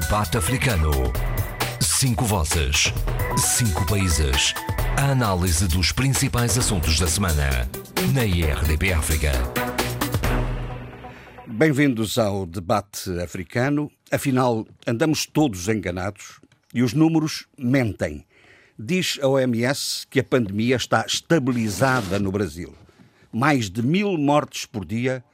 [0.00, 0.90] Debate Africano.
[1.80, 2.92] Cinco vozes.
[3.38, 4.52] Cinco países.
[4.96, 7.70] A análise dos principais assuntos da semana.
[8.12, 9.30] Na IRDP África.
[11.46, 13.88] Bem-vindos ao debate africano.
[14.10, 16.40] Afinal, andamos todos enganados
[16.74, 18.26] e os números mentem.
[18.76, 22.74] Diz a OMS que a pandemia está estabilizada no Brasil.
[23.32, 25.24] Mais de mil mortes por dia.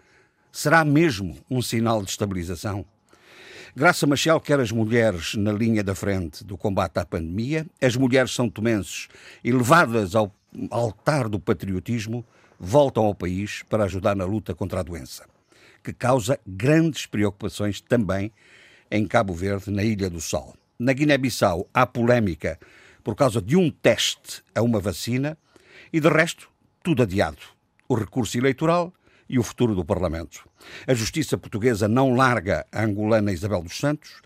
[0.52, 2.84] Será mesmo um sinal de estabilização?
[3.74, 7.64] Graça Machel quer as mulheres na linha da frente do combate à pandemia.
[7.80, 9.06] As mulheres são tomenses
[9.44, 10.34] e levadas ao
[10.70, 12.24] altar do patriotismo
[12.58, 15.24] voltam ao país para ajudar na luta contra a doença,
[15.84, 18.32] que causa grandes preocupações também
[18.90, 20.56] em Cabo Verde, na Ilha do Sol.
[20.76, 22.58] Na Guiné-Bissau há polémica
[23.04, 25.38] por causa de um teste a uma vacina
[25.92, 26.50] e, de resto,
[26.82, 27.38] tudo adiado.
[27.88, 28.92] O recurso eleitoral
[29.30, 30.44] e o futuro do Parlamento.
[30.88, 34.20] A justiça portuguesa não larga a angolana Isabel dos Santos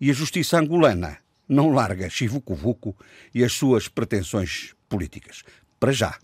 [0.00, 2.96] e a justiça angolana não larga Chivuco Vuco
[3.34, 5.42] e as suas pretensões políticas.
[5.78, 6.18] Para já.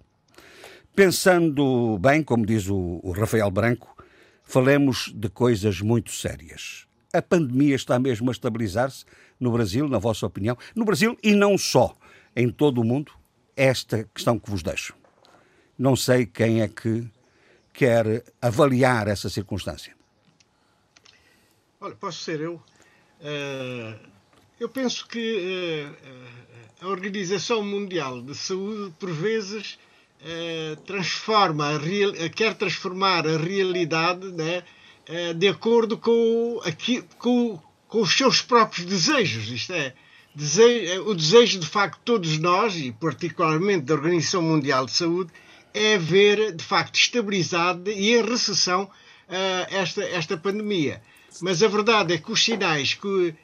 [0.97, 3.95] Pensando bem, como diz o, o Rafael Branco,
[4.43, 6.87] falemos de coisas muito sérias.
[7.13, 9.05] A pandemia está mesmo a estabilizar-se
[9.39, 10.57] no Brasil, na vossa opinião?
[10.75, 11.95] No Brasil e não só,
[12.35, 13.13] em todo o mundo?
[13.55, 14.95] Esta questão que vos deixo.
[15.79, 17.07] Não sei quem é que
[17.73, 19.95] quer avaliar essa circunstância?
[21.81, 22.63] Olha, posso ser eu.
[23.21, 23.99] Uh,
[24.61, 29.79] eu penso que uh, a Organização Mundial de Saúde, por vezes,
[30.87, 31.81] transforma
[32.37, 34.63] quer transformar a realidade né,
[35.35, 39.49] de acordo com, aqui, com, com os seus próprios desejos.
[39.49, 39.93] Isto é,
[40.35, 45.33] desejo, o desejo de facto de todos nós, e particularmente da Organização Mundial de Saúde,
[45.75, 51.03] é ver, de facto, estabilizada e em recessão uh, esta, esta pandemia.
[51.41, 53.35] Mas a verdade é que os sinais que,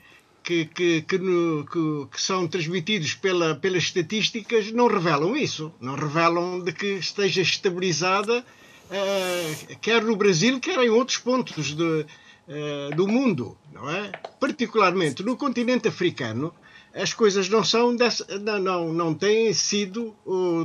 [0.43, 1.67] que, que, que, no,
[2.11, 5.73] que, são transmitidos pela, pelas estatísticas não revelam isso.
[5.81, 11.83] Não revelam de que esteja estabilizada, uh, quer no Brasil, quer em outros pontos de,
[11.83, 13.57] uh, do mundo.
[13.73, 14.13] Não é?
[14.39, 16.53] Particularmente no continente africano,
[16.95, 17.97] as coisas não são
[18.41, 20.15] não, não, não têm sido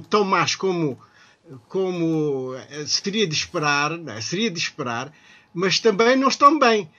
[0.10, 0.98] tão más como
[1.68, 4.22] como eh, seria de esperar, é?
[4.22, 5.12] seria de esperar,
[5.54, 6.90] mas também não estão bem.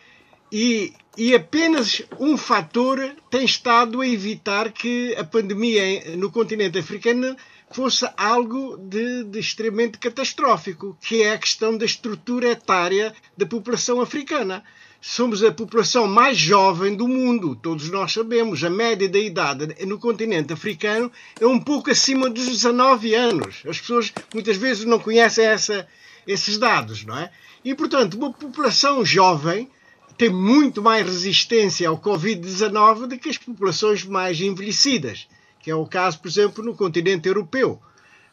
[0.53, 7.37] E, e apenas um fator tem estado a evitar que a pandemia no continente africano
[7.73, 14.01] fosse algo de, de, extremamente catastrófico, que é a questão da estrutura etária da população
[14.01, 14.63] africana
[15.07, 18.65] somos a população mais jovem do mundo, todos nós sabemos.
[18.65, 23.63] A média da idade no continente africano é um pouco acima dos 19 anos.
[23.69, 25.87] As pessoas muitas vezes não conhecem essa,
[26.27, 27.31] esses dados, não é?
[27.63, 29.69] E, portanto, uma população jovem
[30.17, 35.29] tem muito mais resistência ao Covid-19 do que as populações mais envelhecidas,
[35.61, 37.79] que é o caso, por exemplo, no continente europeu.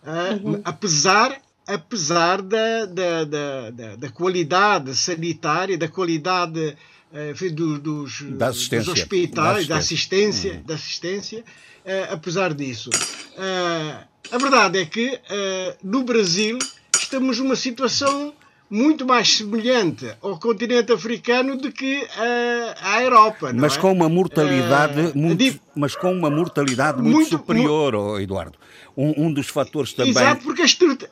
[0.04, 0.62] Uh, uhum.
[0.64, 6.76] Apesar apesar da, da, da, da, qualidade sanitária, da qualidade
[7.12, 10.64] uh, do, dos, dos, hospitais, da assistência, uhum.
[10.64, 12.90] da assistência uh, apesar disso.
[12.90, 15.20] Uh, a verdade é que
[15.84, 16.58] no Brasil
[16.98, 18.34] estamos numa situação
[18.72, 22.08] muito mais semelhante ao continente africano do que
[22.82, 23.52] à Europa.
[23.54, 23.80] mas, é?
[23.80, 28.58] com uma mortalidade muito, mas com uma mortalidade muito, muito superior, mu Eduardo
[28.96, 30.12] um, um dos fatores também.
[30.12, 31.10] Exato, porque a, estrutura,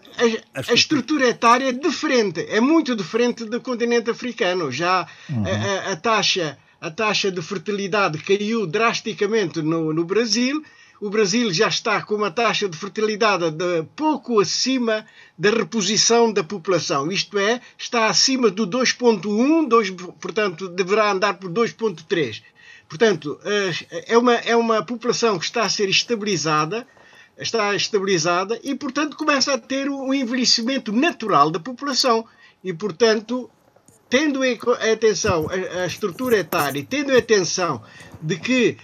[0.54, 4.72] a, a, estrutura etária é diferente, é muito diferente do continente africano.
[4.72, 5.44] Já uhum.
[5.46, 10.64] a, a, taxa, a taxa de fertilidade caiu drasticamente no, no Brasil.
[11.02, 15.06] O Brasil já está com uma taxa de fertilidade de pouco acima
[15.38, 22.44] da reposição da população, isto é, está acima do 2.1, portanto, deverá andar por 2.3.
[22.90, 26.86] Portanto, eh, é uma, é uma população que está a ser estabilizada,
[27.38, 32.26] está estabilizada e, portanto, começa a ter um envelhecimento natural da população.
[32.62, 33.50] E, portanto,
[34.10, 34.60] tendo em
[34.92, 37.82] atenção a, a estrutura etária tendo em atenção
[38.22, 38.78] de que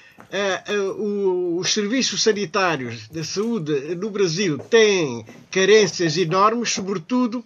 [1.60, 7.44] os serviços sanitários da saúde no Brasil têm carências enormes, sobretudo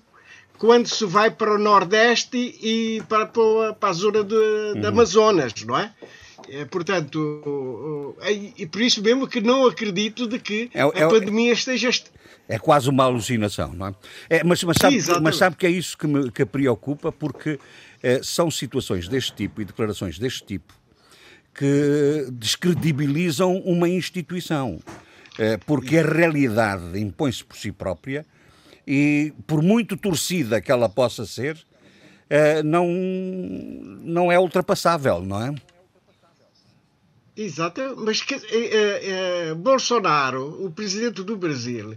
[0.57, 4.81] quando se vai para o Nordeste e para, para a zona de, uhum.
[4.81, 5.93] de Amazonas, não é?
[6.51, 8.15] É, portanto,
[8.57, 11.89] e por isso mesmo que não acredito de que é, é, a pandemia esteja.
[12.47, 13.95] É quase uma alucinação, não é?
[14.29, 17.59] é mas, mas, sabe, Sim, mas sabe que é isso que me que preocupa, porque
[18.01, 20.73] é, são situações deste tipo e declarações deste tipo
[21.59, 24.79] que descredibilizam uma instituição.
[25.37, 28.25] É, porque a realidade impõe-se por si própria
[28.87, 31.57] e, por muito torcida que ela possa ser,
[32.29, 35.55] é, não, não é ultrapassável, não é?
[37.35, 41.95] Exato, mas que, é, Bolsonaro, o presidente do Brasil,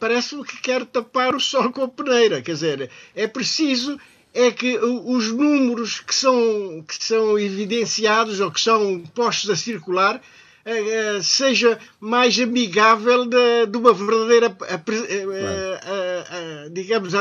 [0.00, 2.42] parece-me que quer tapar o sol com a peneira.
[2.42, 4.00] Quer dizer, é preciso
[4.34, 10.16] é que os números que são, que são evidenciados ou que são postos a circular
[10.66, 14.56] uh, uh, seja mais amigável de, de uma verdadeira,
[16.72, 17.12] digamos,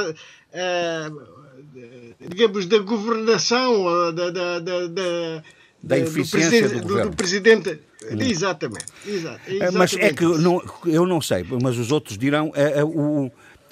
[2.19, 5.43] digamos, da governação, da, da, da,
[5.83, 7.79] da eficiência do, do, do presidente.
[8.09, 8.17] Hum.
[8.19, 9.73] Exatamente, exatamente.
[9.73, 12.51] Mas é que não, eu não sei, mas os outros dirão
[12.85, 13.31] o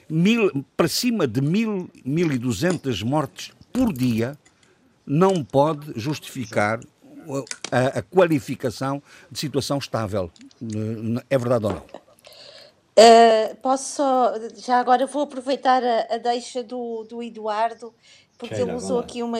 [0.09, 4.37] mil, para cima de mil, mil e duzentas mortes por dia
[5.05, 6.79] não pode justificar
[7.71, 9.01] a, a, qualificação
[9.31, 10.31] de situação estável.
[11.29, 11.83] É verdade ou não?
[12.99, 17.93] Uh, posso só, já agora vou aproveitar a, a deixa do, do Eduardo,
[18.37, 19.39] porque Sheila, ele usou aqui uma,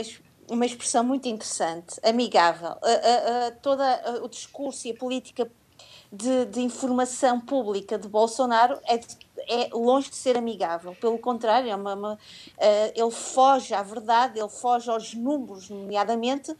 [0.49, 2.69] uma expressão muito interessante, amigável.
[2.69, 3.83] Uh, uh, todo
[4.23, 5.51] o discurso e a política
[6.11, 9.17] de, de, informação pública de Bolsonaro é, de,
[9.47, 10.95] é, longe de ser amigável.
[10.95, 12.17] Pelo contrário, é uma, uma, uh,
[12.95, 16.55] ele foge à verdade, ele foge aos números, nomeadamente,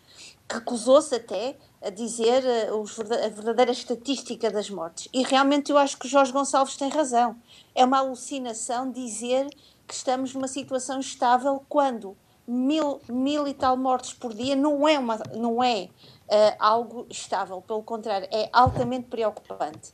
[0.52, 2.44] recusou-se até a dizer
[2.74, 5.08] os, a verdadeira estatística das mortes.
[5.14, 7.36] E realmente eu acho que Jorge Gonçalves tem razão.
[7.74, 9.48] É uma alucinação dizer
[9.88, 12.18] que estamos numa situação estável quando
[12.50, 15.88] mil, mil e tal mortes por dia não é, uma, não é
[16.30, 19.94] uh, algo estável, pelo contrário, é altamente preocupante.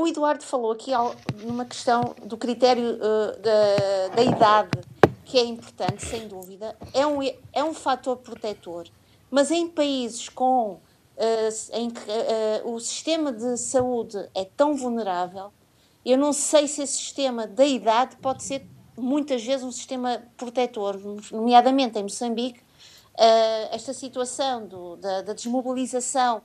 [0.00, 0.92] O Eduardo falou aqui
[1.44, 4.70] numa questão do critério uh, da, da idade,
[5.26, 8.88] que é importante, sem dúvida, é um, é um fator protetor,
[9.30, 10.80] mas em países com, uh,
[11.74, 12.00] em que
[12.64, 15.52] o sistema de saúde é tão vulnerável,
[16.02, 18.66] eu não sei se esse sistema da idade pode ser
[18.96, 20.98] muitas vezes um sistema protetor,
[21.30, 26.40] nomeadamente em Moçambique, uh, esta situação do, da, da, desmobilização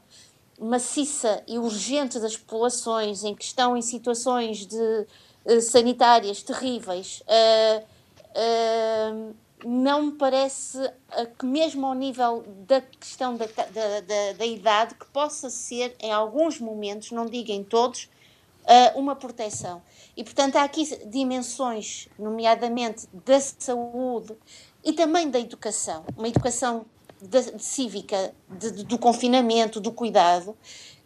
[0.60, 5.08] maciça e urgente das populações em que estão em situações de,
[5.46, 7.86] uh, sanitárias terríveis, uh,
[9.66, 10.78] não me parece
[11.40, 16.12] que mesmo ao nível da questão da, da, da, da, idade, que possa ser em
[16.12, 18.10] alguns momentos, não digo em todos,
[18.94, 19.82] uma proteção.
[20.16, 24.36] E, portanto, há aqui dimensões, nomeadamente da saúde,
[24.84, 26.86] e também da educação, uma educação
[27.60, 30.56] cívica, de, de, do confinamento, do cuidado,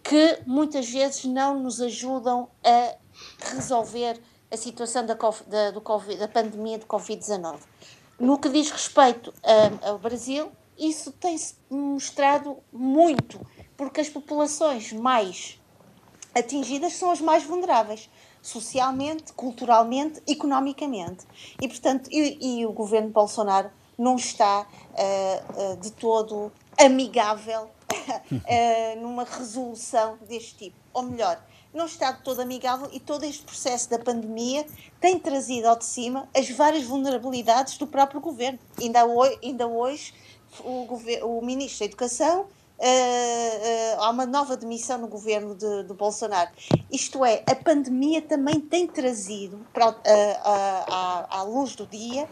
[0.03, 2.95] que muitas vezes não nos ajudam a
[3.53, 4.19] resolver
[4.51, 5.15] a situação da,
[5.47, 7.59] da, do COVID, da pandemia de Covid-19.
[8.19, 13.39] No que diz respeito a, ao Brasil, isso tem-se mostrado muito,
[13.77, 15.59] porque as populações mais
[16.33, 18.09] atingidas são as mais vulneráveis
[18.41, 21.25] socialmente, culturalmente, economicamente.
[21.61, 28.99] E, portanto, e, e o governo Bolsonaro não está uh, uh, de todo amigável uh,
[29.01, 30.77] numa resolução deste tipo.
[30.93, 31.39] Ou melhor,
[31.73, 34.65] não está de todo amigável e todo este processo da pandemia
[34.99, 38.57] tem trazido ao de cima as várias vulnerabilidades do próprio governo.
[38.79, 40.13] Ainda hoje, ainda hoje
[40.63, 40.87] o,
[41.25, 42.47] o Ministro da Educação
[42.79, 46.49] uh, uh, há uma nova demissão no governo de, de, Bolsonaro.
[46.91, 52.27] Isto é, a pandemia também tem trazido para, uh, à, à, luz do dia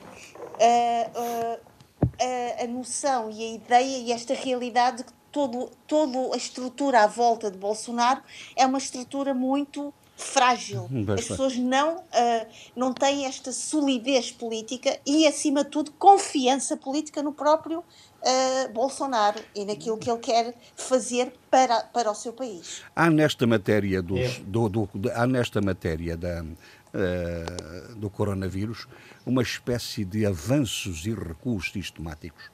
[0.59, 7.03] a, a, noção e a ideia e esta realidade de que todo, toda a estrutura
[7.03, 8.21] à volta de Bolsonaro
[8.55, 10.89] é uma estrutura muito frágil.
[10.91, 16.75] Hum, As pessoas não, uh, não têm esta solidez política e, acima de tudo, confiança
[16.75, 17.83] política no próprio
[18.21, 22.83] uh, Bolsonaro e naquilo que ele quer fazer para, para o seu país.
[22.95, 24.39] Há nesta matéria, dos, é.
[24.45, 28.87] do, do, há nesta matéria da, uh, do coronavírus
[29.25, 32.49] uma espécie de avanços e recuos sistemáticos,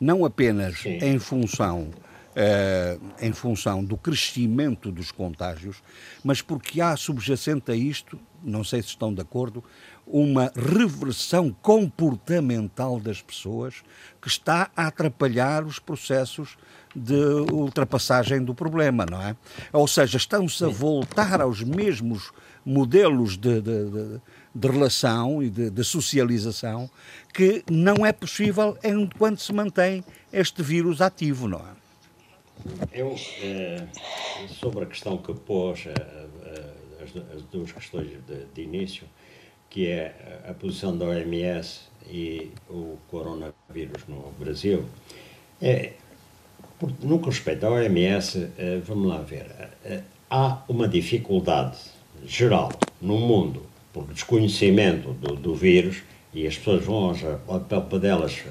[0.00, 0.98] não apenas Sim.
[1.00, 1.90] em função
[2.30, 5.82] Uh, em função do crescimento dos contágios,
[6.22, 9.64] mas porque há subjacente a isto, não sei se estão de acordo,
[10.12, 13.82] uma reversão comportamental das pessoas
[14.20, 16.56] que está a atrapalhar os processos
[16.94, 17.14] de
[17.52, 19.36] ultrapassagem do problema, não é?
[19.72, 22.32] Ou seja, estão-se a voltar aos mesmos
[22.64, 24.20] modelos de, de, de,
[24.54, 26.90] de relação e de, socialização
[27.32, 31.80] que não é possível enquanto se mantém este vírus ativo, não é?
[32.92, 33.86] Eu, eh,
[34.48, 35.94] sobre a questão que pôs, eh,
[36.44, 39.06] eh, as, as, duas questões de, de, início,
[39.70, 44.84] que é a posição da OMS e o coronavírus no Brasil,
[45.62, 45.92] é,
[47.02, 48.48] no que respeita à OMS,
[48.84, 49.46] vamos lá ver,
[50.28, 51.76] há uma dificuldade
[52.26, 53.62] geral no mundo
[53.92, 57.14] por desconhecimento do, do vírus e as pessoas vão
[57.46, 58.42] ao papel delas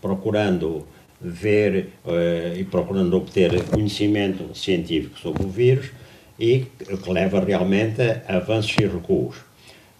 [0.00, 0.86] procurando
[1.20, 5.90] ver uh, e procurando obter conhecimento científico sobre o vírus
[6.38, 6.66] e
[7.04, 9.36] que leva realmente a avanços e recuos.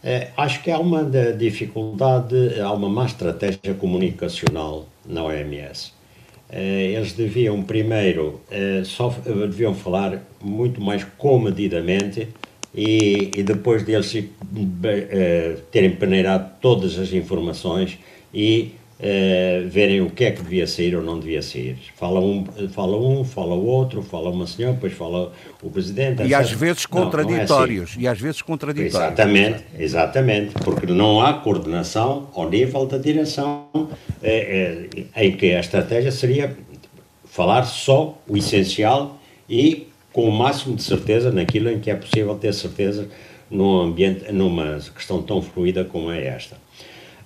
[0.02, 1.04] Uh, acho que há uma
[1.36, 5.92] dificuldade, há uma má estratégia comunicacional na OMS.
[6.48, 8.40] Uh, eles deviam primeiro
[8.84, 12.28] só deviam falar muito mais comedidamente
[12.74, 14.12] e, e depois deles
[15.70, 17.98] terem peneirado todas as informações
[18.34, 21.76] e uh, verem o que é que devia sair ou não devia sair.
[21.96, 26.22] Fala um, fala um, fala o outro, fala uma senhora, depois fala o presidente.
[26.22, 27.48] E às vezes contraditórios.
[27.48, 28.00] Não, não é assim.
[28.00, 28.94] E às vezes contraditórios.
[28.94, 33.66] Exatamente, exatamente, porque não há coordenação ao nível da direção
[34.22, 36.56] eh, eh, em que a estratégia seria
[37.24, 42.34] falar só o essencial e com o máximo de certeza naquilo em que é possível
[42.34, 43.08] ter certeza
[43.50, 46.56] num ambiente, numa questão tão fluida como é esta.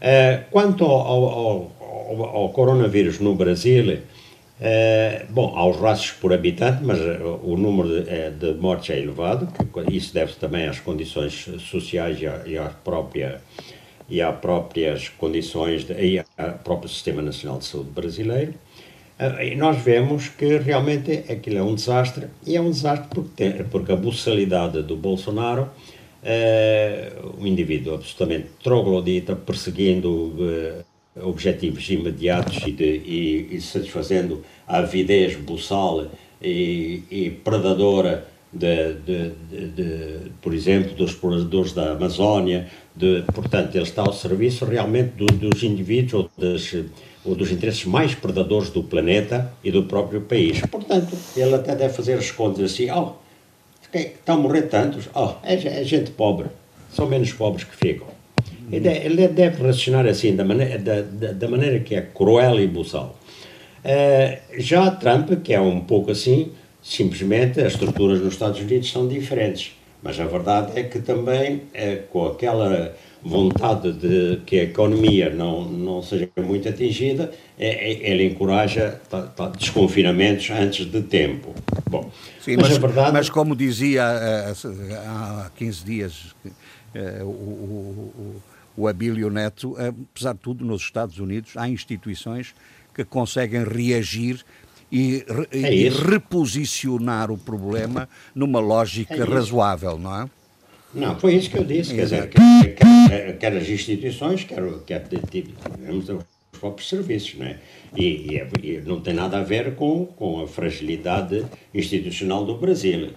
[0.04, 6.30] Uh, quanto ao, ao, ao, ao, coronavírus no Brasil, uh, bom, há os rastros por
[6.30, 9.48] habitante, mas uh, o número de, de, mortes é elevado,
[9.90, 13.40] isso deve-se também às condições sociais e, à, e, à própria,
[14.06, 18.52] e às próprias condições de, e ao próprio Sistema Nacional de Saúde brasileiro.
[19.40, 23.64] E nós vemos que realmente aquilo é um desastre, e é um desastre porque, tem,
[23.64, 25.70] porque a buçalidade do Bolsonaro
[26.24, 30.84] uh, um indivíduo absolutamente troglodita, perseguindo uh,
[31.28, 36.06] objetivos imediatos e, de, e, e, satisfazendo a avidez buçal
[36.42, 39.32] e, e predadora de, de,
[39.68, 42.68] de, por exemplo, dos exploradores da Amazónia,
[43.32, 46.74] portanto, ele está ao serviço realmente do, dos indivíduos ou, das,
[47.24, 50.60] ou, dos interesses mais predadores do planeta e do próprio país.
[50.62, 53.14] Portanto, ele até deve fazer as contas assim, oh,
[53.94, 55.08] Estão a morrer tantos?
[55.14, 56.46] Oh, é, é, gente pobre.
[56.92, 58.06] São menos pobres que ficam.
[58.70, 62.66] Ele, ele deve racionar assim, da maneira, da, da, da maneira que é cruel e
[62.66, 63.18] buçal.
[63.84, 69.06] Uh, já Trump, que é um pouco assim, simplesmente as estruturas nos Estados Unidos são
[69.06, 69.72] diferentes.
[70.02, 75.64] Mas a verdade é que também, uh, com aquela vontade de que a economia não,
[75.64, 81.54] não seja muito atingida, é, é, ele encoraja tá, tá, desconfinamentos antes de tempo.
[81.88, 83.12] Bom, Sim, mas, mas, verdade...
[83.12, 86.34] mas como dizia há 15 dias
[86.94, 88.42] eh, o, o,
[88.76, 92.54] o Abílio Neto, apesar de tudo, nos Estados Unidos há instituições
[92.94, 94.44] que conseguem reagir
[94.92, 100.30] e, é e reposicionar o problema numa lógica é razoável, não é?
[100.94, 101.94] Não, foi isso que eu disse.
[101.94, 106.24] Quer dizer, quer, quer, as instituições, quer, quer digamos, os
[106.58, 107.58] próprios serviços, não é?
[107.96, 108.04] E,
[108.62, 113.10] e, e, não tem nada a ver com, com a fragilidade institucional do Brasil.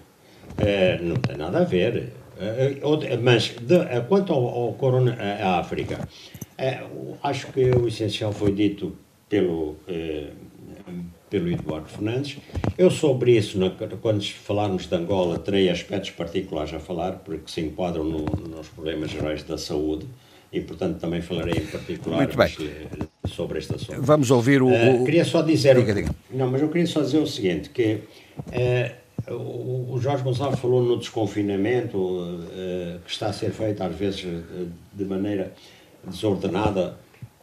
[0.57, 2.13] É, não tem nada a ver.
[2.39, 6.07] É, mas, de, quanto ao, ao corona, à África,
[6.57, 6.81] é,
[7.24, 8.96] acho que o essencial foi dito
[9.29, 9.77] pelo
[11.29, 12.38] pelo Eduardo Fernandes.
[12.77, 13.60] Eu sobre isso,
[14.01, 19.12] quando falarmos de Angola, terei aspectos particulares a falar, porque se enquadram no, nos problemas
[19.12, 20.05] gerais da saúde
[20.51, 24.01] e, portanto, também falarei em particular eh, sobre este assunto.
[24.01, 24.69] Vamos ouvir o...
[24.69, 25.75] Uh, queria só dizer...
[25.75, 26.15] Diga, diga.
[26.31, 28.00] Não, mas eu queria só dizer o seguinte, que
[29.27, 34.25] uh, o Jorge Gonçalves falou no desconfinamento uh, que está a ser feito, às vezes,
[34.93, 35.51] de maneira
[36.05, 36.98] desordenada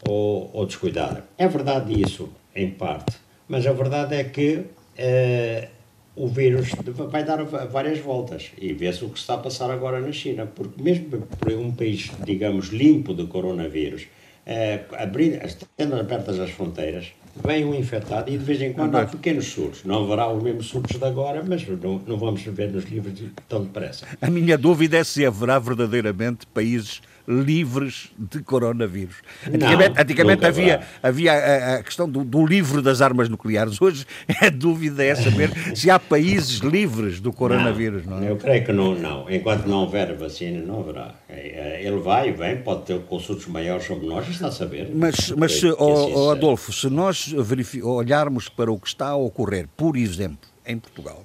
[0.09, 1.25] ou, ou descuidada.
[1.37, 5.69] É verdade isso, em parte mas a verdade é que uh,
[6.17, 6.71] o vírus
[7.11, 10.81] vai dar várias voltas e vê-se o que está a passar agora na China, porque
[10.83, 14.03] mesmo por um país, digamos, limpo de coronavírus,
[14.47, 15.39] uh, abrindo,
[15.77, 17.13] tendo abertas as fronteiras,
[17.45, 19.85] vem um infectado e de vez em quando há pequenos surtos.
[19.85, 23.15] Não haverá os mesmos surtos de agora, mas não, não vamos ver nos livros
[23.49, 24.07] tão depressa.
[24.21, 29.17] A minha dúvida é se haverá verdadeiramente países livres de coronavírus.
[29.47, 33.81] Antigamente, antigamente havia, havia a, a questão do, do, livro das armas nucleares.
[33.81, 34.07] Hoje
[34.41, 38.05] a dúvida é saber se há países livres do coronavírus.
[38.05, 38.31] Não, não é?
[38.31, 39.31] Eu creio que não, não.
[39.31, 41.15] Enquanto não houver vacina, não haverá.
[41.29, 44.91] É, é, ele vai e vem, pode ter consultos maiores sobre nós, está a saber.
[44.95, 47.35] Mas, mas se, oh, Adolfo, se nós
[47.83, 51.25] olharmos para o que está a ocorrer, por exemplo, em Portugal,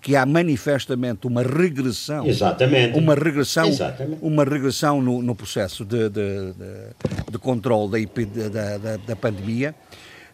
[0.00, 2.96] que há manifestamente uma regressão, Exatamente.
[2.96, 4.18] uma regressão, Exatamente.
[4.22, 9.74] uma regressão no, no processo de, de, de, de controle da, da, da pandemia,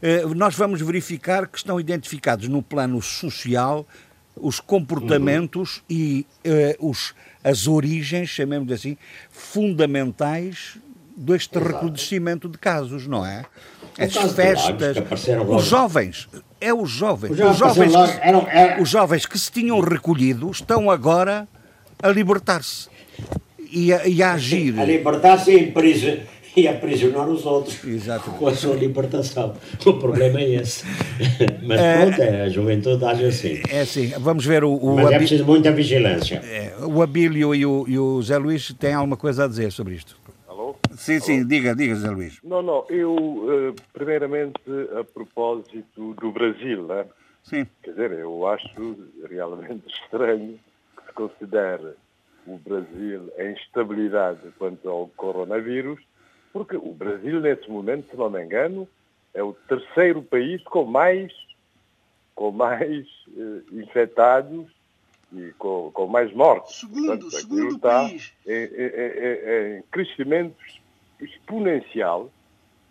[0.02, 3.86] eh, nós vamos verificar que estão identificados no plano social
[4.36, 5.82] os comportamentos uhum.
[5.90, 8.96] e uh, os, as origens, chamemos assim,
[9.30, 10.76] fundamentais
[11.16, 11.72] deste Exato.
[11.72, 13.44] recrudescimento de casos, não é?
[13.98, 14.96] As festas,
[15.48, 16.28] os jovens,
[16.60, 17.30] é os jovens.
[17.30, 18.82] Os, jovens, que, eram, eram...
[18.82, 21.46] os jovens que se tinham recolhido estão agora
[22.02, 22.88] a libertar-se
[23.70, 24.78] e, a, e a agir.
[24.78, 25.72] A libertar-se e,
[26.56, 28.38] e aprisionar os outros Exatamente.
[28.38, 29.54] com a sua libertação.
[29.84, 30.84] O problema é esse.
[31.62, 33.60] Mas pronto, é, a juventude age assim.
[33.68, 36.36] É assim, vamos ver o, o, Mas é preciso muita vigilância.
[36.44, 39.94] é, o Abílio e o, e o Zé Luís têm alguma coisa a dizer sobre
[39.94, 40.16] isto.
[40.96, 42.38] Sim, sim, diga, diga, Zé Luís.
[42.42, 43.16] Não, não, eu,
[43.76, 44.60] eh, primeiramente,
[44.98, 47.06] a propósito do Brasil, né?
[47.42, 47.66] Sim.
[47.82, 48.96] quer dizer, eu acho
[49.28, 50.58] realmente estranho
[50.96, 51.92] que se considere
[52.46, 56.00] o Brasil em estabilidade quanto ao coronavírus,
[56.52, 58.88] porque o Brasil, nesse momento, se não me engano,
[59.34, 61.32] é o terceiro país com mais,
[62.34, 64.70] com mais eh, infectados
[65.32, 66.76] e com, com mais mortes.
[66.80, 68.32] Segundo, Portanto, segundo está país.
[68.46, 70.56] em, em- em- em crescimento
[71.20, 72.30] exponencial,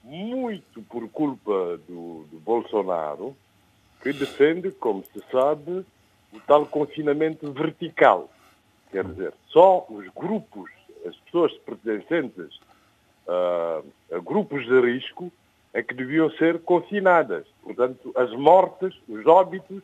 [0.03, 3.35] muito por culpa do, do Bolsonaro,
[4.01, 5.85] que defende, como se sabe,
[6.33, 8.29] o tal confinamento vertical.
[8.91, 10.69] Quer dizer, só os grupos,
[11.05, 12.59] as pessoas pertencentes
[13.27, 13.81] a,
[14.15, 15.31] a grupos de risco,
[15.73, 17.45] é que deviam ser confinadas.
[17.63, 19.81] Portanto, as mortes, os óbitos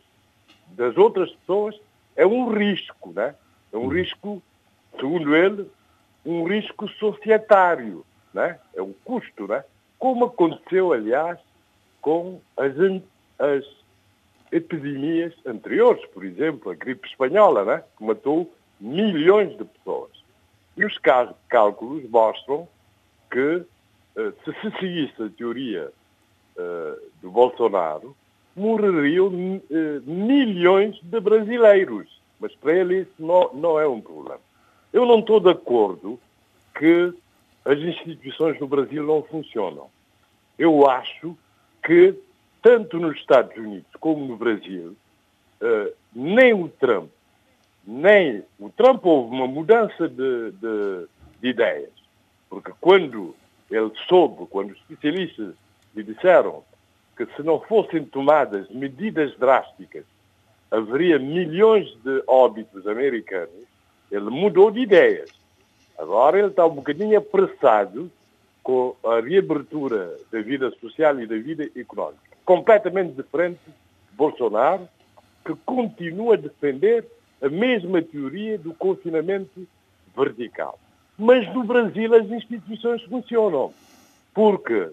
[0.67, 1.79] das outras pessoas
[2.15, 3.36] é um risco, né?
[3.72, 4.41] É um risco,
[5.00, 5.69] segundo ele,
[6.25, 8.59] um risco societário, né?
[8.75, 9.63] É um custo, né?
[9.98, 11.39] Como aconteceu, aliás,
[12.01, 12.74] com as,
[13.39, 13.65] as
[14.51, 17.83] epidemias anteriores, por exemplo, a gripe espanhola, né?
[17.98, 20.12] Que matou milhões de pessoas.
[20.77, 22.67] E os cá- cálculos mostram
[23.31, 23.63] que
[24.15, 25.91] eh, se se seguisse a teoria
[26.57, 28.15] eh, do Bolsonaro,
[28.55, 32.07] morreriam eh, milhões de brasileiros.
[32.39, 34.39] Mas para ele isso não, não é um problema.
[34.93, 36.17] Eu não estou de acordo
[36.77, 37.13] que
[37.65, 39.87] as instituições no Brasil não funcionam.
[40.57, 41.37] Eu acho
[41.83, 42.13] que,
[42.61, 44.95] tanto nos Estados Unidos como no Brasil,
[45.61, 47.09] eh, nem o Trump,
[47.85, 51.07] nem o Trump houve uma mudança de, de-
[51.41, 51.91] de ideias.
[52.49, 53.35] Porque quando
[53.71, 55.53] ele soube, quando os especialistas
[55.95, 56.63] lhe disseram
[57.15, 60.03] que se não fossem tomadas medidas drásticas,
[60.71, 63.65] haveria milhões de óbitos americanos,
[64.11, 65.29] ele mudou de ideias.
[66.00, 68.09] Agora ele está um bocadinho apressado
[68.64, 72.38] com a reabertura da vida social e da vida económica.
[72.46, 74.88] Completamente diferente de Bolsonaro,
[75.46, 77.05] que continua a defender
[77.42, 79.68] a mesma teoria do confinamento
[80.16, 80.79] vertical.
[81.18, 83.74] Mas no Brasil as instituições funcionam.
[84.33, 84.90] Porque,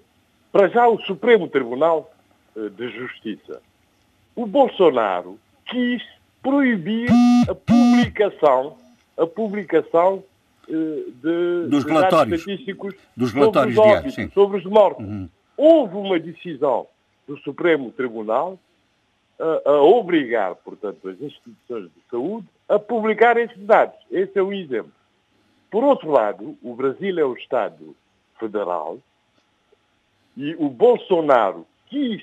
[0.50, 2.12] para já, o Supremo Tribunal
[2.56, 3.62] eh, de Justiça,
[4.34, 6.02] o Bolsonaro quis
[6.42, 7.08] proibir
[7.48, 8.76] a publicação,
[9.16, 10.24] a publicação
[10.68, 12.10] de, Dos de relatórios.
[12.10, 14.18] dados estatísticos Dos sobre relatórios os diários, óbitos.
[14.36, 14.42] Uhum.
[14.42, 15.06] sobre os mortos.
[15.56, 16.86] Houve uma decisão
[17.26, 18.58] do Supremo Tribunal
[19.38, 23.96] a, a obrigar, portanto, as instituições de saúde a publicar esses dados.
[24.10, 24.92] Esse é um exemplo.
[25.70, 27.94] Por outro lado, o Brasil é o Estado
[28.38, 28.98] federal
[30.36, 32.22] e o Bolsonaro quis,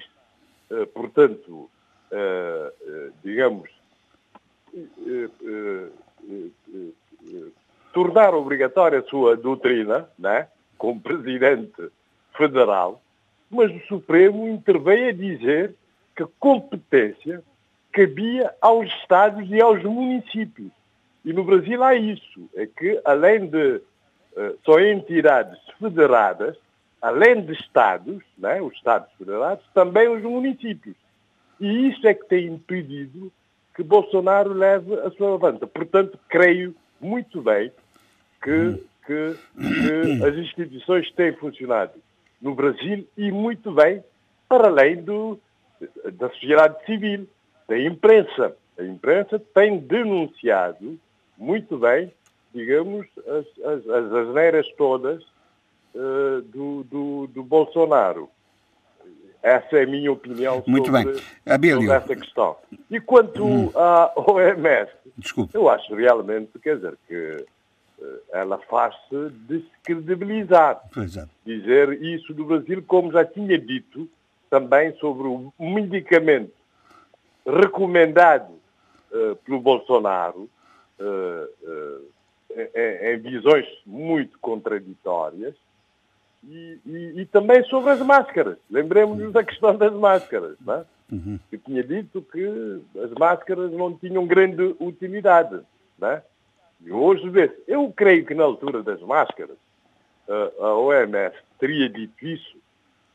[0.71, 1.69] eh, portanto,
[2.11, 3.69] eh, eh, digamos,
[4.75, 5.29] eh,
[7.93, 11.89] tornar obrigatória a sua doutrina, né, como presidente
[12.35, 13.01] federal,
[13.49, 15.75] mas o Supremo interveio a dizer
[16.15, 17.43] que a competência
[17.91, 20.71] cabia aos Estados e aos municípios.
[21.23, 23.81] E no Brasil há isso, é que além de
[24.35, 26.57] eh, só entidades federadas,
[26.99, 30.95] além de Estados, né, os Estados federados, também os municípios.
[31.59, 33.31] E isso é que tem impedido
[33.75, 35.67] que Bolsonaro leve a sua levanta.
[35.67, 37.71] Portanto, creio muito bem
[38.43, 41.93] que, que- que as instituições têm funcionado
[42.41, 44.03] no Brasil e muito bem
[44.49, 45.39] para além do,
[46.13, 47.27] da sociedade civil,
[47.67, 48.55] da imprensa.
[48.77, 50.99] A imprensa tem denunciado
[51.37, 52.11] muito bem,
[52.53, 55.23] digamos, as, as, as asneiras todas
[55.95, 58.29] eh, do, do, do Bolsonaro.
[59.41, 61.21] Essa é a minha opinião Muito sobre, bem.
[61.75, 62.55] Sobre essa questão.
[62.89, 65.53] E quanto à OMS, Desculpe.
[65.55, 67.45] eu acho realmente, quer dizer, que
[68.31, 70.81] ela faz-se descredibilizar.
[70.97, 71.25] É.
[71.45, 74.09] Dizer isso do Brasil, como já tinha dito
[74.49, 76.51] também sobre o medicamento
[77.45, 78.53] recomendado
[79.11, 80.49] eh, pelo Bolsonaro,
[80.99, 81.47] eh,
[82.55, 82.69] eh,
[83.11, 85.55] em, em visões muito contraditórias,
[86.45, 88.57] e, e- e também sobre as máscaras.
[88.69, 90.85] Lembremos-nos da questão das máscaras, não é?
[91.51, 95.59] Eu tinha dito que as máscaras não tinham grande utilidade,
[95.99, 96.23] não é?
[96.85, 97.55] E hoje vê-se.
[97.67, 99.57] Eu creio que na altura das máscaras,
[100.59, 102.57] a OMS teria dito isso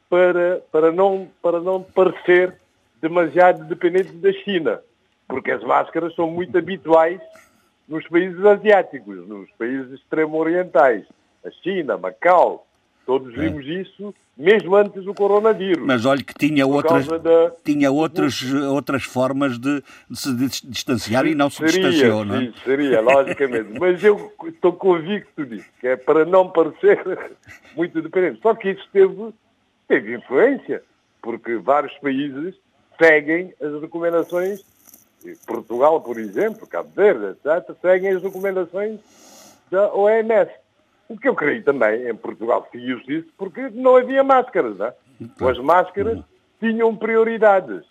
[0.08, 2.54] para, para, não, para não parecer
[3.00, 4.80] demasiado dependente da China,
[5.26, 7.20] porque as máscaras são muito habituais
[7.86, 11.04] nos países asiáticos, nos países extremo-orientais,
[11.44, 12.66] a China, Macau,
[13.08, 13.40] Todos é.
[13.40, 15.82] vimos isso mesmo antes do coronavírus.
[15.82, 17.50] Mas olha que tinha outras, da...
[17.64, 22.40] tinha outras, outras formas de, de se distanciar e não se seria, distanciou, não é?
[22.40, 23.70] Sim, seria, logicamente.
[23.80, 27.02] Mas eu estou convicto disso, que é para não parecer
[27.74, 28.42] muito dependente.
[28.42, 29.32] Só que isso teve,
[29.88, 30.82] teve influência,
[31.22, 32.56] porque vários países
[33.02, 34.60] seguem as recomendações,
[35.46, 39.00] Portugal, por exemplo, Cabo Verde, etc., seguem as recomendações
[39.70, 40.52] da OMS.
[41.08, 44.94] O que eu creio também, em Portugal seguiu-se isso porque não havia máscaras, não é?
[45.50, 46.20] As máscaras
[46.60, 47.82] tinham prioridades.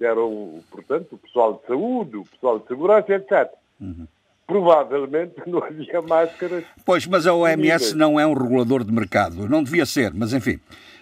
[0.00, 3.50] Eram, portanto, o pessoal de saúde, o pessoal de segurança, etc.
[3.80, 4.06] Uhum.
[4.46, 6.64] Provavelmente não havia máscaras.
[6.84, 9.48] Pois, mas a OMS não é um regulador de mercado.
[9.48, 10.56] Não devia ser, mas enfim.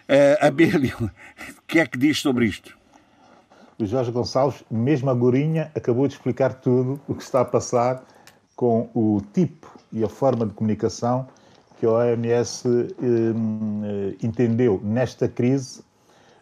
[0.07, 2.77] Uh, Abílio, o que é que diz sobre isto?
[3.79, 8.05] O Jorge Gonçalves, mesmo a Gorinha, acabou de explicar tudo o que está a passar
[8.55, 11.27] com o tipo e a forma de comunicação
[11.85, 15.83] que a OMS eh, entendeu nesta crise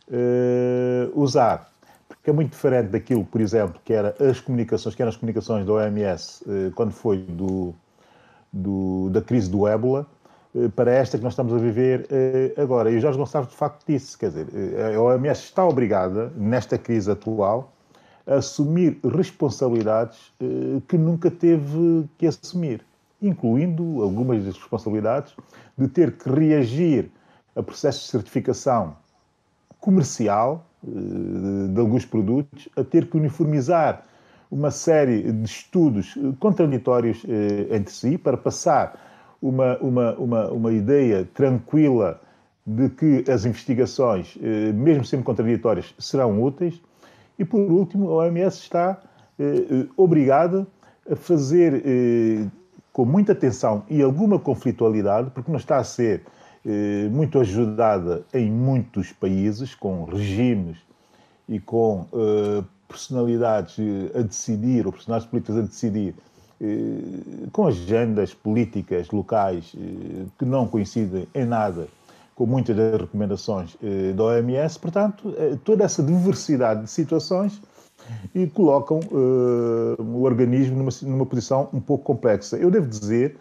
[0.09, 1.69] eh, usar.
[2.07, 5.67] Porque é muito diferente daquilo, por exemplo, que eram as comunicações, que eram as comunicações
[5.67, 7.75] da OMS eh, quando foi do,
[8.53, 10.07] do, da crise do ébola,
[10.55, 12.89] eh, para esta que nós estamos a viver eh, agora.
[12.89, 16.79] E o Jorge Gonçalves, de facto, disse, quer dizer, eh, a OMS está obrigada, nesta
[16.79, 17.73] crise atual,
[18.25, 20.33] a assumir responsabilidades
[20.87, 22.81] que nunca teve que assumir
[23.23, 25.35] incluindo algumas das responsabilidades
[25.79, 27.11] de ter que reagir
[27.55, 28.97] a processos de certificação
[29.81, 34.03] comercial eh, de alguns produtos, a ter que uniformizar
[34.51, 38.99] uma série de estudos contraditórios eh, entre si para passar
[39.41, 42.21] uma, uma, uma, uma ideia tranquila
[42.67, 46.81] de que as investigações, eh, mesmo sendo contraditórias, serão úteis.
[47.39, 49.01] E, por último, a OMS está
[49.97, 50.65] obrigada
[51.11, 51.83] a fazer
[52.93, 56.23] com muita atenção e alguma conflitualidade, porque não está a ser
[56.65, 60.77] eh, muito ajudada em muitos países, com regimes
[61.49, 66.15] e com eh, personalidades eh, a decidir, ou personagens políticos a decidir,
[66.63, 71.89] eh, com agendas políticas locais eh, que não coincidem em nada
[72.37, 74.79] com muitas das recomendações eh, da OMS.
[74.79, 77.61] Portanto, toda essa diversidade de situações
[78.35, 82.57] e colocam uh, o organismo numa, numa posição um pouco complexa.
[82.57, 83.37] Eu devo dizer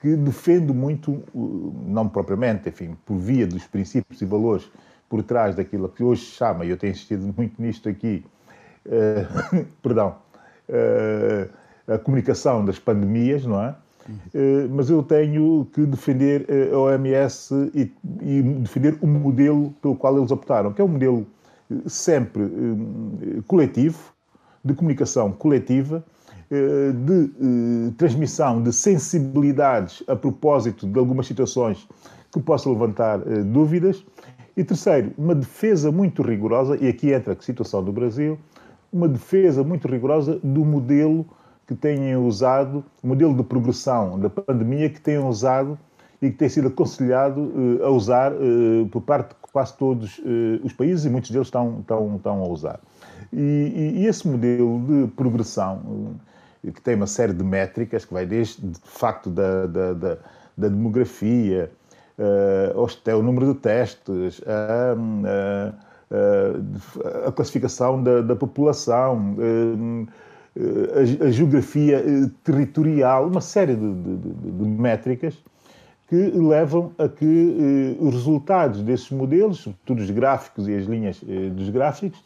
[0.00, 4.70] que defendo muito, uh, não propriamente, enfim, por via dos princípios e valores
[5.08, 8.24] por trás daquilo que hoje chama, e eu tenho insistido muito nisto aqui,
[8.86, 10.16] uh, perdão,
[11.86, 13.74] a comunicação das pandemias, não é?
[14.70, 20.30] mas eu tenho que defender a OMS e, e defender o modelo pelo qual eles
[20.30, 21.26] optaram, que é um modelo
[21.86, 23.98] sempre eh, coletivo,
[24.64, 26.04] de comunicação coletiva,
[26.50, 31.86] eh, de eh, transmissão de sensibilidades a propósito de algumas situações
[32.32, 34.04] que possam levantar dúvidas.
[34.56, 38.38] E terceiro, uma defesa muito rigorosa, e aqui entra a situação do Brasil,
[38.92, 41.26] uma defesa muito rigorosa do modelo
[41.66, 45.78] que têm usado, o modelo de progressão da pandemia que têm usado
[46.20, 48.32] e que tem sido aconselhado a usar
[48.90, 52.80] por parte quase todos uh, os países e muitos deles estão, estão, estão a usar.
[53.32, 56.16] E, e, esse modelo de progressão,
[56.60, 60.18] que tem uma série de métricas, que vai desde, de facto, da, da, da,
[60.58, 61.70] da demografia,
[62.84, 64.96] até o número de testes, a,
[67.24, 69.36] a, a classificação da, da população,
[70.56, 72.02] a, a, geografia
[72.42, 75.36] territorial, uma série de, de, de métricas
[76.08, 81.20] que levam a que eh, os resultados desses modelos, sobretudo os gráficos e as linhas
[81.26, 82.22] eh, dos gráficos,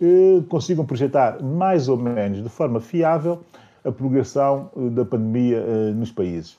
[0.00, 3.40] eh, consigam projetar mais ou menos de forma fiável
[3.84, 5.60] a progressão da pandemia
[5.92, 6.56] nos países.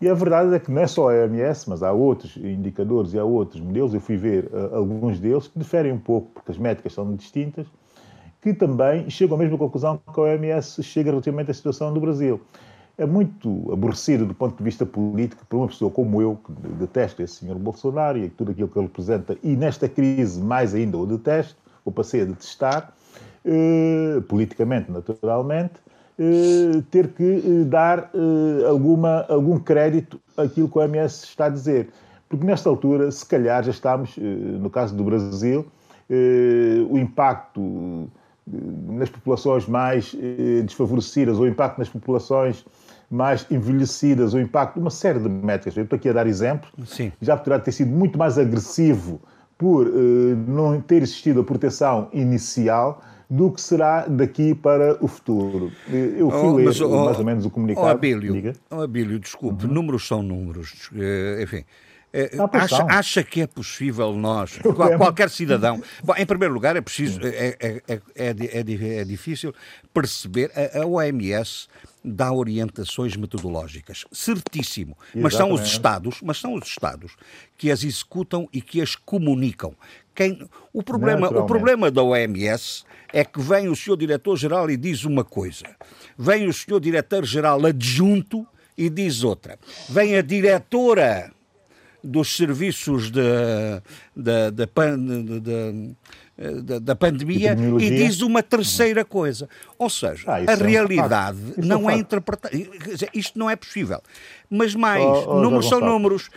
[0.00, 3.18] E a verdade é que não é só a OMS, mas há outros indicadores e
[3.18, 6.94] há outros modelos, eu fui ver alguns deles que diferem um pouco, porque as métricas
[6.94, 7.68] são distintas,
[8.42, 12.40] que também chegam à mesma conclusão que a OMS chega relativamente à situação do Brasil
[12.98, 17.22] é muito aborrecido do ponto de vista político para uma pessoa como eu, que detesta
[17.22, 21.06] esse senhor Bolsonaro e tudo aquilo que ele representa, e nesta crise mais ainda o
[21.06, 22.92] detesto, ou passei a detestar,
[23.44, 25.74] eh, politicamente, naturalmente,
[26.18, 31.48] eh, ter que eh, dar eh, alguma, algum crédito àquilo que o OMS está a
[31.48, 31.88] dizer.
[32.28, 35.64] Porque nesta altura, se calhar, já estamos, eh, no caso do Brasil,
[36.10, 38.10] eh, o impacto
[38.88, 40.16] nas populações mais
[40.64, 42.64] desfavorecidas, o impacto nas populações
[43.10, 45.76] mais envelhecidas, o impacto, uma série de métricas.
[45.76, 46.70] Eu estou aqui a dar exemplos.
[46.86, 47.12] Sim.
[47.20, 49.20] Já poderá ter sido muito mais agressivo
[49.56, 49.90] por uh,
[50.46, 55.70] não ter existido a proteção inicial do que será daqui para o futuro.
[55.88, 57.86] Eu fui oh, ler oh, mais ou menos o comunicado.
[57.86, 59.72] Oh, Abílio, oh, Abílio desculpe, uhum.
[59.72, 60.90] números são números.
[60.92, 61.64] Uh, enfim,
[62.10, 64.58] eh, acha, acha, que é possível nós,
[64.96, 65.82] qualquer cidadão.
[66.02, 67.82] Bom, em primeiro lugar, é preciso, é, é,
[68.16, 68.34] é,
[68.96, 69.54] é, difícil
[69.92, 70.50] perceber.
[70.54, 71.68] A, a OMS
[72.04, 74.96] dá orientações metodológicas, certíssimo.
[75.00, 75.22] Exatamente.
[75.22, 77.16] Mas são os Estados, mas são os Estados
[77.56, 79.74] que as executam e que as comunicam.
[80.14, 85.04] Quem, o, problema, o problema da OMS é que vem o senhor diretor-geral e diz
[85.04, 85.64] uma coisa,
[86.16, 89.58] vem o senhor diretor-geral adjunto e diz outra,
[89.88, 91.32] vem a diretora
[92.02, 93.20] dos serviços de,
[94.14, 95.94] de, de, de
[96.62, 99.48] da, da pandemia e diz uma terceira coisa.
[99.76, 102.56] Ou seja, ah, a é realidade um não é, é interpretada.
[103.12, 104.00] Isto não é possível.
[104.48, 106.30] Mas mais, oh, oh, números são números.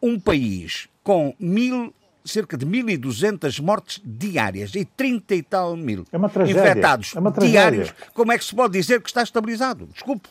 [0.00, 1.92] Um país com mil
[2.24, 7.94] cerca de 1.200 mortes diárias e 30 e tal mil é infectados é diários.
[8.12, 9.86] Como é que se pode dizer que está estabilizado?
[9.86, 10.28] Desculpe.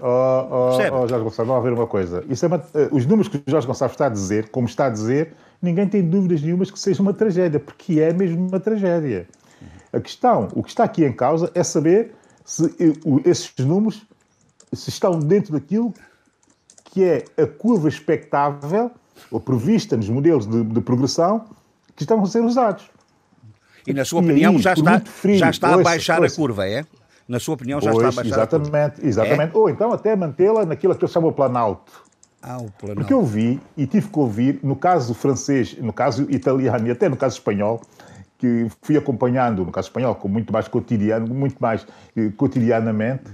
[0.00, 2.22] Oh, oh, oh Jorge Gonçalves, vamos ver uma coisa.
[2.28, 4.86] Isso é uma, uh, os números que o Jorge Gonçalves está a dizer, como está
[4.86, 9.28] a dizer, ninguém tem dúvidas nenhumas que seja uma tragédia, porque é mesmo uma tragédia.
[9.92, 14.06] A questão, o que está aqui em causa é saber se uh, esses números
[14.72, 15.94] se estão dentro daquilo
[16.84, 18.90] que é a curva expectável
[19.30, 21.44] ou prevista nos modelos de, de progressão
[21.96, 22.88] que estão a ser usados.
[23.86, 26.68] E na sua opinião aí, já, está, frio, já está a baixar ouça, a curva,
[26.68, 26.84] é?
[27.26, 29.08] Na sua opinião já está a baixar exatamente, a curva.
[29.08, 29.58] Exatamente, é?
[29.58, 32.04] ou então até mantê-la naquilo que eu chamo o planalto.
[32.42, 33.00] Ah, o planalto.
[33.00, 37.08] Porque eu vi e tive que ouvir, no caso francês, no caso italiano e até
[37.08, 37.80] no caso espanhol,
[38.38, 43.24] que fui acompanhando, no caso espanhol, com muito mais cotidiano, muito mais eh, cotidianamente,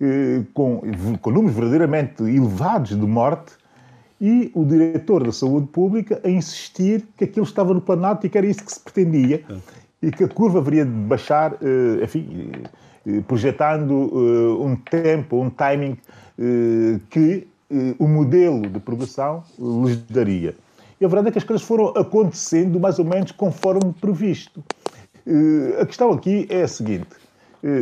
[0.00, 0.80] eh, com,
[1.20, 3.60] com números verdadeiramente elevados de morte,
[4.20, 8.36] e o diretor da saúde pública a insistir que aquilo estava no planalto e que
[8.36, 9.42] era isso que se pretendia
[10.02, 12.52] e que a curva haveria de baixar, eh, enfim,
[13.06, 15.96] eh, projetando eh, um tempo, um timing
[17.10, 17.46] que
[17.98, 20.56] o modelo de progressão lhes daria.
[21.00, 24.62] E a verdade é que as coisas foram acontecendo mais ou menos conforme previsto.
[25.80, 27.08] A questão aqui é a seguinte: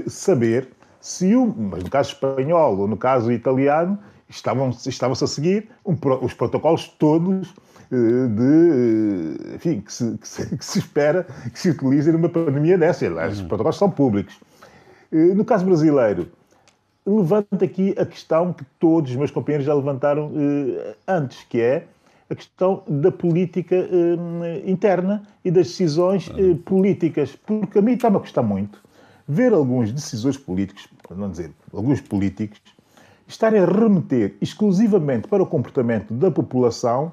[0.07, 0.68] saber
[1.01, 3.98] se o, mas no caso espanhol ou no caso italiano,
[4.29, 7.55] estavam-se estavam a seguir um, os protocolos todos
[7.90, 12.29] eh, de, eh, enfim, que se, que, se, que se, espera que se utilizem numa
[12.29, 13.07] pandemia dessa.
[13.29, 14.38] Os protocolos são públicos.
[15.12, 16.31] Eh, no caso brasileiro,
[17.16, 20.31] levanta aqui a questão que todos os meus companheiros já levantaram
[21.07, 21.87] antes, que é
[22.31, 23.77] a questão da política
[24.66, 26.57] interna e das decisões uhum.
[26.59, 27.35] políticas.
[27.35, 28.79] Porque a mim está-me a custar muito
[29.29, 32.61] ver alguns decisores políticos, para não dizer alguns políticos,
[33.27, 37.12] estarem a remeter exclusivamente para o comportamento da população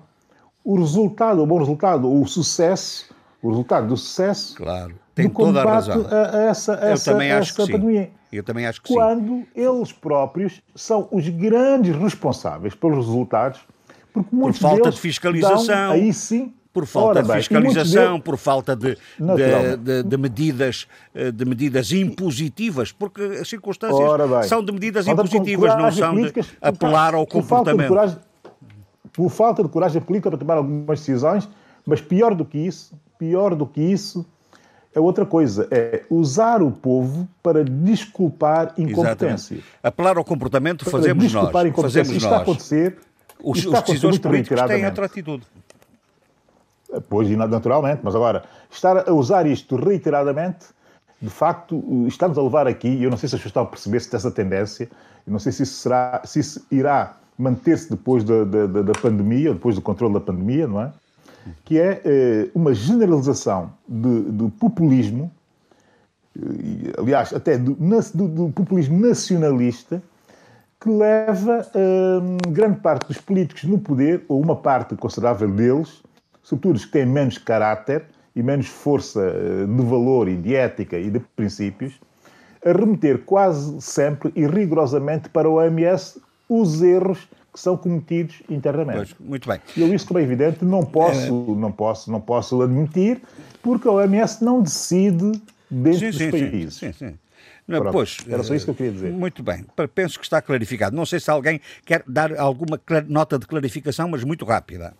[0.64, 5.62] o resultado, o bom resultado, o sucesso, o resultado do sucesso claro, tem do toda
[5.62, 6.06] a razão.
[6.10, 8.06] A, a essa, Eu essa, também acho essa pandemia.
[8.06, 8.12] Sim.
[8.38, 9.48] Eu também acho que Quando sim.
[9.56, 13.62] eles próprios são os grandes responsáveis pelos resultados,
[14.14, 15.66] porque muitos Por falta de fiscalização.
[15.66, 20.86] Dão, aí sim por falta bem, de fiscalização, por falta de, de, de, de, medidas,
[21.14, 27.16] eh, de medidas impositivas, porque as circunstâncias são de medidas impositivas, não são de apelar
[27.16, 27.88] ao comportamento.
[27.88, 28.22] Por falta,
[29.14, 31.48] por falta de coragem política para tomar algumas decisões,
[31.86, 34.26] mas pior do que isso, pior do que isso,
[34.96, 39.62] é outra coisa, é usar o povo para desculpar incompetências.
[39.84, 41.52] Apelar ao comportamento fazemos nós.
[41.52, 42.24] Fazemos Isto nós.
[42.24, 42.98] está a acontecer.
[43.44, 45.46] Os, os decisores políticos têm outra atitude.
[47.10, 50.68] Pois, naturalmente, mas agora, estar a usar isto reiteradamente,
[51.22, 54.10] de facto, estamos a levar aqui, eu não sei se as pessoas estão a perceber-se
[54.10, 54.90] dessa tendência,
[55.28, 59.54] eu não sei se isso, será, se isso irá manter-se depois da, da, da, pandemia,
[59.54, 60.94] depois do controle da pandemia, não é?
[61.64, 65.32] Que é eh, uma generalização de, de populismo,
[66.38, 70.02] e, aliás, até do, do, do, populismo nacionalista,
[70.80, 76.04] que leva eh, grande parte dos políticos no poder, ou uma parte considerável deles,
[76.44, 78.06] sobretudo os que têm menos caráter
[78.36, 82.00] e menos força eh, de valor e de ética e de princípios,
[82.66, 89.16] a remeter quase sempre e rigorosamente para o OMS os erros que são cometidos internamente.
[89.16, 89.62] Pois, muito bem.
[89.78, 91.56] E eu isso, como é evidente, não posso, é...
[91.56, 93.22] não posso, não posso admitir,
[93.64, 95.32] porque a OMS não decide
[95.72, 96.74] dentro sim, dos sim, países.
[96.76, 97.20] Sim, sim, sim.
[97.66, 99.12] Não, Pronto, pois, era só isso que eu queria dizer.
[99.12, 100.96] Muito bem, penso que está clarificado.
[100.96, 104.94] Não sei se alguém quer dar alguma nota de clarificação, mas muito rápida.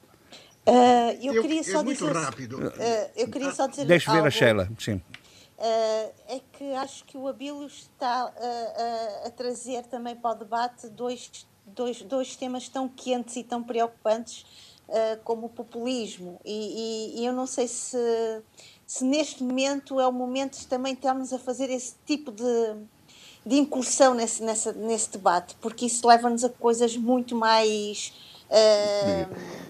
[0.68, 2.12] Uh, eu, eu, queria só é dizer.
[2.12, 2.58] Rápido.
[2.58, 2.72] Uh,
[3.16, 3.86] eu queria só dizer.
[3.86, 4.96] Deixa ver a Sheila, sim.
[4.96, 8.34] Uh, é que acho que o Abílio está
[9.26, 14.46] a trazer também para o debate dois, dois, dois temas tão quentes e tão preocupantes
[15.24, 16.40] como o populismo.
[16.46, 16.52] E,
[17.16, 17.98] e, e, eu não sei se,
[18.86, 22.76] se neste momento é o momento de também estamos a fazer esse tipo de,
[23.44, 28.14] de incursão nesse, nessa, nesse debate, porque isso leva-nos a coisas muito mais.
[28.46, 29.66] Uh,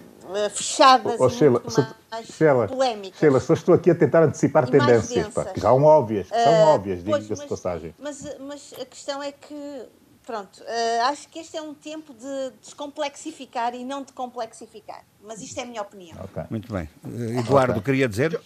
[0.50, 1.62] fechadas oh, e Sheila,
[2.10, 3.18] mais Sheila, polémicas.
[3.18, 6.66] Sheila, só estou aqui a tentar antecipar tendências, pá, que são óbvias, que são uh,
[6.68, 7.94] óbvias, diga-se de passagem.
[7.98, 9.82] Mas, mas a questão é que,
[10.26, 15.04] pronto, uh, acho que este é um tempo de descomplexificar e não de complexificar.
[15.24, 16.22] Mas isto é a minha opinião.
[16.24, 16.42] Okay.
[16.50, 16.88] Muito bem.
[17.04, 17.84] Uh, Eduardo, okay.
[17.84, 18.38] queria dizer?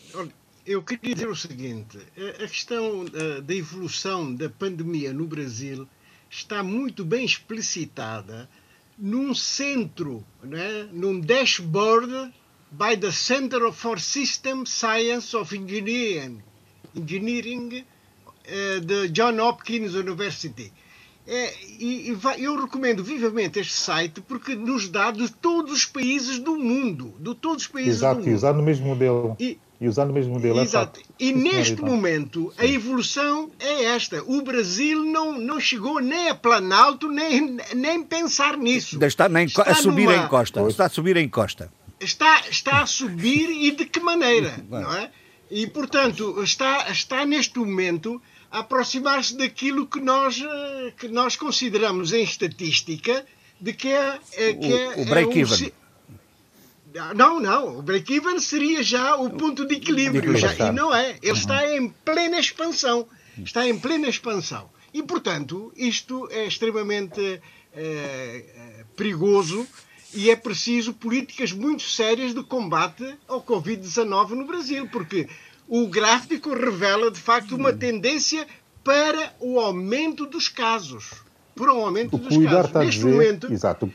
[0.66, 1.99] Eu queria dizer o seguinte:
[2.37, 3.05] a questão
[3.43, 5.88] da evolução da pandemia no Brasil
[6.29, 8.49] está muito bem explicitada
[8.97, 12.33] num centro, né, num dashboard
[12.71, 16.43] by the Center for System Science of Engineering,
[16.95, 17.85] Engineering
[18.47, 20.73] uh, de John Hopkins University.
[21.26, 25.85] É, e, e vai, eu recomendo vivamente este site porque nos dá de todos os
[25.85, 28.28] países do mundo, de todos os países Exato, do mundo.
[28.28, 29.37] Exato, usando o mesmo modelo.
[29.38, 30.59] E, e usando o mesmo modelo.
[30.59, 31.00] É Exato.
[31.00, 34.22] É e neste momento a evolução é esta.
[34.24, 39.02] O Brasil não, não chegou nem a Planalto, nem, nem pensar nisso.
[39.02, 40.24] Está, nem, está a subir numa...
[40.24, 40.61] em costa.
[40.68, 41.72] Está a subir em costa.
[41.98, 44.62] Está, está a subir e de que maneira?
[44.68, 45.11] não é?
[45.50, 52.12] E, portanto, está, está neste momento a aproximar-se daquilo que nós, eh, que nós consideramos
[52.12, 53.24] em estatística
[53.60, 55.72] de que é, é que é, o, o break-even.
[57.14, 57.78] Não, não.
[57.78, 60.36] O break-even seria já o ponto de equilíbrio.
[60.36, 61.10] Já, e não é.
[61.22, 61.36] Ele uhum.
[61.36, 63.06] está em plena expansão.
[63.38, 64.68] Está em plena expansão.
[64.92, 67.40] E, portanto, isto é extremamente
[67.72, 69.66] é, perigoso
[70.12, 75.28] e é preciso políticas muito sérias de combate ao Covid-19 no Brasil, porque
[75.70, 78.44] o gráfico revela, de facto, uma tendência
[78.83, 81.22] para o aumento dos casos.
[81.54, 82.72] Por um aumento o dos casos.
[82.74, 83.88] Neste dizer, momento, exato.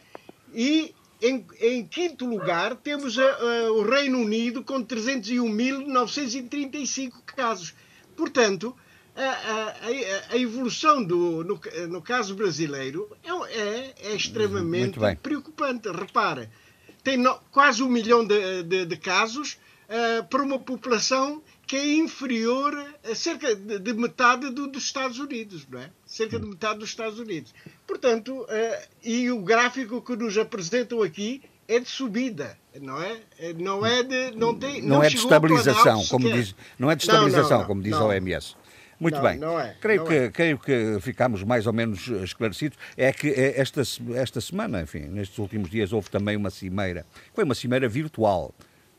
[0.54, 7.74] e em, em, quinto lugar temos a, a, o Reino Unido com 301.935 casos.
[8.16, 8.76] Portanto,
[9.16, 9.74] a,
[10.32, 15.90] a, evolução do, no, no, caso brasileiro é, é, é extremamente preocupante.
[15.90, 16.52] Repara,
[17.04, 19.58] tem no, quase um milhão de, de, de casos
[19.90, 25.20] uh, para uma população que é inferior a cerca de, de metade do, dos Estados
[25.20, 25.90] Unidos, não é?
[26.06, 27.54] Cerca de metade dos Estados Unidos.
[27.86, 33.20] Portanto, uh, e o gráfico que nos apresentam aqui é de subida, não é?
[33.58, 37.04] Não é de não tem não, não é de estabilização, como diz, não é de
[37.04, 38.56] estabilização, não, não, como diz a OMS.
[39.00, 39.40] Muito bem.
[39.44, 40.30] É, creio, que, é.
[40.32, 42.78] creio que ficámos mais ou menos esclarecidos.
[42.96, 43.82] É que esta,
[44.16, 47.06] esta semana, enfim, nestes últimos dias, houve também uma cimeira.
[47.34, 48.54] Foi uma cimeira virtual,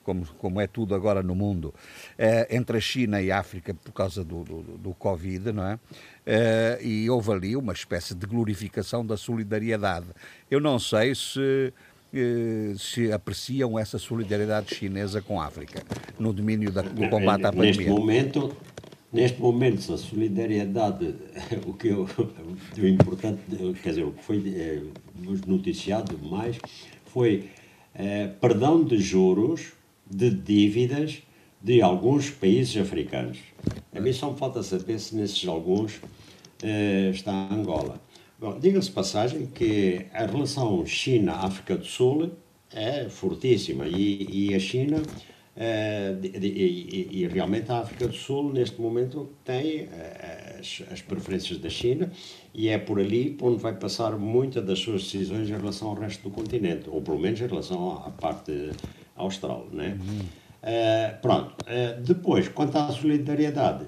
[0.08, 1.74] como, como é tudo agora no mundo,
[2.16, 5.78] é, entre a China e a África por causa do, do, do Covid, não é?
[6.24, 6.78] é?
[6.80, 10.06] E houve ali uma espécie de glorificação da solidariedade.
[10.50, 11.74] Eu não sei se
[12.14, 15.82] eh, se apreciam essa solidariedade chinesa com a África
[16.18, 17.76] no domínio da, do combate à pandemia.
[17.76, 18.56] Neste momento,
[19.10, 21.14] Neste momento, a solidariedade,
[21.66, 22.06] o que eu,
[22.78, 23.40] o importante,
[23.82, 24.82] quer dizer, o que foi é,
[25.46, 26.58] noticiado mais
[27.06, 27.48] foi
[27.94, 29.72] é, perdão de juros
[30.10, 31.22] de dívidas
[31.60, 33.38] de alguns países africanos.
[33.94, 36.00] A mim só me falta saber se nesses alguns
[36.62, 38.00] é, está Angola.
[38.38, 42.30] Bom, diga-se passagem que a relação China-África do Sul
[42.72, 45.02] é fortíssima e, e a China
[45.58, 49.88] Uh, e, e, realmente a África do Sul, neste momento, tem uh,
[50.60, 52.12] as, as, preferências da China
[52.54, 56.22] e é por ali onde vai passar muitas das suas decisões em relação ao resto
[56.22, 58.70] do continente, ou pelo menos em relação à parte
[59.18, 59.66] austral.
[59.72, 59.98] Né?
[60.00, 60.18] Uhum.
[60.18, 61.54] Uh, pronto.
[62.04, 63.86] depois, quanto à solidariedade,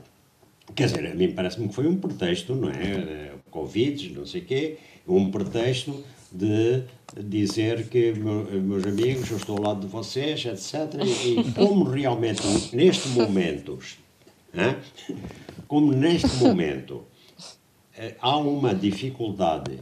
[0.74, 3.32] quer dizer, a mim parece-me que foi um pretexto, não é?
[3.50, 6.84] Covid, não sei o quê, um pretexto de
[7.24, 10.94] dizer que, meus amigos, eu estou ao lado de vocês, etc.
[11.04, 13.78] E, como realmente, neste momento,
[15.66, 17.04] como neste momento
[17.96, 19.78] eh, há uma dificuldade,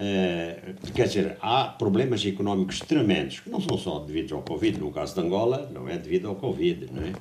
[0.00, 4.92] eh, quer dizer, há problemas económicos tremendos, que não são só devidos ao Covid, no
[4.92, 7.12] caso de Angola, não é devido ao Covid, não é?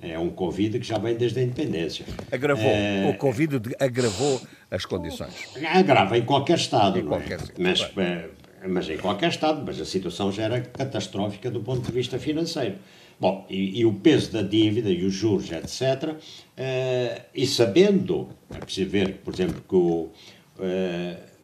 [0.00, 2.06] É um Covid que já vem desde a independência.
[2.30, 2.64] Agravou.
[2.64, 3.10] É...
[3.10, 4.40] O Covid agravou
[4.70, 5.34] as condições.
[5.74, 6.98] Agrava em qualquer Estado.
[6.98, 7.44] Em qualquer é?
[7.58, 8.28] mas, eh,
[8.68, 9.62] mas em qualquer Estado.
[9.64, 12.76] Mas a situação já era catastrófica do ponto de vista financeiro.
[13.18, 16.12] Bom, e, e, o peso da dívida e os juros, etc.
[16.12, 20.10] Uh, e sabendo, é preciso ver, por exemplo, que o,
[20.58, 21.35] uh,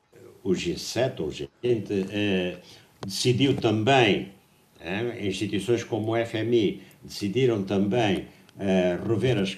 [0.42, 1.46] o G7 ou o G20
[1.90, 2.58] uh,
[3.06, 4.32] decidiu também,
[5.20, 8.26] instituições como o FMI decidiram também
[9.08, 9.56] rever as,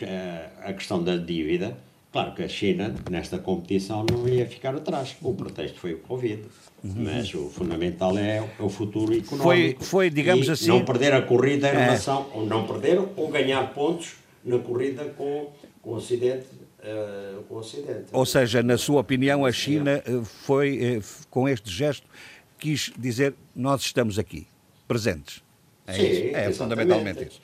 [0.62, 1.76] a questão da dívida.
[2.14, 5.16] Claro que a China, nesta competição, não ia ficar atrás.
[5.20, 6.42] O pretexto foi o Covid.
[6.84, 6.92] Uhum.
[6.98, 9.42] Mas o fundamental é o futuro económico.
[9.42, 10.68] Foi, foi digamos e assim.
[10.68, 11.84] Não perder a corrida em é.
[11.86, 12.28] relação.
[12.32, 14.12] Ou não perder, ou ganhar pontos
[14.44, 15.48] na corrida com,
[15.82, 16.46] com o Ocidente.
[16.84, 18.04] Uh, o Ocidente.
[18.12, 22.06] Ou seja, na sua opinião, a China eh, foi, eh, com este gesto,
[22.58, 24.46] quis dizer: nós estamos aqui,
[24.86, 25.42] presentes.
[25.86, 26.36] É, Sim, isso.
[26.36, 27.40] é fundamentalmente isso.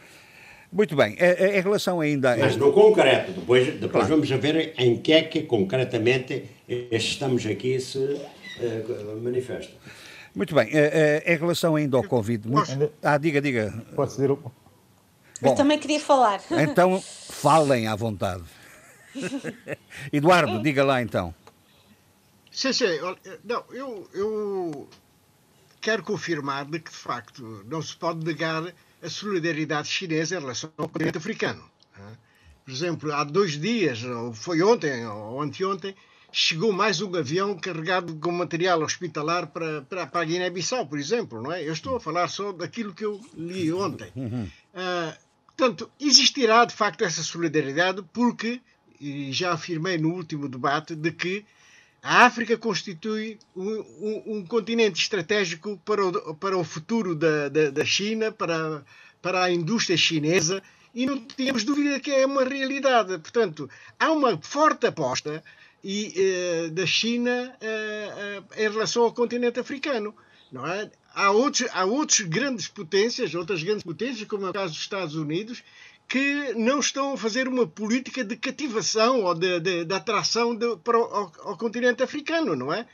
[0.71, 2.37] Muito bem, em relação ainda.
[2.37, 4.09] Mas no concreto, depois, depois claro.
[4.09, 9.73] vamos ver em que é que concretamente estamos aqui se uh, manifesta.
[10.35, 10.69] Muito bem,
[11.27, 12.47] em relação ainda ao Covid.
[12.47, 12.93] Muito...
[13.03, 13.73] Ah, diga, diga.
[13.97, 14.29] Pode ser.
[14.29, 14.53] Bom,
[15.43, 16.41] Eu também queria falar.
[16.53, 18.45] Então, falem à vontade.
[20.13, 21.35] Eduardo, diga lá então.
[22.51, 22.87] Sim, sim.
[23.45, 24.89] Não, eu, eu
[25.81, 30.71] quero confirmar de que, de facto, não se pode negar a solidariedade chinesa em relação
[30.77, 31.65] ao continente africano.
[32.65, 35.95] Por exemplo, há dois dias, ou foi ontem ou anteontem,
[36.33, 41.43] chegou mais um avião carregado com material hospitalar para, para, para a Guiné-Bissau, por exemplo.
[41.43, 41.67] Não é?
[41.67, 44.13] Eu estou a falar só daquilo que eu li ontem.
[44.17, 45.17] Uh,
[45.57, 48.61] portanto, existirá de facto essa solidariedade, porque,
[49.01, 51.45] e já afirmei no último debate, de que
[52.03, 57.71] a África constitui um, um, um, continente estratégico para o, para o futuro da, da,
[57.71, 58.85] da, China, para,
[59.21, 60.63] para a indústria chinesa,
[60.95, 63.19] e não temos dúvida que é uma realidade.
[63.19, 65.43] Portanto, há uma forte aposta
[65.85, 70.15] e, eh, da China eh, eh, em relação ao continente africano.
[70.51, 70.91] Não é?
[71.15, 75.15] há, outros, há outras grandes potências, outras grandes potências, como é o caso dos Estados
[75.15, 75.63] Unidos,
[76.11, 80.77] que não estão a fazer uma política de cativação ou de, de, de atração de,
[80.79, 82.85] para o, ao, ao, continente africano, não é?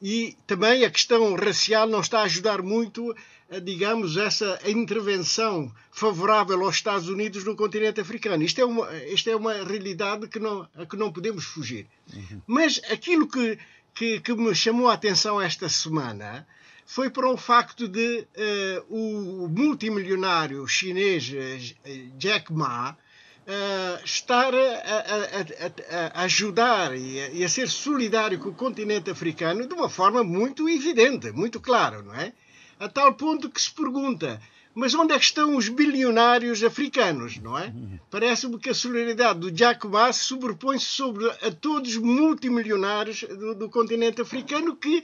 [0.00, 3.14] E também a questão racial não está a ajudar muito,
[3.50, 8.42] a, digamos, essa intervenção favorável aos Estados Unidos no continente africano.
[8.42, 11.86] Isto é uma, isto é uma realidade que não, a que não podemos fugir.
[12.10, 12.40] Uhum.
[12.46, 13.58] Mas aquilo que,
[13.94, 16.46] que, que me chamou a atenção esta semana
[16.92, 24.58] foi para o facto de uh, o multimilionário chinês eh, Jack Ma uh, estar a,
[24.58, 29.88] a, a, ajudar e a, e a, ser solidário com o continente africano de uma
[29.88, 32.34] forma muito evidente, muito clara, não é?
[32.78, 34.38] A tal ponto que se pergunta,
[34.74, 37.72] mas onde é que estão os bilionários africanos, não é?
[38.10, 43.70] Parece-me que a solidariedade do Jack Ma sobrepõe-se sobre a todos os multimilionários do, do
[43.70, 45.02] continente africano que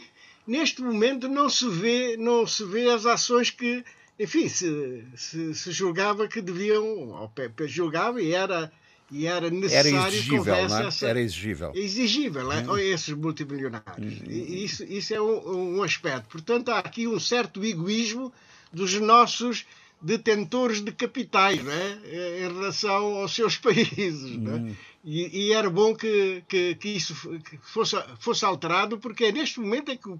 [0.48, 3.84] neste momento não se vê, não se vê as ações que,
[4.18, 7.30] enfim, se, se, se julgava que deviam, ou
[7.66, 8.72] julgava e era
[9.10, 10.86] e era necessário era exigível, que houvesse é?
[10.86, 12.78] essa, era exigível, exigível hum.
[12.78, 14.20] esses multimilionários.
[14.20, 14.24] Hum.
[14.28, 16.28] Isso, isso é um, um, aspecto.
[16.28, 18.32] Portanto, há aqui um certo egoísmo
[18.70, 19.64] dos nossos
[20.00, 22.44] detentores de capitais é?
[22.44, 24.32] em relação aos seus países.
[24.32, 24.36] É?
[24.36, 24.76] Hum.
[25.04, 27.14] E, e, era bom que, que, que isso
[27.62, 30.14] fosse, fosse alterado, porque é neste momento é que,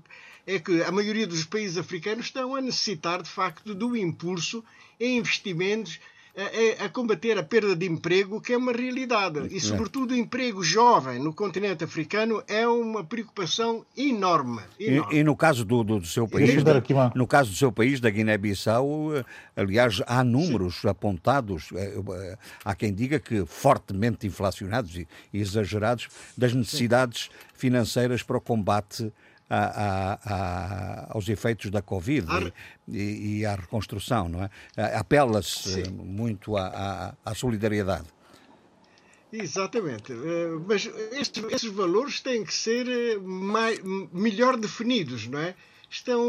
[0.46, 4.64] é que a maioria dos países africanos estão a necessitar, de facto, do impulso
[5.00, 5.98] em investimentos
[6.38, 9.48] a, a, combater a perda de emprego, que é uma realidade.
[9.50, 14.62] E, sobretudo, o emprego jovem no continente africano é uma preocupação enorme.
[14.78, 15.14] enorme.
[15.14, 16.82] E, e, no caso do, do, do seu país, da,
[17.14, 19.24] no caso do seu país, da Guiné-Bissau, eh,
[19.56, 20.88] aliás, há números Sim.
[20.88, 27.30] apontados, eh, eh, há quem diga que fortemente inflacionados e exagerados, das necessidades Sim.
[27.54, 29.12] financeiras para o combate
[29.50, 32.26] a, a, aos efeitos da Covid
[32.86, 34.50] e, e, à reconstrução, não é?
[34.96, 38.06] Apela-se muito à, à, solidariedade.
[39.32, 43.78] Exatamente, eh, mas estes, estes valores têm que ser eh, mais,
[44.10, 45.54] melhor definidos, não é?
[45.90, 46.22] Estão,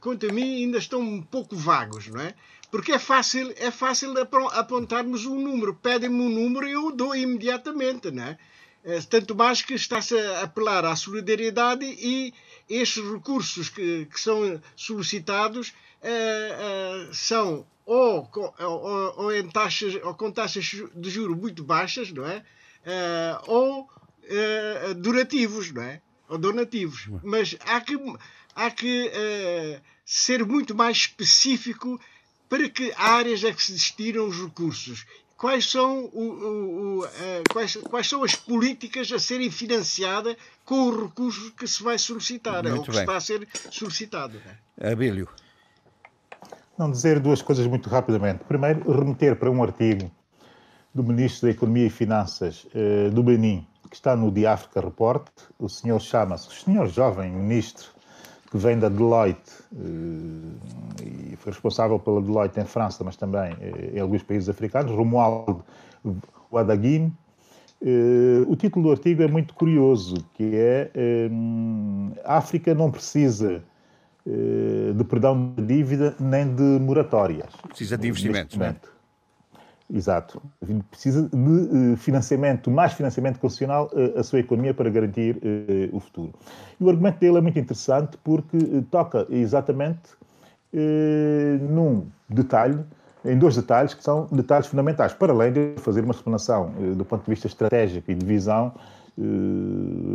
[0.00, 2.34] quanto a mim, ainda estão um pouco vagos, não é?
[2.70, 4.14] Porque é fácil, é fácil
[4.52, 5.74] apontarmos um número.
[5.74, 8.38] Pedem-me um número e eu dou imediatamente, não é?
[8.84, 12.32] Eh, tanto mais que está-se a apelar à solidariedade e
[12.68, 20.14] estes recursos que, que são solicitados uh, uh, são ou, ou, ou, em taxas, ou
[20.14, 20.64] com taxas
[20.94, 22.44] de juros muito baixas, não é?
[22.84, 23.90] Uh, ou
[24.98, 26.02] durativos, não é?
[26.28, 27.08] Ou donativos.
[27.22, 27.98] Mas há que,
[28.54, 29.10] há que
[30.04, 31.98] ser muito mais específico
[32.46, 35.06] para que áreas é que se destinam os recursos
[35.38, 37.04] quais são, o, o, o,
[37.50, 42.64] quais, quais, são as políticas a serem financiadas com o recurso que se vai solicitar,
[42.64, 43.00] Muito ou que bem.
[43.00, 44.42] está a ser solicitado.
[44.78, 45.28] Abílio.
[46.76, 48.44] Não dizer duas coisas muito rapidamente.
[48.44, 50.10] Primeiro, remeter para um artigo
[50.94, 55.28] do Ministro da Economia e Finanças uh, do Benin, que está no The Africa Report.
[55.58, 57.90] O senhor chama-se, o senhor jovem ministro,
[58.50, 63.96] que vem da Deloitte uh, e foi responsável pela Deloitte em França, mas também uh,
[63.96, 65.64] em alguns países africanos, Romualdo
[66.50, 67.12] Wadaguin.
[68.48, 70.90] o título do artigo é muito curioso, que é
[72.24, 73.62] a África não precisa
[74.24, 77.50] de perdão de dívida nem de moratórias.
[77.68, 78.76] Precisa de investimentos, não é?
[79.92, 80.42] Exato.
[80.90, 86.00] Precisa de eh, financiamento, mais financiamento constitucional à eh, sua economia para garantir eh, o
[86.00, 86.34] futuro.
[86.78, 88.58] E o argumento dele é muito interessante porque
[88.90, 90.18] toca exatamente
[91.70, 92.78] num detalhe,
[93.24, 97.24] em dois detalhes que são detalhes fundamentais, para além de fazer uma explanação do ponto
[97.24, 98.74] de vista estratégico e de visão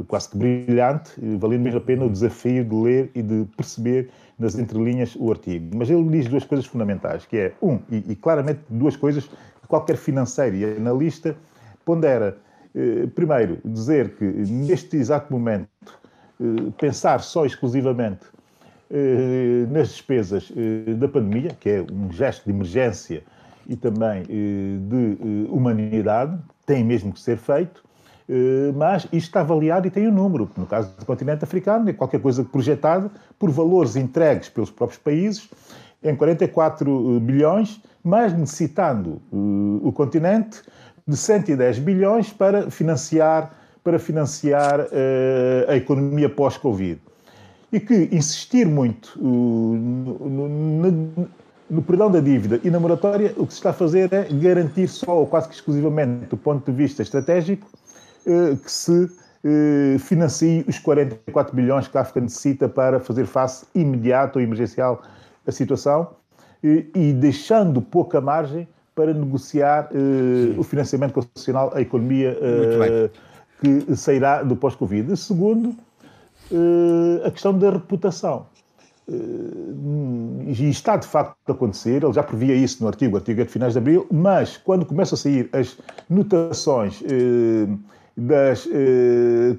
[0.08, 4.56] quase que brilhante, valendo mesmo a pena o desafio de ler e de perceber nas
[4.56, 5.76] entrelinhas o artigo.
[5.76, 9.28] Mas ele diz duas coisas fundamentais, que é, um, e, e claramente duas coisas
[9.74, 11.36] qualquer financeiro e analista
[11.84, 12.38] pondera,
[12.76, 15.68] eh, primeiro, dizer que neste exato momento
[16.40, 18.22] eh, pensar só exclusivamente
[18.92, 20.52] eh, nas despesas
[21.00, 23.24] da pandemia, que é um gesto de emergência
[23.68, 27.82] e também de humanidade, tem mesmo que ser feito,
[28.76, 30.52] mas isto está avaliado e tem um número.
[30.58, 33.10] No caso do continente africano, é qualquer coisa projetada
[33.40, 35.50] por valores entregues pelos próprios países
[36.04, 40.62] em 44 bilhões mas necessitando uh, o continente
[41.08, 47.00] de 110 bilhões para financiar, para financiar uh, a economia pós-Covid.
[47.72, 51.30] E que insistir muito uh, no, no,
[51.70, 54.88] no, perdão da dívida e na moratória, o que se está a fazer é garantir
[54.88, 57.68] só, ou quase que exclusivamente do ponto de vista estratégico,
[58.64, 59.10] que se
[60.00, 65.02] financie os 44 bilhões que a África necessita para fazer face imediata ou emergencial
[65.46, 66.10] à situação
[66.64, 73.10] e deixando pouca margem para negociar uh, o financiamento constitucional à economia uh,
[73.60, 75.16] que sairá do pós-Covid.
[75.18, 75.76] Segundo,
[77.26, 78.46] a questão da reputação.
[79.08, 83.46] e está de facto a acontecer, ele já previa isso no artigo, o artigo é
[83.46, 85.78] de finais de abril, mas quando começam a sair as
[86.10, 87.02] notações
[88.16, 88.68] das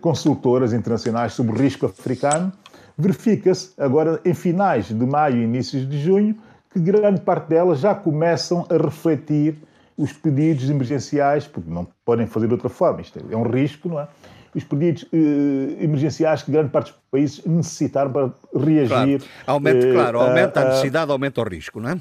[0.02, 2.52] consultoras internacionais sobre o risco africano,
[2.96, 6.36] verifica-se agora em finais de maio e inícios de junho
[6.72, 9.56] que grande parte delas já começam a refletir
[9.96, 14.00] os pedidos emergenciais, porque não podem fazer de outra forma, isto é um risco, não
[14.00, 14.08] é?
[14.54, 19.18] Os pedidos eh, emergenciais que grande parte dos países necessitaram para reagir.
[19.18, 22.00] Claro, aumenta, eh, claro, aumenta a, a necessidade, aumenta o risco, não é?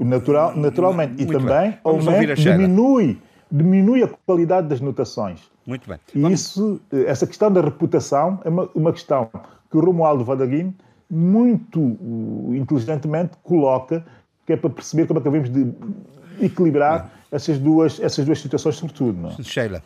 [0.00, 1.14] Natural, naturalmente.
[1.14, 3.18] Muito e também aumenta, diminui,
[3.50, 5.50] diminui a qualidade das notações.
[5.66, 5.98] Muito bem.
[6.14, 9.30] E isso, eh, essa questão da reputação é uma, uma questão
[9.70, 10.74] que o Romualdo Vadaguin
[11.08, 14.06] muito uh, inteligentemente coloca,
[14.46, 18.76] que é para perceber como é que devemos de equilibrar essas duas, essas duas situações,
[18.76, 19.18] sobretudo.
[19.18, 19.42] Não é?
[19.42, 19.82] Sheila.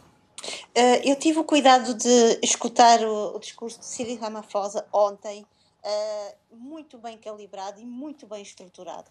[0.76, 5.46] Uh, eu tive o cuidado de escutar o, o discurso de Cyril Ramaphosa ontem,
[5.84, 9.10] uh, muito bem calibrado e muito bem estruturado.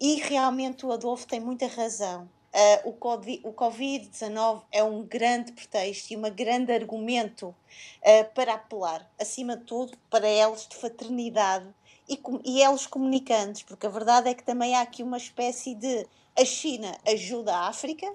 [0.00, 2.28] E realmente o Adolfo tem muita razão.
[2.84, 2.90] Uh,
[3.44, 9.64] o Covid-19 é um grande pretexto e um grande argumento uh, para apelar, acima de
[9.64, 11.66] tudo, para elos de fraternidade
[12.08, 16.06] e, e comunicantes, porque a verdade é que também há aqui uma espécie de
[16.38, 18.06] a China ajuda a África,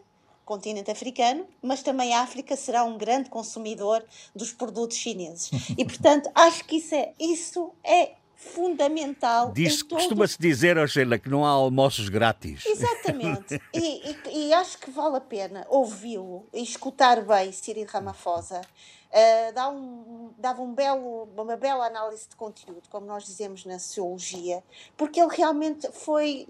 [0.45, 4.03] continente africano, mas também a África será um grande consumidor
[4.35, 5.49] dos produtos chineses.
[5.77, 9.51] E, portanto, acho que isso é, isso é fundamental.
[9.51, 9.97] Diz, todo...
[9.97, 12.63] Costuma-se dizer, Angela, que não há almoços grátis.
[12.65, 13.59] Exatamente.
[13.73, 18.61] e, e, e, acho que vale a pena ouvi-lo e escutar bem Cyril Ramaphosa.
[19.07, 23.79] Uh, dá um, dava um belo, uma bela análise de conteúdo, como nós dizemos na
[23.79, 24.61] sociologia,
[24.97, 26.45] porque ele realmente foi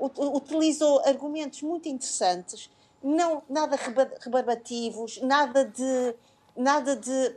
[0.00, 2.70] uh, utilizou argumentos muito interessantes,
[3.02, 3.78] não nada
[4.20, 6.14] rebarbativos, nada de
[6.56, 7.36] nada de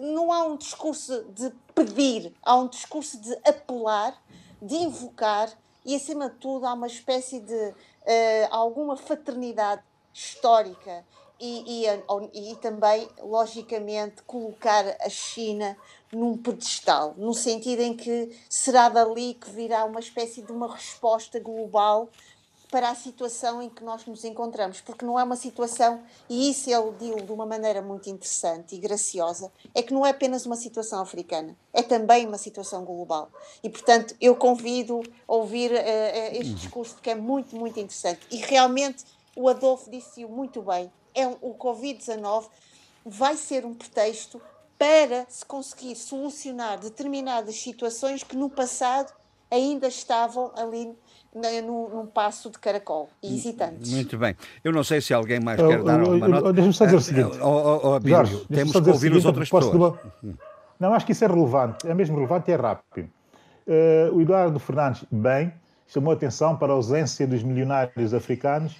[0.00, 4.16] não há um discurso de pedir, há um discurso de apelar,
[4.60, 5.52] de invocar
[5.84, 7.74] e, acima de tudo, há uma espécie de uh,
[8.50, 11.04] alguma fraternidade histórica
[11.38, 15.76] e, e, e, também, logicamente, colocar a China
[16.12, 21.40] num pedestal, no sentido em que será dali que virá uma espécie de uma resposta
[21.40, 22.08] global
[22.74, 26.68] para a situação em que nós nos encontramos, porque não é uma situação, e isso
[26.68, 30.56] ele diz de uma maneira muito interessante e graciosa, é que não é apenas uma
[30.56, 33.30] situação africana, é também uma situação global.
[33.62, 38.26] E, portanto, eu convido a ouvir uh, uh, este discurso, que é muito, muito interessante.
[38.28, 39.04] E realmente,
[39.36, 42.46] o Adolfo disse-o muito bem, é um, o Covid-19
[43.06, 44.42] vai ser um pretexto
[44.76, 49.14] para se conseguir solucionar determinadas situações que no passado
[49.48, 50.92] ainda estavam ali
[51.34, 53.92] num, num passo de caracol e hesitantes.
[53.92, 54.36] Muito bem.
[54.62, 56.52] Eu não sei se alguém mais quer dar uma nota.
[56.52, 57.38] Deixa-me só dizer o seguinte.
[57.40, 59.74] Oh, oh, oh, Jorge, temos que ouvir as outras pessoas.
[59.74, 59.98] Uma...
[60.78, 61.86] Não, acho que isso é relevante.
[61.86, 63.08] É mesmo relevante e é rápido.
[63.66, 65.52] Uh, o Eduardo Fernandes, bem,
[65.86, 68.76] chamou a atenção para a ausência dos milionários africanos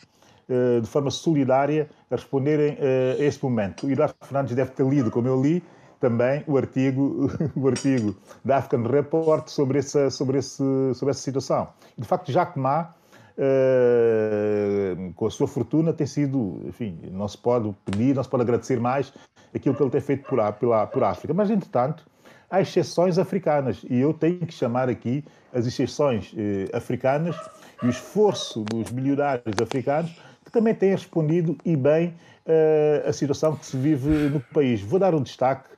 [0.49, 3.87] uh, de forma solidária a responderem uh, a este momento.
[3.87, 5.63] O Eduardo Fernandes deve ter lido, como eu li,
[6.01, 8.15] também o artigo, o artigo
[8.45, 10.63] da African Report sobre essa, sobre esse,
[10.95, 11.69] sobre essa situação.
[11.97, 12.91] De facto, Jacques Ma,
[13.39, 18.43] uh, com a sua fortuna, tem sido, enfim, não se pode pedir, não se pode
[18.43, 19.13] agradecer mais
[19.55, 21.33] aquilo que ele tem feito por, pela, por África.
[21.33, 22.05] Mas, entretanto,
[22.51, 27.37] há exceções africanas e eu tenho que chamar aqui as exceções eh, africanas
[27.83, 30.13] e o esforço dos milionários africanos
[30.45, 32.15] que também têm respondido e bem
[32.47, 34.81] uh, a situação que se vive no país.
[34.83, 35.71] Vou dar um destaque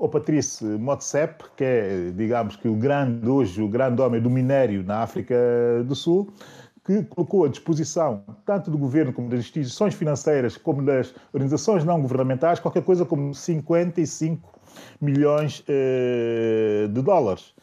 [0.00, 4.82] o Patrice Motsep, que é, digamos que o grande, hoje, o grande homem do minério
[4.82, 5.36] na África
[5.84, 6.32] do Sul,
[6.82, 12.00] que colocou à disposição, tanto do governo como das instituições financeiras, como das organizações não
[12.00, 14.58] governamentais, qualquer coisa como 55
[14.98, 17.54] milhões eh, de dólares,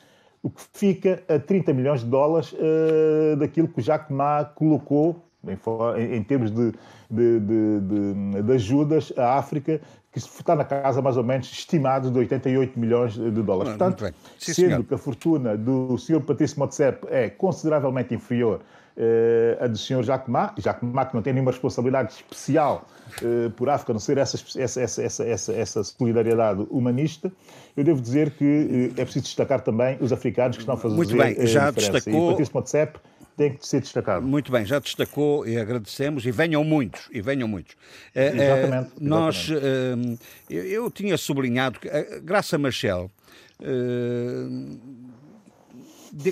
[0.43, 5.23] o que fica a 30 milhões de dólares eh, daquilo que o Jacques Ma colocou
[5.45, 6.71] em, em termos de,
[7.09, 9.81] de, de, de, ajudas à África,
[10.25, 13.73] que está na casa mais ou menos estimado de 88 milhões de dólares.
[13.73, 14.83] Ah, Portanto, Sim, sendo senhor.
[14.83, 16.21] que a fortuna do Sr.
[16.21, 18.61] Patrício Motsep é consideravelmente inferior
[18.97, 20.03] uh, à do Sr.
[20.03, 22.85] Jacques Ma, Jacques Ma que não tem nenhuma responsabilidade especial
[23.21, 27.31] uh, por África, a não ser essa, essa, essa, essa, essa solidariedade humanista,
[27.75, 30.95] eu devo dizer que uh, é preciso destacar também os africanos que estão a fazer
[30.95, 32.27] Muito bem, já destacou...
[32.27, 32.99] E Patrício Motsep
[33.37, 34.25] tem que ser destacado.
[34.25, 37.75] Muito bem, já destacou e agradecemos e venham muitos, e venham muitos.
[38.15, 38.95] Eh, exatamente.
[38.95, 40.19] Uh, nós, uh,
[40.49, 43.11] eu, tinha sublinhado que a Graça Machel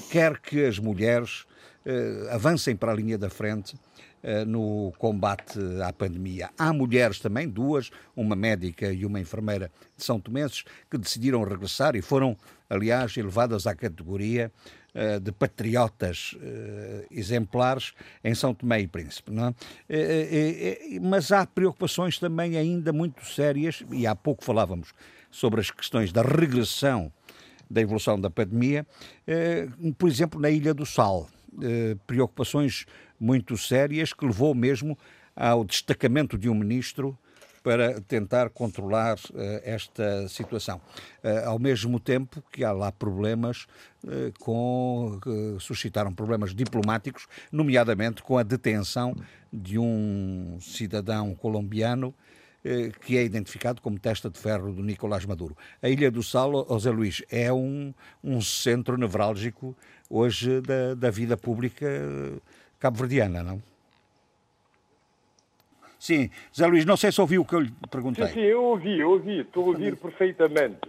[0.10, 1.46] quer que as mulheres
[2.32, 3.76] avancem para a linha da frente
[4.48, 6.50] no combate à pandemia.
[6.58, 11.96] Há mulheres também, duas, uma médica e uma enfermeira de São Tomenses, que decidiram regressar
[11.96, 12.36] e foram,
[12.70, 14.52] aliás, elevadas à categoria
[14.94, 19.32] eh, de patriotas eh, exemplares em São Tomé e Príncipe.
[19.90, 21.00] É?
[21.02, 24.94] mas há preocupações também ainda muito sérias, e há pouco falávamos
[25.30, 27.12] sobre as questões da regressão
[27.70, 28.86] da evolução da pandemia,
[29.28, 29.68] eh,
[29.98, 31.28] por exemplo, na Ilha do Sal.
[32.06, 32.86] Preocupações
[33.20, 34.98] muito sérias que levou mesmo
[35.36, 37.18] ao destacamento de um ministro
[37.66, 40.80] para tentar controlar uh, esta situação.
[41.24, 43.66] Uh, ao mesmo tempo que há lá problemas
[44.04, 49.16] uh, com que suscitaram problemas diplomáticos, nomeadamente com a detenção
[49.52, 52.14] de um cidadão colombiano
[53.02, 55.56] que é identificado como testa de ferro do Nicolás Maduro.
[55.84, 57.94] A Ilha do Sal, José Luís, é um,
[58.24, 59.78] um centro nevrálgico
[60.10, 61.88] hoje da, da vida pública
[62.80, 63.62] cabo-verdiana, não?
[66.00, 68.28] Sim, Zé Luís, não sei se ouviu o que eu lhe perguntei.
[68.28, 70.88] Sim, sim, eu ouvi, eu ouvi, estou a ouvir perfeitamente.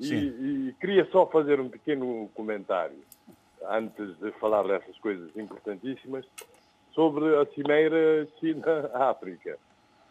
[0.00, 2.96] E, e, queria só fazer um pequeno comentário,
[3.68, 6.24] antes de falar dessas coisas importantíssimas,
[6.94, 9.58] sobre a cimeira China-África.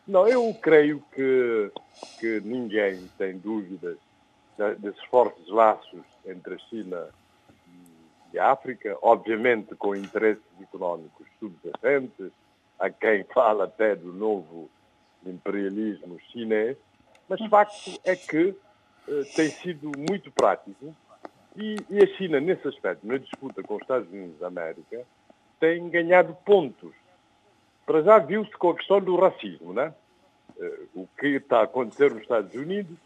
[0.07, 1.71] Não, eu creio que,
[2.19, 3.97] que ninguém tem dúvidas
[4.77, 7.24] desses fortes laços entre a China e
[8.37, 12.31] a África, obviamente com interesses económicos subjacentes,
[12.79, 14.69] a quem fala até do novo
[15.25, 16.77] imperialismo chinês,
[17.27, 20.95] mas facto é que uh, tem sido muito prático
[21.55, 25.05] e, e, a China, nesse aspecto, na disputa com os Estados Unidos da América,
[25.59, 26.93] tem ganhado pontos.
[27.85, 29.93] Para já viu-se com a questão do racismo, né?
[30.57, 32.97] Uh, o que está a acontecer nos Estados Unidos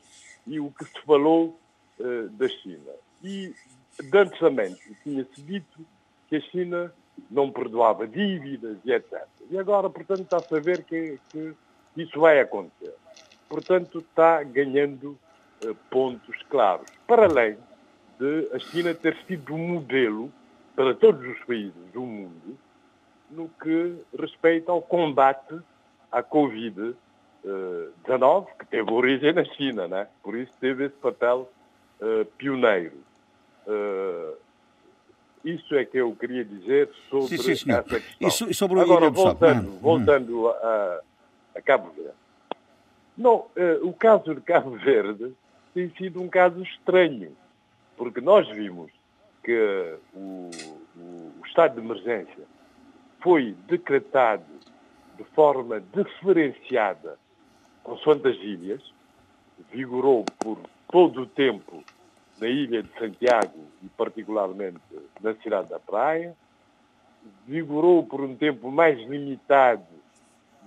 [0.48, 1.60] e o que se falou
[2.00, 2.92] uh, da China.
[3.24, 3.54] E,
[4.02, 4.39] de antes
[5.04, 5.86] tinha-se dito
[6.28, 6.93] que a China
[7.30, 9.26] não perdoava dívidas e etc.
[9.50, 11.54] E agora, portanto, está-se a ver que, que,
[11.97, 12.93] isso vai acontecer.
[13.50, 15.18] Portanto, está ganhando
[15.66, 16.89] uh, pontos claros.
[17.08, 17.58] Para além
[18.20, 20.32] de a China ter sido um modelo
[20.76, 22.58] para todos os países do mundo
[23.30, 25.60] no que respeita ao combate
[26.12, 30.08] à Covid-19, que teve origem na China, né?
[30.24, 31.47] por isso teve esse papel
[32.02, 32.97] uh, pioneiro.
[33.70, 34.36] Uh,
[35.46, 38.50] isso é que eu queria dizer sobre sim, sim, essa questão.
[38.50, 39.80] E sobre o Agora, voltando, hum.
[39.80, 41.02] voltando a,
[41.56, 42.18] a, Cabo Verde.
[43.16, 43.48] Não, uh,
[43.84, 45.34] o caso de Cabo Verde
[45.74, 47.36] tem sido um caso estranho,
[47.96, 48.92] porque nós vimos
[49.44, 50.50] que o,
[50.98, 52.44] o, o estado de emergência
[53.22, 54.44] foi decretado
[55.16, 57.18] de forma diferenciada
[57.84, 58.82] consoante as ilhas,
[59.72, 60.60] vigorou por
[60.92, 61.84] todo o tempo
[62.40, 64.80] na ilha de Santiago e particularmente
[65.22, 66.36] na cidade da Praia,
[67.46, 69.84] vigorou por um tempo mais limitado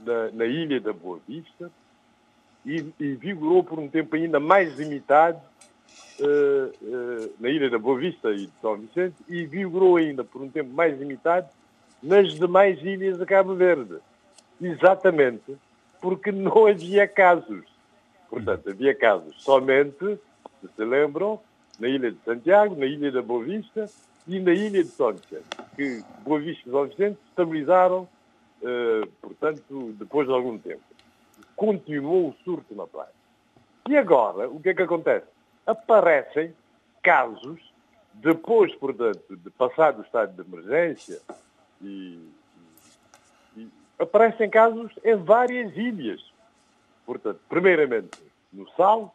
[0.04, 1.70] na, na ilha da Boa Vista
[2.64, 5.40] e, e, vigorou por um tempo ainda mais limitado
[6.20, 10.42] uh, uh, na ilha da Boa Vista e de São Vicente e vigorou ainda por
[10.42, 11.48] um tempo mais limitado
[12.02, 13.96] nas demais ilhas de Cabo Verde.
[14.60, 15.56] Exatamente
[16.00, 17.64] porque não havia casos.
[18.28, 20.18] Portanto, havia casos somente,
[20.60, 21.40] se se lembram,
[21.82, 23.90] na ilha de Santiago, na ilha da Boa Vista
[24.28, 25.12] e na ilha de São
[25.74, 28.08] que Boa Vista e São Vicente estabilizaram,
[28.62, 30.82] uh, portanto, depois de algum tempo.
[31.56, 33.10] Continuou o surto na praia.
[33.88, 35.26] E agora, o que é que acontece?
[35.66, 36.54] Aparecem
[37.02, 37.60] casos,
[38.14, 41.20] depois, portanto, de passar do estado de emergência,
[41.80, 42.16] e,
[43.56, 43.68] e
[43.98, 46.32] aparecem casos em várias ilhas.
[47.04, 48.22] Portanto, primeiramente
[48.52, 49.12] no Sal,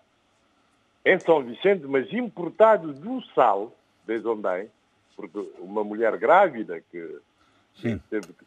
[1.08, 3.72] em São Vicente, mas importado do Sal,
[4.06, 4.70] desde onde
[5.16, 7.20] porque uma mulher grávida que
[7.76, 7.98] Sim.
[8.10, 8.46] teve que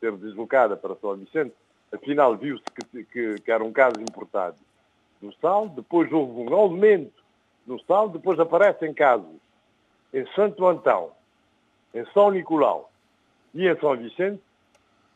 [0.00, 1.54] ser deslocada para São Vicente,
[1.92, 4.56] afinal viu-se que, que, que, era um caso importado
[5.20, 7.22] do sal, depois houve um aumento
[7.66, 9.40] no sal, depois aparecem casos
[10.14, 11.12] em Santo Antão,
[11.94, 12.90] em São Nicolau
[13.54, 14.42] e em São Vicente,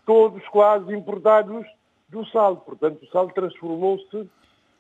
[0.04, 1.66] todos quase importados
[2.10, 2.58] do sal.
[2.58, 4.28] Portanto, o sal transformou-se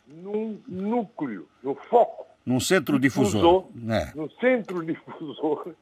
[0.06, 2.26] num núcleo, no foco.
[2.44, 3.64] Num centro difusor.
[3.64, 4.12] difusor é.
[4.14, 5.74] Num centro difusor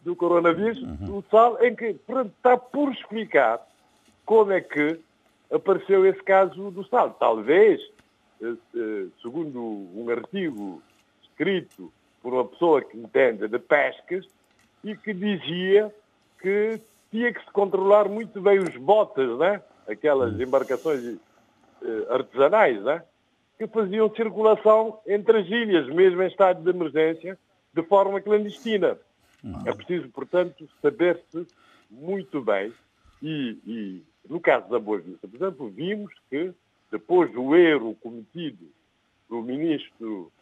[0.00, 1.18] do coronavírus, uhum.
[1.18, 1.96] o sal, em que
[2.34, 3.60] está por explicar
[4.24, 4.98] como é que
[5.52, 7.10] apareceu esse caso do sal.
[7.18, 7.80] Talvez,
[8.42, 10.82] eh, eh, segundo um artigo
[11.22, 14.26] escrito por uma pessoa que entende de pescas
[14.82, 15.92] e que dizia
[16.40, 19.62] que tinha que se controlar muito bem os botes, né?
[19.88, 21.16] aquelas embarcações
[21.82, 23.02] eh, artesanais, né?
[23.58, 27.36] Que faziam circulação entre as ilhas, mesmo em estado de emergência,
[27.74, 28.96] de forma clandestina.
[29.66, 31.46] É preciso, portanto, saber-se
[31.90, 32.72] muito bem
[33.22, 36.52] e, e, no caso da Boa Vista, por exemplo, vimos que
[36.90, 38.66] depois do erro cometido
[39.28, 40.32] pelo Ministro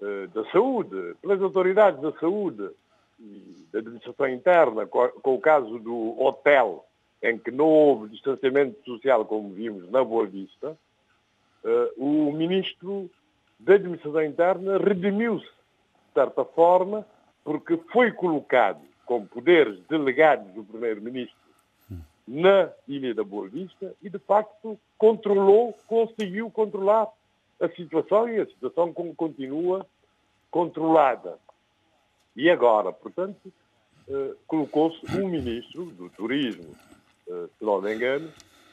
[0.00, 2.70] uh, da Saúde, pelas autoridades da saúde
[3.18, 6.86] e da administração interna, com, com o caso do hotel,
[7.22, 10.76] em que não houve distanciamento social, como vimos na Boa Vista,
[11.96, 13.10] o Ministro
[13.58, 17.06] da Administração Interna redimiu-se, de certa forma,
[17.44, 21.36] porque foi colocado com poderes delegados do Primeiro-Ministro
[22.26, 27.08] na Ilha da Boa Vista e, de facto, controlou, conseguiu controlar
[27.60, 29.84] a situação e a situação continua
[30.50, 31.38] controlada.
[32.36, 33.52] E agora, portanto,
[34.08, 36.72] eh, colocou-se um ministro do turismo,
[37.28, 38.30] eh, se não me engano,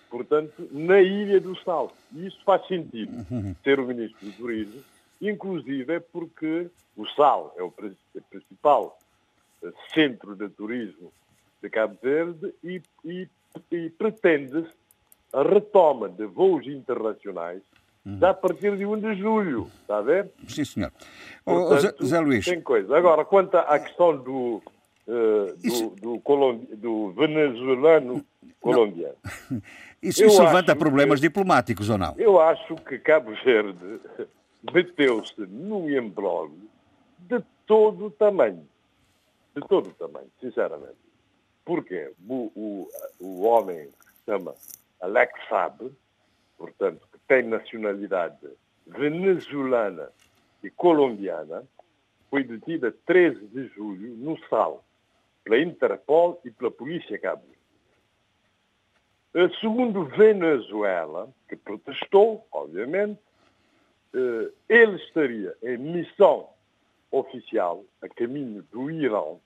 [0.10, 1.94] portanto, na Ilha do Sal.
[2.14, 3.26] E isso faz sentido,
[3.64, 4.82] ser o ministro do turismo,
[5.22, 7.72] inclusive é porque o Sal é o
[8.30, 8.98] principal
[9.64, 11.12] eh, centro de turismo
[11.62, 13.28] de Cabo Verde e, e,
[13.72, 14.70] e pretende-se
[15.34, 17.62] a retoma de voos internacionais
[18.06, 18.20] uhum.
[18.22, 20.32] a partir de 1 de julho, está a ver?
[20.48, 20.92] Sim, senhor.
[21.44, 22.46] Portanto, Zé Luís.
[22.46, 22.98] Tem coisa.
[22.98, 24.62] Agora, quanto à questão do,
[25.08, 28.26] uh, do, do, do, venezuelano
[28.60, 29.16] colombiano.
[30.02, 32.14] Isso, isso levanta problemas que, diplomáticos ou não?
[32.18, 34.00] Eu acho que Cabo Verde
[34.72, 36.70] meteu-se num embrólio
[37.18, 38.68] de todo o tamanho.
[39.56, 40.98] De todo o tamanho, sinceramente.
[41.66, 42.12] Porquê?
[42.30, 42.90] O, o,
[43.20, 44.54] o homem que se chama
[45.02, 45.92] Alex Saab,
[46.58, 48.48] portanto, que tem nacionalidade
[48.86, 50.10] venezuelana
[50.64, 51.64] e colombiana,
[52.30, 54.84] foi detida 13 de julho no SAL,
[55.44, 57.44] pela Interpol e pela Polícia Cabo
[59.62, 63.20] Segundo Venezuela, que protestou, obviamente,
[64.14, 66.50] eh, ele estaria em missão
[67.12, 69.40] oficial a caminho do Irão,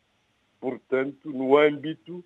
[0.60, 2.24] portanto, no âmbito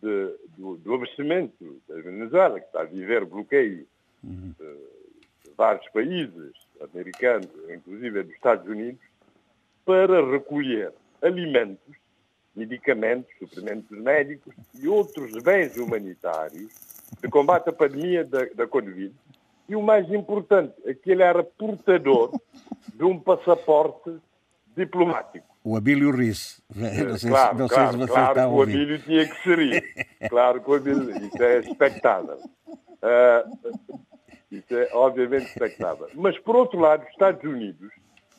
[0.00, 3.86] de, do, do, abastecimento da Venezuela, que está a viver bloqueio
[4.24, 4.54] uhum.
[4.58, 9.02] de vários países americanos, inclusive dos Estados Unidos,
[9.84, 11.94] para recolher alimentos,
[12.54, 16.72] medicamentos, suprimentos médicos e outros bens humanitários
[17.20, 19.14] de combate à pandemia da, da Covid.
[19.68, 22.32] E o mais importante é que ele era portador
[22.94, 24.18] de um passaporte
[24.76, 25.46] diplomático.
[25.64, 26.60] O Abílio Riz.
[26.74, 30.70] Não sei, claro, não claro, se claro que o Abílio tinha que ser Claro que
[30.70, 32.38] o Abílio, isso é expectável.
[32.66, 33.98] Uh,
[34.50, 36.08] isso é obviamente expectável.
[36.14, 37.90] Mas, por outro lado, os Estados Unidos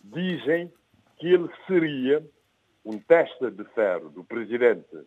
[0.03, 0.72] dizem
[1.18, 2.24] que ele seria
[2.86, 4.97] um testa de ferro do presidente,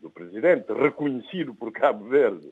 [0.00, 2.50] do presidente reconhecido por Cabo Verde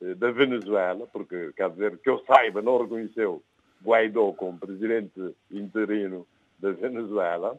[0.00, 3.42] eh, da Venezuela, porque Cabo Verde, que eu saiba, não reconheceu
[3.82, 6.26] Guaidó como presidente interino
[6.58, 7.58] da Venezuela,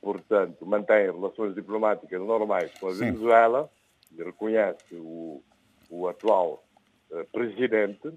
[0.00, 3.06] portanto, mantém relações diplomáticas normais com a Sim.
[3.06, 3.70] Venezuela,
[4.16, 5.42] e reconhece o,
[5.90, 6.64] o atual
[7.10, 8.12] uh, presidente.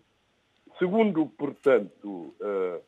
[0.78, 2.82] Segundo, portanto, uh,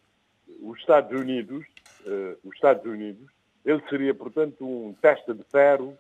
[0.61, 1.65] os Estados Unidos,
[2.05, 3.27] uh, os Estados Unidos,
[3.65, 5.97] ele seria, portanto, um teste de ferro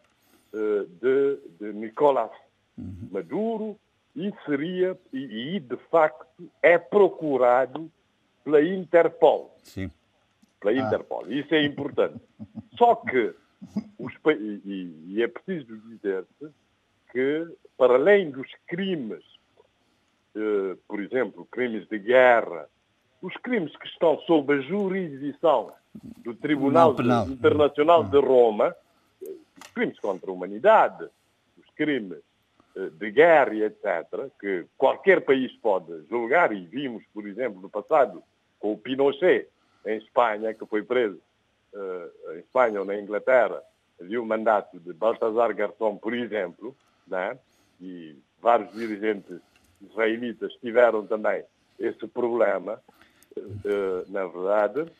[0.51, 2.31] de, de Nicolás
[2.79, 3.09] uhum.
[3.11, 3.79] Maduro
[4.15, 7.91] e seria, e, e, de facto é procurado
[8.43, 9.55] pela Interpol.
[9.63, 9.91] Sim.
[10.59, 10.87] Pela ah.
[10.87, 11.31] Interpol.
[11.31, 12.19] Isso é importante.
[12.77, 13.33] Só que,
[13.97, 14.13] os,
[14.65, 16.49] e, e é preciso dizer-se
[17.11, 17.47] que,
[17.77, 19.23] para além dos crimes,
[20.35, 22.67] eh, por exemplo, crimes de guerra,
[23.21, 25.71] os crimes que estão sob a jurisdição
[26.23, 26.95] do Tribunal
[27.27, 28.75] Internacional de Roma,
[29.21, 31.05] os crimes contra a humanidade,
[31.57, 32.19] os crimes
[32.75, 38.23] eh, de guerra, etc., que qualquer país pode julgar, e vimos, por exemplo, no passado,
[38.59, 39.47] com o Pinochet,
[39.85, 41.19] em Espanha, que foi preso
[41.73, 43.61] uh, em Espanha ou na Inglaterra,
[43.99, 46.75] havia o mandato de Baltasar Garçom, por exemplo,
[47.07, 47.37] né?
[47.81, 49.39] e vários dirigentes
[49.81, 51.43] israelitas tiveram também
[51.79, 52.81] esse problema,
[54.07, 54.91] na verdade.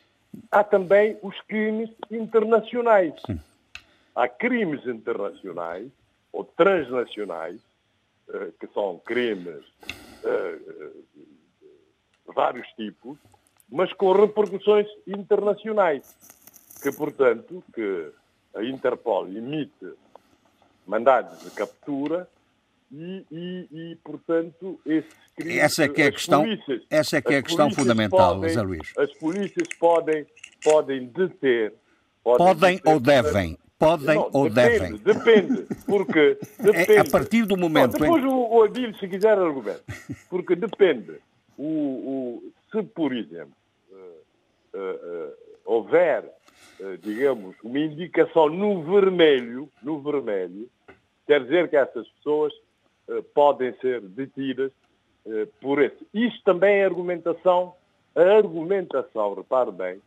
[0.50, 3.14] Há também os crimes internacionais.
[4.14, 5.90] Há crimes internacionais
[6.32, 7.60] ou transnacionais,
[8.28, 9.64] uh, que são crimes
[12.26, 13.18] de vários tipos,
[13.68, 16.14] mas com repercussões internacionais,
[16.82, 18.12] que, portanto, que
[18.54, 19.94] a Interpol emite
[20.86, 22.28] mandados de captura
[22.92, 25.62] e, e, e, portanto, esses crimes...
[25.62, 28.48] Essa é que é a questão, polícias, essa é que é a questão fundamental, podem,
[28.48, 28.92] José Luís.
[28.98, 30.26] As polícias podem,
[30.64, 31.74] podem deter...
[32.24, 33.58] Podem, podem deter, ou devem?
[33.78, 34.96] Podem não, ou depende, devem?
[34.98, 36.92] Depende, porque depende.
[36.92, 37.92] É, a partir do momento...
[37.92, 38.26] Não, depois em...
[38.26, 39.84] o, o Adil, se quiser, argumento.
[40.28, 41.14] Porque depende.
[41.56, 43.54] O, o, se, por exemplo,
[43.92, 45.32] uh, uh, uh,
[45.64, 46.24] houver,
[47.02, 50.68] digamos, uma indicação no vermelho, no vermelho,
[51.26, 52.52] quer dizer que essas pessoas
[53.34, 54.72] podem ser detidas
[55.60, 56.06] por esse.
[56.12, 57.74] Isto também é argumentação,
[58.14, 60.00] a argumentação, repare bem,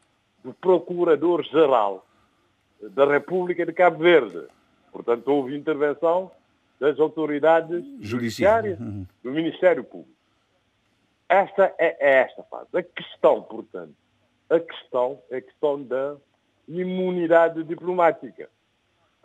[0.43, 2.06] do Procurador-Geral
[2.82, 4.45] da República de Cabo Verde.
[4.91, 6.32] Portanto, houve intervenção
[6.80, 9.06] das autoridades judiciárias, uhum.
[9.24, 10.12] do Ministério Público.
[11.30, 12.68] Esta é, é esta fase.
[12.74, 13.93] A questão, portanto,
[14.49, 16.16] a questão é a questão da
[16.68, 18.49] imunidade diplomática.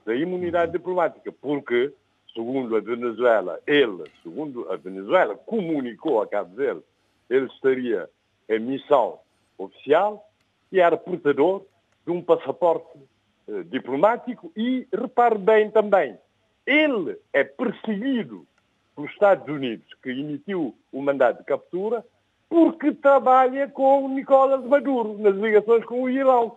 [0.06, 1.92] Da imunidade diplomática, porque,
[2.38, 6.84] segundo a Venezuela, ele, segundo a Venezuela, comunicou a Cabo Verde,
[7.28, 8.08] ele estaria
[8.48, 9.18] em missão
[9.58, 10.24] oficial
[10.70, 11.64] e era portador
[12.06, 12.96] de um passaporte
[13.48, 16.16] eh, diplomático e, repare bem também,
[16.64, 18.46] ele é perseguido
[18.94, 22.06] pelos Estados Unidos, que emitiu o mandato de captura,
[22.48, 26.56] porque trabalha com o Maduro nas ligações com o Irão.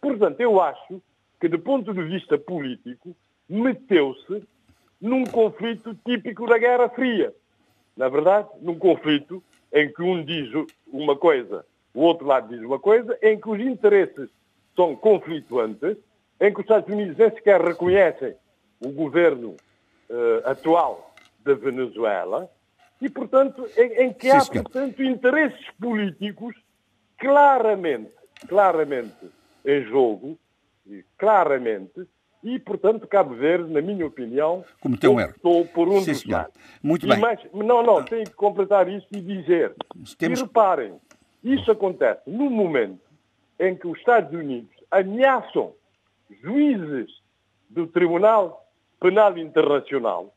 [0.00, 1.02] Portanto, eu acho
[1.38, 3.14] que, do ponto de vista político,
[3.46, 4.42] meteu-se
[5.00, 7.32] num conflito típico da Guerra Fria.
[7.96, 9.42] Na verdade, num conflito
[9.72, 10.50] em que um diz
[10.88, 14.28] uma coisa, o outro lado diz uma coisa, em que os interesses
[14.76, 15.96] são conflituantes,
[16.40, 18.34] em que os Estados Unidos nem sequer reconhecem
[18.80, 19.56] o governo
[20.08, 22.50] uh, atual da Venezuela
[23.00, 26.54] e, portanto, em, em que há, portanto, interesses políticos
[27.18, 28.12] claramente,
[28.48, 29.30] claramente
[29.64, 30.38] em jogo,
[31.18, 32.06] claramente,
[32.42, 35.32] e, portanto, Cabo Verde, na minha opinião, cometeu um erro.
[35.36, 36.54] Estou por um Sim, dos lados.
[36.82, 37.18] Muito e bem.
[37.18, 39.74] Mais, não, não, tenho que completar isso e dizer.
[40.18, 40.40] Temos...
[40.40, 40.94] E reparem,
[41.44, 43.00] isso acontece no momento
[43.58, 45.74] em que os Estados Unidos ameaçam
[46.42, 47.10] juízes
[47.68, 48.66] do Tribunal
[48.98, 50.34] Penal Internacional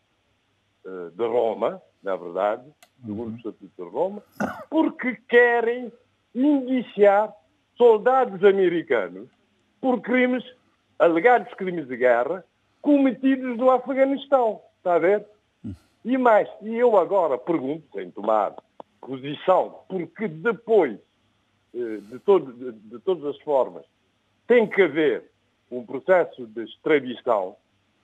[0.85, 2.63] eh, de Roma, na verdade,
[3.01, 3.33] segundo uhum.
[3.33, 4.23] o Estatuto de Roma,
[4.69, 5.91] porque querem
[6.35, 7.33] indiciar
[7.77, 9.29] soldados americanos
[9.81, 10.43] por crimes,
[10.97, 12.43] alegados crimes de guerra,
[12.81, 14.61] cometidos no Afeganistão.
[14.77, 15.25] Está a ver?
[16.05, 18.53] E mais, e eu agora pergunto, sem tomar
[18.99, 20.99] posição, porque depois,
[21.73, 23.85] eh, de, todo, de, de todas as formas,
[24.45, 25.23] tem que haver
[25.71, 27.55] um processo de extradição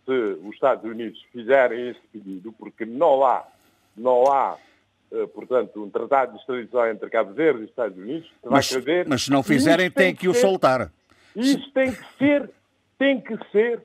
[0.05, 3.45] se os Estados Unidos fizerem esse pedido, porque não há,
[3.95, 4.57] não há
[5.11, 8.71] eh, portanto, um tratado de extradição entre Cabo Verde e Estados Unidos, mas,
[9.07, 10.91] mas se não fizerem, tem que, que o soltar.
[11.35, 12.49] Isso tem que ser,
[12.99, 13.81] tem que ser,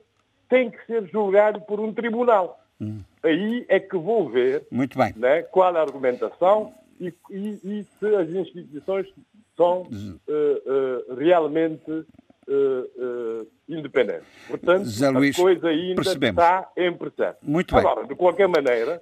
[0.47, 2.59] tem que ser julgado por um tribunal.
[2.79, 2.99] Hum.
[3.23, 5.13] Aí é que vou ver Muito bem.
[5.15, 9.07] Né, qual a argumentação e, e, e se as instituições
[9.55, 9.89] são uh,
[10.27, 12.03] uh, realmente uh,
[12.47, 14.25] uh, independente.
[14.47, 16.43] Portanto, Luís, a coisa ainda percebemos.
[16.43, 17.37] está em processo.
[17.41, 18.09] Muito Agora, bem.
[18.09, 18.99] de qualquer maneira,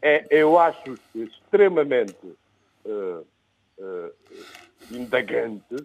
[0.00, 2.16] é, eu acho extremamente
[4.90, 5.76] indagante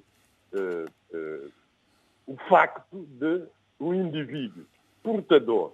[2.26, 3.44] o facto de
[3.84, 4.64] um indivíduo
[5.02, 5.74] portador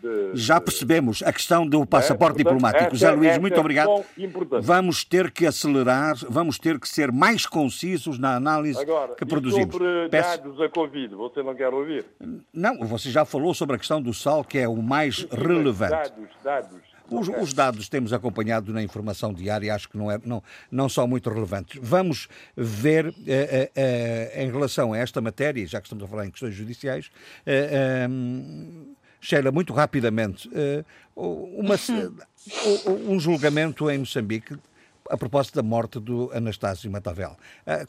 [0.00, 2.94] de, Já percebemos a questão do passaporte é, portanto, diplomático.
[2.94, 4.04] José Luís, muito é obrigado.
[4.16, 4.64] importante.
[4.64, 9.72] Vamos ter que acelerar, vamos ter que ser mais concisos na análise Agora, que produzimos.
[9.72, 12.04] sobre Peço- dados a Covid, você não quer ouvir?
[12.52, 15.90] Não, você já falou sobre a questão do sal, que é o mais relevante.
[15.90, 16.78] Dados, dados.
[17.10, 21.06] Os, os dados temos acompanhado na informação diária, acho que não, é, não, não são
[21.08, 21.80] muito relevantes.
[21.82, 26.26] Vamos ver, eh, eh, eh, em relação a esta matéria, já que estamos a falar
[26.26, 27.10] em questões judiciais,
[27.46, 28.08] eh, eh,
[29.20, 30.48] Sheila, muito rapidamente,
[31.16, 31.74] uma,
[32.86, 34.56] o- um julgamento em Moçambique
[35.10, 37.36] a propósito da morte do Anastácio Matavel.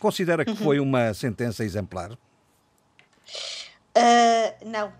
[0.02, 2.18] Considera que foi uma sentença exemplar?
[3.96, 4.92] Ah, não.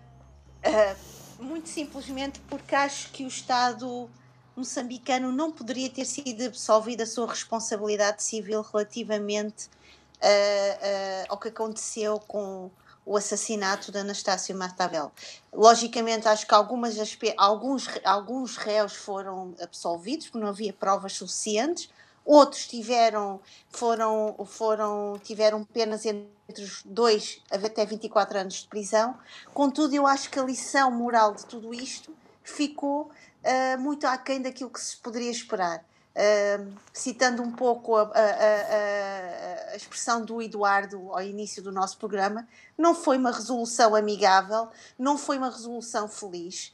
[0.62, 0.94] Ah,
[1.40, 4.08] muito simplesmente porque acho que o Estado
[4.56, 9.68] moçambicano não poderia ter sido absolvido da sua responsabilidade civil relativamente
[10.20, 12.70] ah, ah, ao que aconteceu com
[13.04, 15.10] o assassinato de Anastácio Matavel.
[15.52, 16.96] Logicamente, acho que algumas,
[17.36, 21.90] alguns, alguns réus foram absolvidos porque não havia provas suficientes,
[22.24, 23.40] outros tiveram,
[23.70, 29.16] foram, foram, tiveram penas entre os dois até 24 anos de prisão.
[29.54, 33.10] Contudo, eu acho que a lição moral de tudo isto ficou
[33.44, 35.84] ah, muito aquém daquilo que se poderia esperar.
[36.14, 41.96] Ah, citando um pouco a- a- a- a expressão do Eduardo ao início do nosso
[41.98, 42.46] programa,
[42.76, 44.68] não foi uma resolução amigável,
[44.98, 46.72] não foi uma resolução feliz.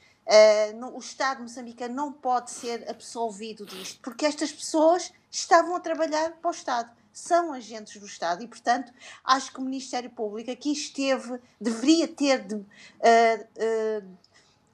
[0.77, 6.33] Não- o Estado moçambicano não pode ser absolvido disto, porque estas pessoas estavam a trabalhar
[6.33, 8.93] para o Estado, são agentes do Estado e, portanto,
[9.25, 12.57] acho que o Ministério Público aqui esteve, deveria ter de,
[13.01, 14.03] ah, ah,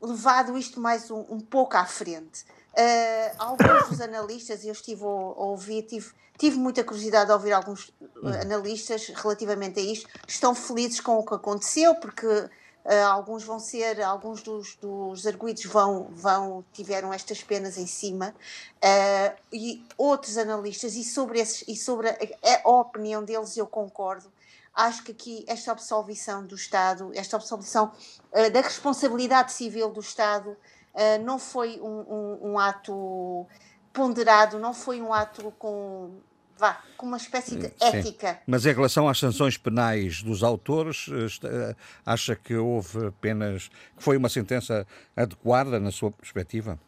[0.00, 2.44] levado isto mais um, um pouco à frente.
[2.76, 7.92] Ah, alguns dos analistas, eu estive a, ouvir, tive, tive muita curiosidade de ouvir alguns
[8.24, 12.26] ah, analistas relativamente a isto, estão felizes com o que aconteceu, porque
[12.84, 18.34] ah, alguns vão ser, alguns dos, dos arguídos vão, vão, tiveram estas penas em cima,
[18.82, 22.16] ah, e outros analistas, e sobre, esses, e sobre a,
[22.64, 24.30] a opinião deles eu concordo,
[24.74, 27.92] acho que aqui esta absolvição do Estado, esta absolvição
[28.32, 30.56] eh, da responsabilidade civil do Estado
[31.24, 33.46] não foi um, um- um ato
[33.92, 36.10] ponderado, não foi um ato com,
[36.62, 37.74] vá, com uma espécie de Sim.
[37.80, 38.40] ética.
[38.46, 41.06] Mas em relação às sanções penais dos autores,
[41.42, 41.74] eh,
[42.06, 43.68] acha que houve apenas.
[43.96, 44.86] que foi uma sentença
[45.16, 46.78] adequada na sua perspectiva?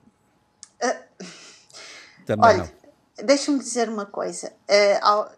[2.24, 2.72] Também Olha,
[3.18, 3.26] não.
[3.26, 4.52] deixa-me dizer uma coisa.
[4.68, 5.30] eh, ao-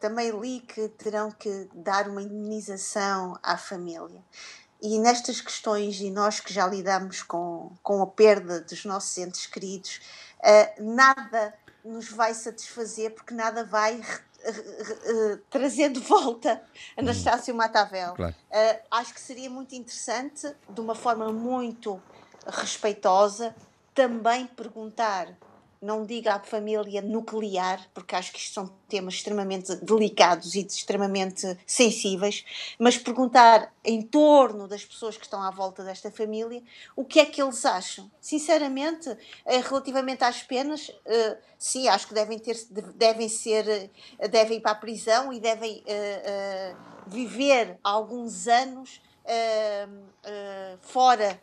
[0.00, 4.22] também li que terão que dar uma indemnização à família.
[4.80, 9.46] E nestas questões, e nós que já lidamos com, com a perda dos nossos entes
[9.46, 10.00] queridos,
[10.44, 11.52] eh, nada
[11.88, 14.00] nos vai satisfazer, porque nada vai
[14.40, 16.62] eh, trazer de volta
[16.96, 18.14] Anastácio Matavel.
[18.14, 18.34] Claro.
[18.50, 22.00] Uh, acho que seria muito interessante, de uma forma muito
[22.46, 23.54] respeitosa,
[23.92, 25.36] também perguntar,
[25.80, 31.58] não diga à família nuclear, porque acho que isto são temas extremamente delicados e extremamente
[31.66, 32.44] sensíveis,
[32.78, 36.62] mas perguntar em torno das pessoas que estão à volta desta família
[36.96, 38.10] o que é que eles acham.
[38.20, 39.08] Sinceramente,
[39.44, 42.56] eh, relativamente às penas, eh, sim, acho que devem ter,
[42.94, 43.68] devem ser,
[44.18, 45.82] eh, devem ir para a prisão e devem
[47.06, 49.00] viver alguns anos
[50.82, 51.40] fora,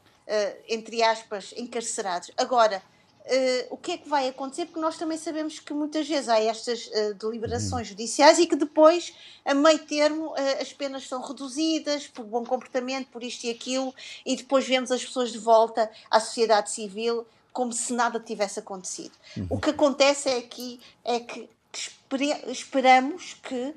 [0.67, 2.31] entre aspas, encarcerados.
[2.37, 2.81] Agora,
[3.27, 4.65] eh, o que é que vai acontecer?
[4.65, 9.13] Porque nós também sabemos que muitas vezes há estas eh, deliberações judiciais e que depois,
[9.43, 13.93] a meio termo, eh, as penas são reduzidas por bom comportamento, por isto e aquilo,
[14.25, 19.13] e depois vemos as pessoas de volta à sociedade civil como se nada tivesse acontecido.
[19.49, 23.73] O que acontece é aqui é que espere- esperamos que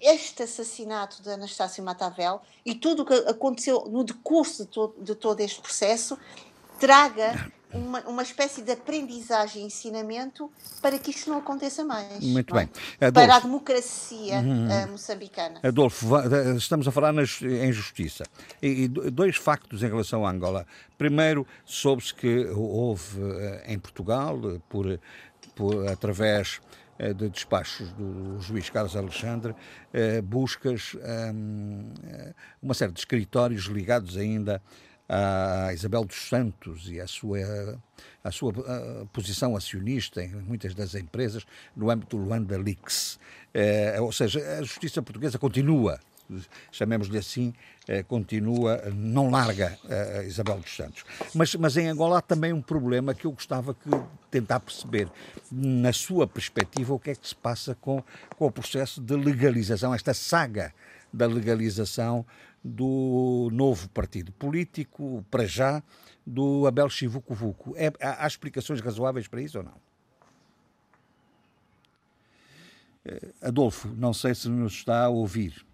[0.00, 5.14] este assassinato de Anastácio Matavel e tudo o que aconteceu no decurso de, to- de
[5.14, 6.18] todo este processo
[6.78, 10.50] traga uma, uma espécie de aprendizagem e ensinamento
[10.80, 12.20] para que isto não aconteça mais.
[12.22, 12.60] Muito é?
[12.60, 12.68] bem.
[12.98, 15.60] Para a Adolfo, democracia eh, moçambicana.
[15.62, 16.06] Adolfo,
[16.56, 18.24] estamos a falar nas- em justiça.
[18.62, 20.66] E, e do- dois factos em relação à Angola.
[20.96, 25.00] Primeiro, soube-se que houve eh, em Portugal, eh, por,
[25.54, 26.60] por- através
[27.16, 29.52] de despachos do juiz Carlos Alexandre,
[30.22, 30.94] buscas,
[31.34, 34.62] hum, eh, uma série de escritórios ligados ainda
[35.08, 37.38] a Isabel dos Santos e à sua,
[38.22, 41.44] à sua ah, posição acionista em muitas das empresas
[41.76, 43.18] no âmbito Luanda Leaks.
[43.52, 46.00] Eh, ou seja, a justiça portuguesa continua,
[46.72, 47.52] chamemos-lhe assim,
[47.86, 51.04] eh, continua, não larga eh, Isabel dos Santos.
[51.34, 53.90] Mas, mas em Angola há também um problema que eu gostava que
[54.30, 55.08] tentar perceber,
[55.52, 58.02] na sua perspectiva, o que é que se passa com,
[58.36, 60.72] com o processo de legalização, esta saga
[61.12, 62.26] da legalização
[62.64, 65.82] do novo partido político, para já,
[66.26, 67.74] do Abel Chivucovuco.
[67.76, 69.74] É, há, há explicações razoáveis para isso ou não?
[73.04, 75.64] Eh, Adolfo, não sei se nos está a ouvir.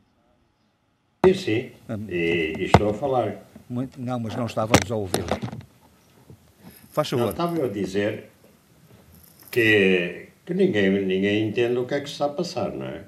[1.24, 1.72] Sim, sim.
[2.08, 3.46] E, e estou a falar.
[3.68, 5.24] Muito, não, mas não estávamos a ouvir.
[6.90, 7.26] Faz favor.
[7.26, 8.30] Não, estava eu a dizer
[9.50, 13.04] que, que ninguém, ninguém entende o que é que está a passar, não é?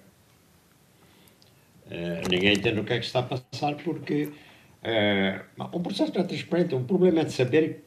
[1.93, 6.23] Uh, ninguém entende o que é que está a passar porque uh, o processo é
[6.23, 6.75] transparente.
[6.75, 7.85] O problema é de saber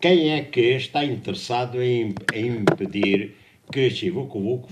[0.00, 3.34] quem é que está interessado em, em impedir
[3.72, 4.68] que Chivucovuco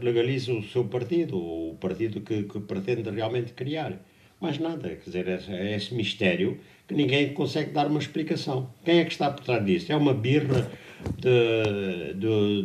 [0.00, 4.00] legalize o seu partido, o partido que, que, pretende realmente criar.
[4.40, 6.58] Mais nada, quer dizer, é, é esse mistério
[6.88, 8.70] que ninguém consegue dar uma explicação.
[8.82, 9.92] Quem é que está por trás disso?
[9.92, 10.70] É uma birra
[11.18, 12.62] de, de,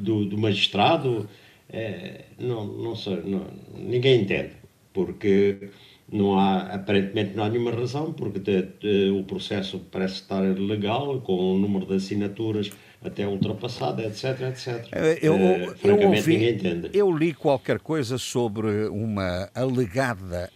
[0.00, 1.28] do, do, magistrado?
[1.72, 4.52] É, não, não sei, não, ninguém entende,
[4.92, 5.70] porque
[6.12, 11.20] não há, aparentemente não há nenhuma razão, porque de, de, o processo parece estar legal,
[11.20, 12.70] com o número de assinaturas
[13.02, 14.88] até ultrapassada, etc, etc.
[15.22, 20.50] Eu, uh, eu, ouvi, eu li qualquer coisa sobre uma alegada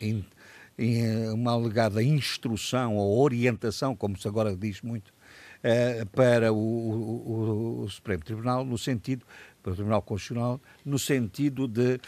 [1.32, 7.88] uma alegada instrução ou orientação, como se agora diz muito, uh, para o, o, o,
[7.88, 9.24] Supremo Tribunal, no sentido,
[9.64, 12.00] para o Tribunal Constitucional, no sentido de uh,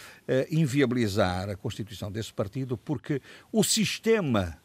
[0.51, 4.59] inviabilizar a constituição desse partido, porque o sistema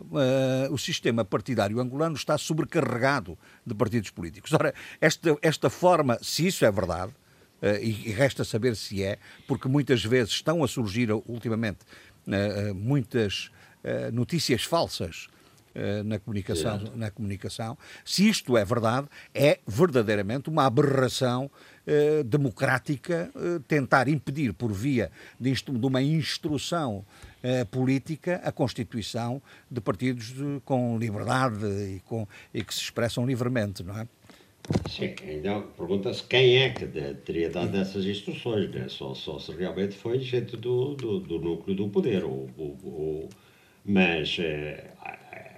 [0.00, 3.36] Uh, o sistema partidário angolano está sobrecarregado
[3.66, 4.52] de partidos políticos.
[4.52, 7.10] Ora, esta, esta forma, se isso é verdade,
[7.60, 9.18] uh, e, e, resta saber se é,
[9.48, 11.80] porque muitas vezes estão a surgir ultimamente
[12.28, 13.50] uh, muitas
[14.12, 15.26] notícias falsas
[16.04, 21.50] na comunicação, na comunicação, se isto é verdade, é verdadeiramente uma aberração
[22.26, 23.30] democrática
[23.66, 25.10] tentar impedir por via
[25.40, 27.04] de, de uma instrução
[27.40, 33.24] eh, política a constituição de partidos de, com liberdade e, com, e que se expressam
[33.24, 34.08] livremente, não é?
[34.90, 35.14] Sim,
[35.76, 38.86] pergunta-se quem é que de, teria dado essas instruções, né?
[38.88, 43.28] só, só se realmente foi gente do, do, do núcleo do poder, ou, ou, ou
[43.84, 44.90] mas eh,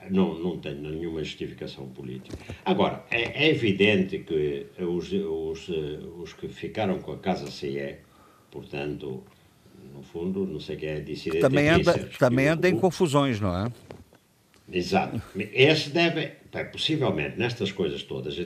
[0.09, 2.37] não, não tem nenhuma justificação política.
[2.65, 7.97] Agora, é, é evidente que os, os, eh, os que ficaram com a Casa CE,
[8.51, 9.23] portanto,
[9.95, 11.41] no fundo, não sei quem é dissidente.
[11.41, 13.71] Também anda, também anda em confusões, não é?
[14.73, 15.21] Exato.
[15.37, 16.29] Esse deve,
[16.71, 18.37] possivelmente, nestas coisas todas,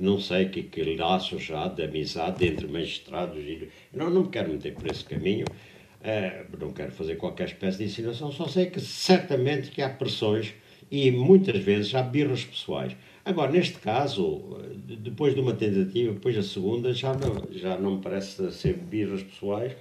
[0.00, 3.68] não sei que, que laços há de amizade entre magistrados e.
[3.92, 7.84] Não, não me quero meter por esse caminho, uh, não quero fazer qualquer espécie de
[7.84, 10.54] insinuação, só sei que certamente que há pressões
[10.92, 12.94] e muitas vezes há birras pessoais.
[13.24, 14.58] Agora, neste caso,
[15.00, 19.22] depois de uma tentativa, depois da segunda, já não, já não me parece ser birras
[19.22, 19.72] pessoais.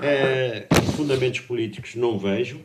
[0.00, 2.60] É, fundamentos políticos não vejo.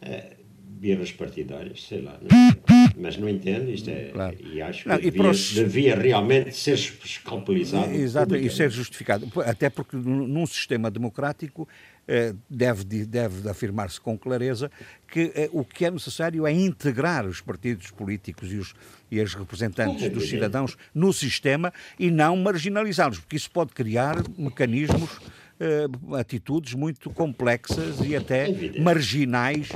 [0.00, 0.39] É,
[0.80, 2.18] birras partidárias, sei lá.
[2.22, 2.50] Não
[2.96, 4.10] mas não entendo, isto é.
[4.12, 4.36] Claro.
[4.40, 5.52] E acho que não, devia, os...
[5.52, 7.92] devia, realmente ser escalpelizado.
[7.92, 9.30] Exato, e ser justificado.
[9.44, 11.68] Até porque num sistema democrático
[12.08, 14.70] eh, deve, deve afirmar-se com clareza
[15.06, 18.74] que eh, o que é necessário é integrar os partidos políticos e, os,
[19.10, 25.20] e as representantes dos cidadãos no sistema e não marginalizá-los, porque isso pode criar mecanismos,
[25.58, 25.86] eh,
[26.18, 28.48] atitudes muito complexas e até
[28.80, 29.68] marginais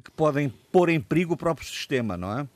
[0.00, 2.46] que podem pôr em perigo o próprio sistema, não é?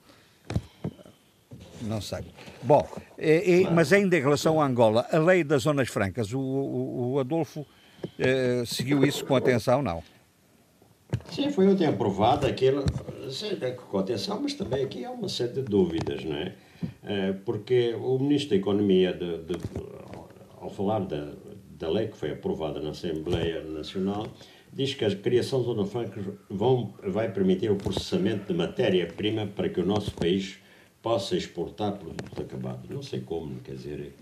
[1.83, 2.25] Não sei.
[2.63, 2.87] Bom,
[3.17, 7.13] é, é, mas ainda em relação a Angola, a lei das zonas francas, o, o,
[7.13, 7.65] o Adolfo
[8.19, 10.03] eh, seguiu isso com atenção, não?
[11.31, 12.85] Sim, foi ontem aprovada aquilo,
[13.91, 16.55] com atenção, mas também aqui há uma série de dúvidas, não é?
[17.05, 19.55] Eh, porque o Ministro da Economia, de, de,
[20.61, 21.33] ao falar da,
[21.79, 24.27] da lei que foi aprovada na Assembleia Nacional,
[24.73, 29.69] diz que a criação de zonas francas vão, vai permitir o processamento de matéria-prima para
[29.69, 30.59] que o nosso país
[31.03, 32.89] possa exportar produtos acabados.
[32.91, 34.13] Não sei como, quer dizer,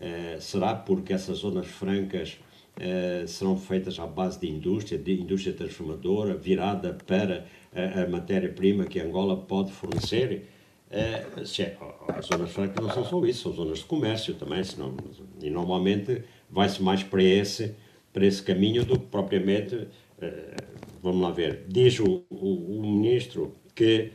[0.00, 2.38] eh, será porque essas zonas francas
[2.78, 8.98] eh, serão feitas à base de indústria, de indústria transformadora, virada para a, matéria-prima que
[8.98, 10.46] Angola pode fornecer?
[10.90, 11.26] Eh,
[11.58, 11.76] é,
[12.08, 14.94] as zonas francas não são só isso, são zonas de comércio também, senão,
[15.40, 17.74] e normalmente vai-se mais para esse,
[18.12, 19.88] para esse caminho do que propriamente,
[21.02, 24.10] vamos lá ver, diz o, o, o ministro que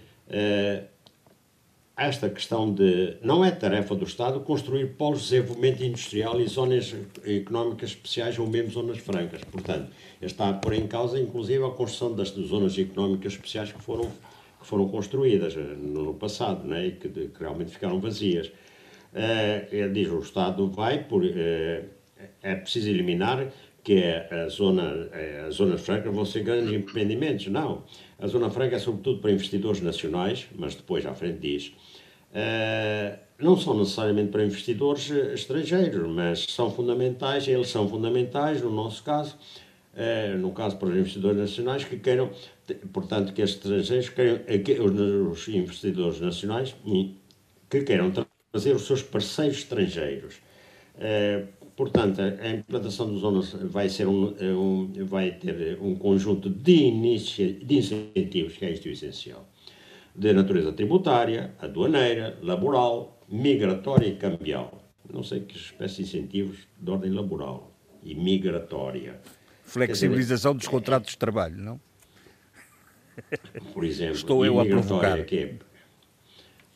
[1.97, 6.93] esta questão de não é tarefa do Estado construir polos de desenvolvimento industrial e zonas
[7.25, 9.41] económicas especiais ou mesmo zonas francas.
[9.45, 9.91] Portanto,
[10.21, 14.11] está a pôr em causa, inclusive, a construção das zonas económicas especiais que foram,
[14.59, 18.47] que foram construídas eh, no passado né, e que, que realmente ficaram vazias.
[19.13, 21.29] Uh, diz o Estado vai, por, uh,
[22.43, 23.47] é preciso eliminar
[23.85, 27.45] que é a zona, é, as zonas francas vão ser grandes empreendimentos.
[27.47, 27.83] Não.
[28.17, 31.67] A zona franca é sobretudo para investidores nacionais, mas depois à frente diz.
[32.31, 39.03] Uh, não são necessariamente para investidores estrangeiros, mas são fundamentais, eles são fundamentais, no nosso
[39.03, 39.37] caso,
[39.93, 42.31] uh, no caso para os investidores nacionais que queiram,
[42.91, 46.75] portanto, que estrangeiros queiram, que, os investidores nacionais
[47.69, 48.11] que queiram
[48.51, 50.37] trazer os seus parceiros estrangeiros.
[50.95, 56.85] Uh, Portanto, a implantação dos zonas vai, ser um, um, vai ter um conjunto de,
[56.85, 59.45] inicia, de incentivos, que é isto o essencial,
[60.15, 64.81] de natureza tributária, aduaneira, laboral, migratória e cambial.
[65.11, 69.19] Não sei que espécie de incentivos de ordem laboral e migratória.
[69.63, 71.79] Flexibilização dizer, dos contratos de trabalho, não?
[73.73, 75.23] Por exemplo, Estou eu a provocar.
[75.25, 75.55] Que é,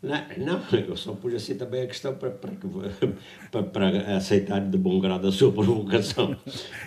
[0.01, 2.51] não, eu só pus assim também a questão para, para,
[3.51, 6.35] para, para aceitar de bom grado a sua provocação,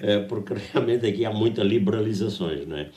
[0.00, 2.90] é, porque realmente aqui há muitas liberalizações, não é?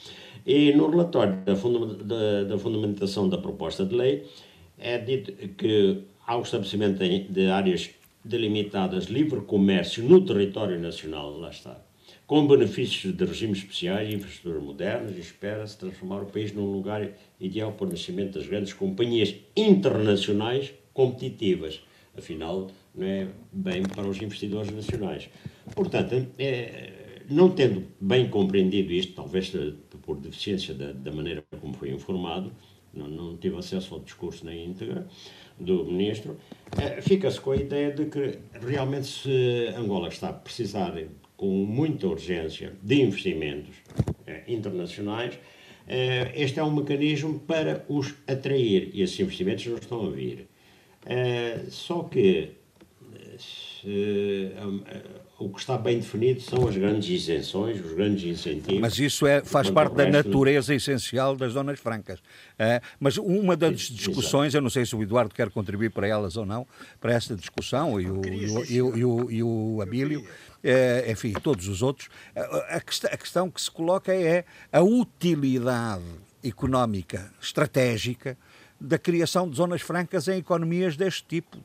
[0.46, 4.26] E no relatório da, da, da fundamentação da proposta de lei
[4.78, 7.90] é dito que há o estabelecimento de áreas
[8.24, 11.78] delimitadas livre comércio no território nacional, lá está,
[12.26, 17.08] com benefícios de regimes especiais e infraestruturas modernas, espera-se transformar o país num lugar
[17.40, 21.80] ideal para o nascimento das grandes companhias internacionais competitivas.
[22.18, 25.28] Afinal, não é bem para os investidores nacionais.
[25.74, 29.52] Portanto, é, não tendo bem compreendido isto, talvez
[30.02, 32.50] por deficiência da, da maneira como foi informado,
[32.92, 35.06] não, não, tive acesso ao discurso na íntegra
[35.60, 36.38] do ministro,
[36.80, 40.96] é, fica-se com a ideia de que realmente se Angola está a precisar
[41.36, 43.76] com muita urgência de investimentos
[44.26, 45.38] eh, internacionais,
[45.86, 50.48] eh, este é um mecanismo para os atrair e esses investimentos não estão a vir.
[51.04, 52.50] Eh, só que
[55.38, 58.80] o que está bem definido são as grandes isenções, os grandes incentivos.
[58.80, 62.20] Mas isso é, faz parte da natureza essencial das zonas francas.
[62.98, 66.46] mas uma das discussões, eu não sei se o Eduardo quer contribuir para elas ou
[66.46, 66.66] não,
[66.98, 70.26] para esta discussão, e o, e o, e o, e o, e o Abílio,
[70.64, 72.08] é, enfim, todos os outros,
[72.70, 76.02] a, questão, a questão que se coloca é a utilidade
[76.42, 78.38] económica estratégica
[78.80, 81.56] da criação de zonas francas em economias deste tipo,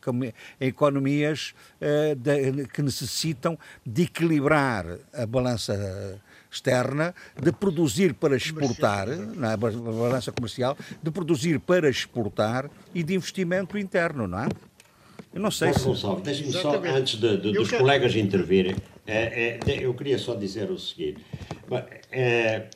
[0.59, 6.19] em economias uh, de, que necessitam de equilibrar a balança
[6.51, 9.57] externa, de produzir para exportar, na é?
[9.57, 14.49] balança comercial, de produzir para exportar e de investimento interno, não é?
[15.33, 15.85] Eu não sei se...
[15.85, 17.81] Gonçalves, deixe-me só, antes de, de, dos quero...
[17.81, 18.75] colegas intervirem,
[19.07, 21.25] é, é, eu queria só dizer o seguinte.
[22.11, 22.67] É,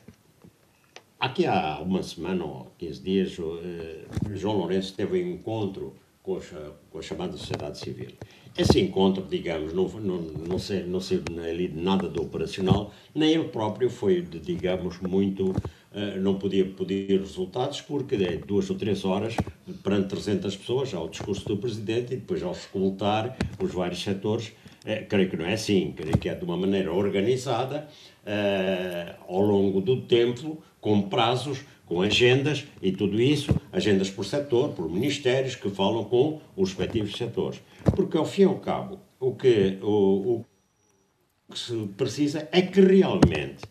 [1.26, 4.04] aqui há uma semana ou 15 dias, eh,
[4.34, 6.40] João Lourenço teve um encontro com a,
[6.90, 8.10] com a chamada sociedade civil.
[8.56, 11.00] Esse encontro, digamos, não, não, não, sei, não
[11.44, 15.54] ali nada do operacional, nem ele próprio foi, digamos, muito
[15.92, 19.36] eh, não podia pedir resultados porque é duas ou três horas
[19.82, 24.52] perante 300 pessoas ao discurso do Presidente e depois ao escutar os vários setores.
[24.84, 27.88] É, creio que não é assim, creio que é de uma maneira organizada,
[29.26, 34.88] ao longo do tempo, com prazos, com agendas e tudo isso, agendas por setor, por
[34.88, 37.60] ministérios que falam com os respectivos setores.
[37.96, 40.44] Porque, ao fim e ao cabo, o que, o, o
[41.50, 43.64] que se precisa é que realmente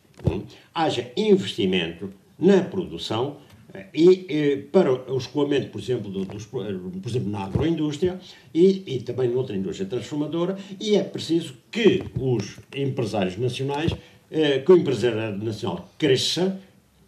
[0.74, 3.38] haja investimento na produção
[3.74, 6.66] eh, e, e, para o escoamento, por exemplo, dos, por
[7.08, 8.20] exemplo, na agroindústria
[8.54, 13.94] e, e também noutra indústria transformadora, e é preciso que os empresários nacionais,
[14.30, 16.60] eh, que o empresário nacional cresça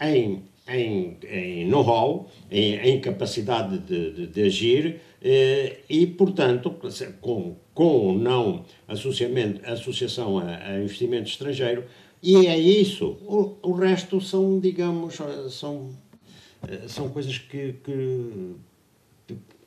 [0.02, 6.76] em, em, em know-how, em, em, capacidade de, de, de agir eh, e, portanto,
[7.22, 11.86] com, com ou não associamento, associação a, a investimento estrangeiro,
[12.22, 13.18] e é isso.
[13.22, 15.18] O, o resto são, digamos,
[15.52, 15.92] são,
[16.88, 18.56] são coisas que, que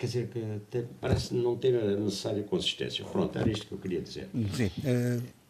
[0.00, 0.28] quer dizer,
[0.70, 3.04] que parece não ter a necessária consistência.
[3.04, 4.28] Pronto, era isto que eu queria dizer.
[4.54, 4.70] Sim.
[4.84, 5.40] Uh...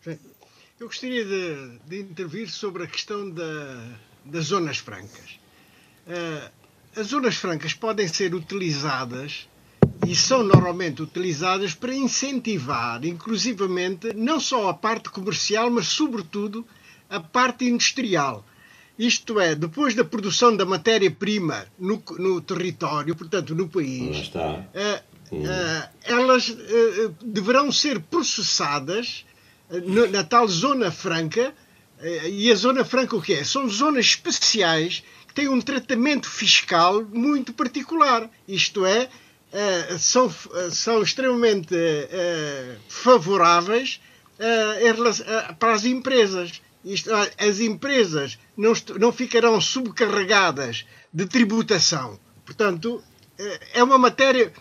[0.80, 5.38] Eu gostaria de, de, intervir sobre a questão da, das zonas francas.
[6.06, 6.50] Uh,
[6.96, 9.48] as zonas francas podem ser utilizadas
[10.06, 16.66] e são normalmente utilizadas para incentivar, inclusivamente, não só a parte comercial, mas sobretudo
[17.08, 18.44] a parte industrial.
[18.98, 25.88] Isto é, depois da produção da matéria-prima no, no, território, portanto no país, uh, uh,
[26.04, 26.54] elas
[27.22, 29.24] deverão ser processadas
[30.10, 31.54] na tal zona franca.
[32.30, 33.44] E a zona franca o que é?
[33.44, 38.28] São zonas especiais que têm um tratamento fiscal muito particular.
[38.48, 39.08] Isto é,
[39.98, 40.32] são,
[40.70, 41.74] são extremamente
[42.88, 44.00] favoráveis
[45.58, 52.18] para as empresas Isto, as empresas não, não ficarão subcarregadas de tributação.
[52.44, 53.02] Portanto,
[53.38, 54.52] eh, é uma matéria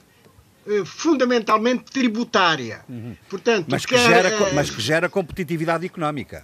[0.68, 2.84] eh, fundamentalmente tributária.
[2.90, 3.16] Uhum.
[3.30, 6.44] Portanto, mas, que quer, gera, mas que gera competitividade económica.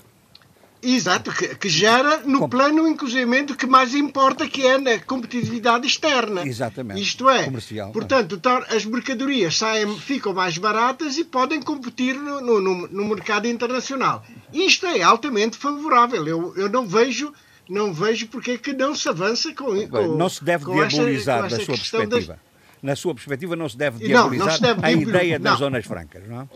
[0.82, 2.50] Exato, que, que gera no Com...
[2.50, 6.46] plano, inclusive, que mais importa, que é na competitividade externa.
[6.46, 7.02] Exatamente.
[7.02, 7.92] Isto é, comercial.
[7.92, 8.40] Portanto,
[8.70, 14.24] as mercadorias saem, ficam mais baratas e podem competir no, no, no mercado internacional.
[14.54, 16.28] Isto é altamente favorável.
[16.28, 17.34] Eu, eu não vejo
[17.68, 21.58] não vejo porque é que não se avança com, com Não se deve diabolizar esta,
[21.58, 22.34] da sua perspectiva.
[22.34, 22.46] Das...
[22.82, 25.86] Na sua perspectiva, não se deve diabolizar não, não se deve a ideia das zonas
[25.86, 26.48] francas, não é?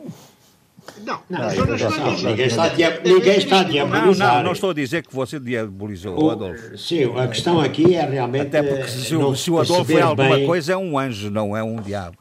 [0.97, 4.27] Não, não, não, não, ninguém está, dia, ninguém está a diabolizar.
[4.27, 6.77] Não, não, não estou a dizer que você diabolizou o, Adolfo.
[6.77, 8.47] Sim, a questão aqui é realmente.
[8.47, 10.45] Até porque se, o, se o Adolfo é alguma bem...
[10.45, 12.17] coisa, é um anjo, não é um diabo.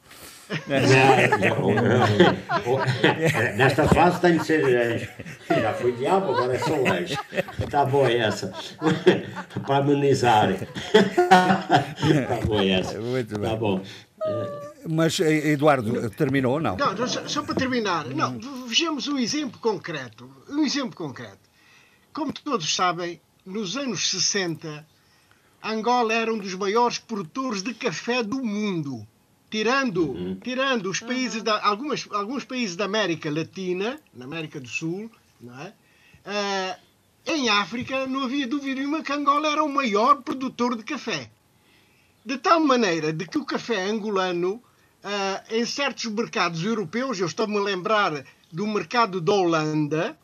[3.57, 5.09] nesta fase tem de ser anjo.
[5.61, 7.19] Já fui diabo, agora é só anjo.
[7.63, 8.53] Está boa essa.
[9.67, 10.51] Para amenizar.
[10.53, 12.99] Está boa essa.
[12.99, 13.45] Muito bem.
[13.45, 13.83] Está bom.
[14.87, 16.77] Mas, eh, Eduardo, terminou ou não?
[16.77, 18.07] Não, só, só para terminar.
[18.07, 20.31] Não, vejamos um exemplo concreto.
[20.49, 21.49] Um exemplo concreto.
[22.13, 24.87] Como todos sabem, nos anos 60,
[25.63, 29.07] Angola era um dos maiores produtores de café do mundo.
[29.51, 30.37] Tirando, uhum.
[30.37, 35.11] tirando os países da, algumas, alguns países da América Latina, na América do Sul,
[35.41, 35.73] não é?
[36.27, 36.89] Uh,
[37.27, 41.31] em África não havia dúvida nenhuma que Angola era o maior produtor de café.
[42.25, 44.63] De tal maneira de que o café angolano
[45.09, 50.17] uh, em certos mercados europeus, eu estou-me a lembrar do mercado da Holanda,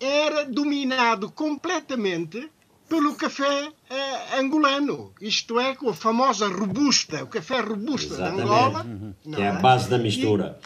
[0.00, 2.48] era dominado completamente
[2.88, 8.36] pelo café uh, angolano, isto é, com a famosa robusta, o café robusta Exatamente.
[8.36, 8.84] de Angola.
[8.84, 9.14] Uhum.
[9.34, 10.58] Que é a base da mistura.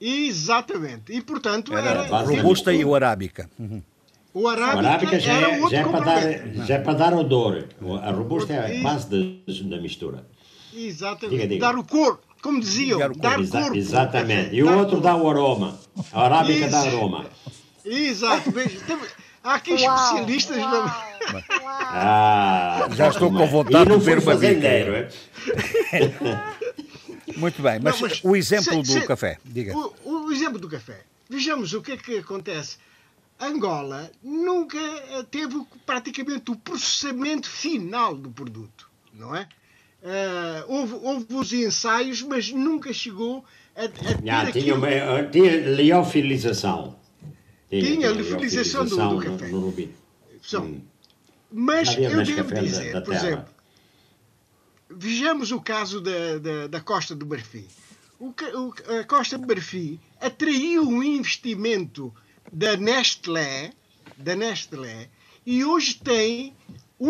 [0.00, 1.12] E, exatamente.
[1.12, 2.04] E, portanto, era...
[2.04, 3.48] era robusta e o arábica.
[3.58, 3.82] Uhum.
[4.34, 7.68] O arábica, o arábica já, é, já, é para dar, já é para dar odor.
[8.02, 10.26] A robusta é a base da, da mistura.
[10.74, 11.36] Exatamente.
[11.36, 11.66] Diga, diga.
[11.66, 13.76] Dar o cor, como diziam, dar Exa corpo.
[13.76, 14.50] Exatamente.
[14.56, 15.78] E o outro dá o aroma.
[16.12, 17.26] A arábica dá aroma.
[17.84, 18.52] Exato.
[19.44, 20.58] Há aqui especialistas.
[20.58, 20.90] Uau,
[21.64, 24.68] Ah, já estou com vontade de ver uma bica.
[24.68, 25.08] É?
[27.36, 29.74] Muito bem, mas, não, mas o exemplo se, do se, café, diga.
[29.76, 31.04] O, o, exemplo do café.
[31.30, 32.76] Vejamos o que é que acontece.
[33.40, 34.78] Angola nunca
[35.30, 39.48] teve praticamente o processamento final do produto, não é?
[40.02, 43.44] Uh, houve, houve os ensaios, mas nunca chegou
[43.76, 44.88] a, a ter Já, tinha, uma,
[45.30, 46.96] tinha liofilização.
[47.70, 49.48] Tinha, tinha liofilização do, do, café.
[49.48, 50.80] No, no hum.
[51.52, 53.26] Mas eu devo dizer, da, da por terra.
[53.26, 53.54] exemplo,
[54.90, 57.66] vejamos o caso da, da, da Costa do Marfim.
[58.18, 62.12] O, o, a Costa do Marfim atraiu um investimento
[62.52, 63.72] da Nestlé,
[64.16, 65.08] da Nestlé
[65.44, 66.54] e hoje tem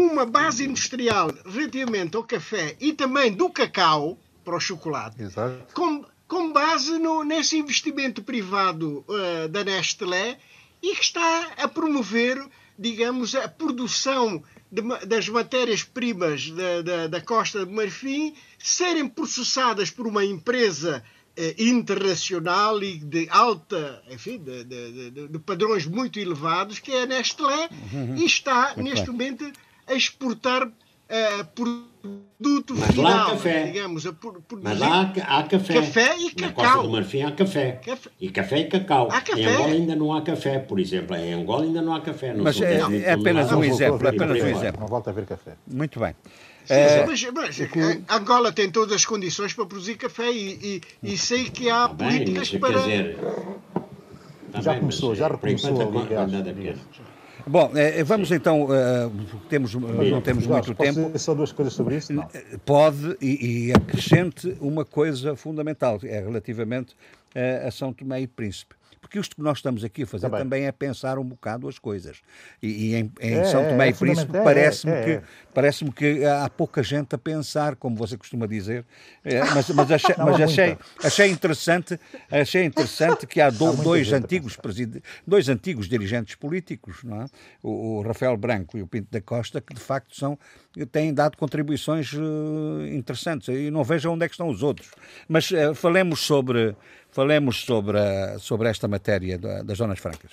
[0.01, 5.75] uma base industrial relativamente ao café e também do cacau para o chocolate, Exato.
[5.75, 10.39] Com, com base no, nesse investimento privado uh, da Nestlé
[10.83, 12.43] e que está a promover,
[12.79, 20.07] digamos, a produção de, das matérias-primas da, da, da, Costa de Marfim serem processadas por
[20.07, 21.05] uma empresa
[21.37, 27.07] eh, internacional e de alta, enfim, de, de, de, padrões muito elevados, que é a
[27.07, 28.17] Nestlé, uhum.
[28.17, 29.53] e está, neste momento,
[29.87, 33.65] a exportar uh, produto Mas final, lá há café.
[33.65, 34.07] digamos.
[34.07, 34.15] A
[34.63, 35.75] Mas lá há, há, café.
[35.75, 36.49] Café e cacau.
[36.49, 37.73] Na Costa do Marfim há café.
[37.73, 38.11] café.
[38.21, 39.09] E café e cacau.
[39.11, 39.41] Há café.
[39.41, 41.17] Em Angola ainda não há café, por exemplo.
[41.17, 42.35] Em Angola ainda não há café.
[42.35, 44.07] Mas é, é, apenas um exemplo.
[44.07, 44.81] É apenas um exemplo.
[44.81, 45.53] Não volta a ver café.
[45.67, 46.15] Muito bem.
[46.65, 47.07] Sim, é...
[47.07, 47.61] mas, mas
[48.09, 51.95] Angola tem todas as condições para produzir café e, e, e sei que há tá
[51.95, 52.79] políticas bem, para.
[52.79, 53.19] Dizer,
[54.53, 55.93] tá já bem, começou, já recomeçou.
[57.47, 59.11] Bom, eh, vamos então, uh,
[59.49, 61.07] temos, não temos Jorge, muito tempo.
[61.07, 62.13] Dizer só duas coisas sobre isso?
[62.13, 62.29] Não.
[62.65, 66.95] Pode e, e acrescente uma coisa fundamental, é relativamente
[67.67, 68.75] a São Tomé e Príncipe.
[69.03, 71.77] Porque isto que nós estamos aqui a fazer também, também é pensar um bocado as
[71.77, 72.23] coisas.
[72.63, 75.23] E, e em, em é, São Tomé é, e Príncipe é, parece-me é, que, é.
[75.53, 78.87] parece que há pouca gente a pensar, como você costuma dizer.
[79.55, 81.99] mas, mas, achei, mas achei, achei, interessante,
[82.31, 84.57] achei interessante que há, do, há dois, antigos
[85.27, 87.27] dois antigos dirigentes políticos, não é?
[87.61, 90.39] o, o Rafael Branco e o Pinto da Costa, que de facto são
[90.91, 94.91] têm dado contribuições uh, interessantes e não vejo onde é que estão os outros.
[95.29, 96.75] Mas uh, falemos sobre
[97.13, 100.33] falemos sobre, a, sobre esta matéria das zonas francas.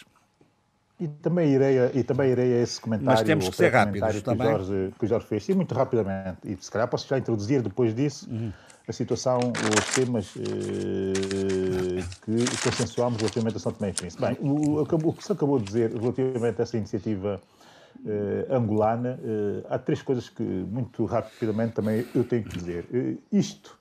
[0.99, 3.19] E também irei a, e também irei a esse comentário.
[3.19, 4.47] Mas temos que ser rápidos também.
[4.47, 5.45] Que o, Jorge, que o Jorge fez.
[5.45, 6.39] Sim, muito rapidamente.
[6.43, 8.51] E se calhar posso já introduzir depois disso uhum.
[8.85, 14.22] a situação, os temas eh, que consensuámos relativamente a São Tomé e Príncipe.
[14.26, 17.41] Bem, o, o, que se acabou de dizer relativamente a essa iniciativa
[18.06, 22.85] eh, angolana, eh, há três coisas que, muito rapidamente, também eu tenho que dizer.
[22.93, 23.78] Eh, isto,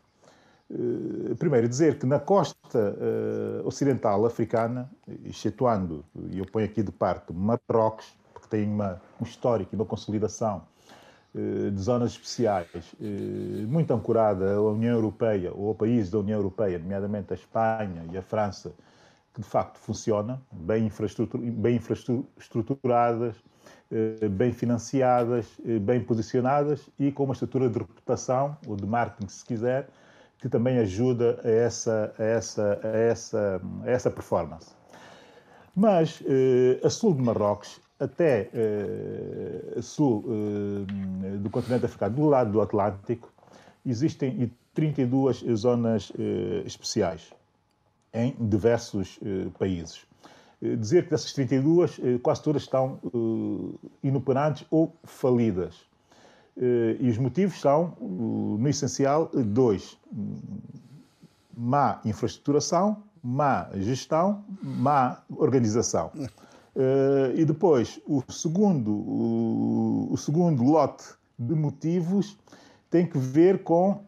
[1.38, 4.90] primeiro, dizer que na costa eh, ocidental africana,
[5.24, 9.86] excetuando, e eu ponho aqui de parte, Marrocos, porque tem uma, um histórico e uma
[9.86, 10.62] consolidação
[11.34, 12.94] eh, de zonas especiais,
[13.66, 18.18] muito ancorada à União Europeia ou a países da União Europeia, nomeadamente a Espanha e
[18.18, 18.72] a França,
[19.32, 23.36] que de facto funciona, bem, infraestrutur bem infraestruturadas,
[23.90, 29.28] eh, bem financiadas, eh, bem posicionadas e com uma estrutura de reputação, ou de marketing,
[29.28, 29.88] se quiser,
[30.38, 34.70] que também ajuda a essa, a essa, a essa, a essa performance.
[35.74, 38.50] Mas eh, a sul de Marrocos, até
[39.76, 40.24] a sul
[41.40, 43.32] do continente africano, do lado do Atlântico,
[43.84, 46.12] existem 32 zonas
[46.64, 47.32] especiais
[48.14, 49.18] em diversos
[49.58, 50.08] países.
[50.60, 52.98] Eh, dizer que dessas 32, eh, quase todas estão
[54.02, 55.87] inoperantes ou falidas.
[56.58, 59.96] Uh, e os motivos são, no essencial, dois:
[61.56, 66.10] má infraestruturação, má gestão, má organização.
[67.36, 71.04] e depois, o segundo, o, segundo lote
[71.38, 72.36] de motivos
[72.90, 74.04] tem que ver com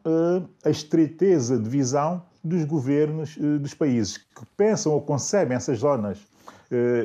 [0.65, 6.19] a estreiteza de visão dos governos dos países que pensam ou concebem essas zonas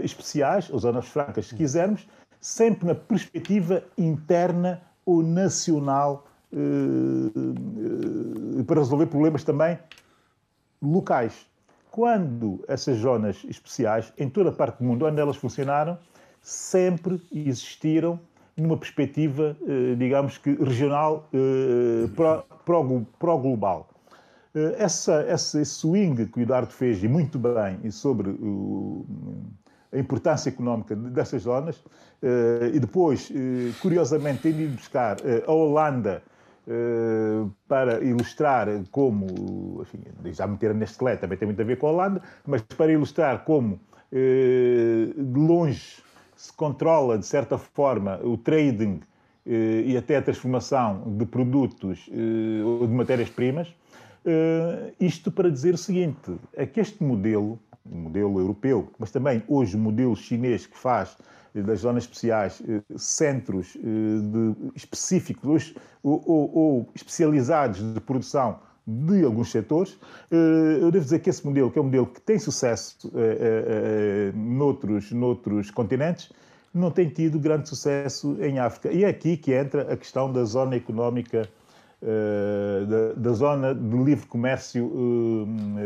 [0.04, 2.08] especiais, ou zonas francas, se quisermos,
[2.40, 6.58] sempre na perspectiva interna ou nacional uh,
[8.60, 9.78] uh, para resolver problemas também
[10.82, 11.46] locais.
[11.92, 15.98] Quando essas zonas especiais, em toda a parte do mundo onde elas funcionaram,
[16.42, 18.20] sempre existiram
[18.58, 19.56] numa perspectiva,
[19.98, 21.30] digamos que regional,
[23.18, 23.90] pró-global.
[24.56, 29.06] Eh, essa, esse swing que o Eduardo fez, e muito bem, e sobre o,
[29.96, 31.82] a importância económica dessas zonas,
[32.22, 35.18] eh, e depois, eh, curiosamente, tendo ido buscar
[35.48, 36.22] a Holanda
[37.68, 40.00] para ilustrar como, enfim,
[40.34, 43.44] já meter neste lé também tem muito a ver com a Holanda, mas para ilustrar
[43.44, 43.80] como
[44.12, 46.02] de longe
[46.36, 49.00] se controla, de certa forma, o trading
[49.46, 52.10] e até a transformação de produtos
[52.66, 53.72] ou de matérias-primas,
[55.00, 57.60] isto para dizer o seguinte: é que este modelo,
[57.90, 61.18] o modelo europeu, mas também hoje o modelo chinês que faz
[61.54, 68.60] eh, das zonas especiais uh, centros uh, de, específicos ou, ou, ou, especializados de produção
[68.88, 69.98] de alguns setores,
[70.30, 73.12] eu devo dizer que esse modelo, que é um modelo que tem sucesso
[74.36, 76.32] noutros, noutros continentes,
[76.72, 78.92] não tem tido grande sucesso em África.
[78.92, 81.50] E é aqui que entra a questão da zona económica
[82.08, 84.92] eh, da, da, zona de livre comércio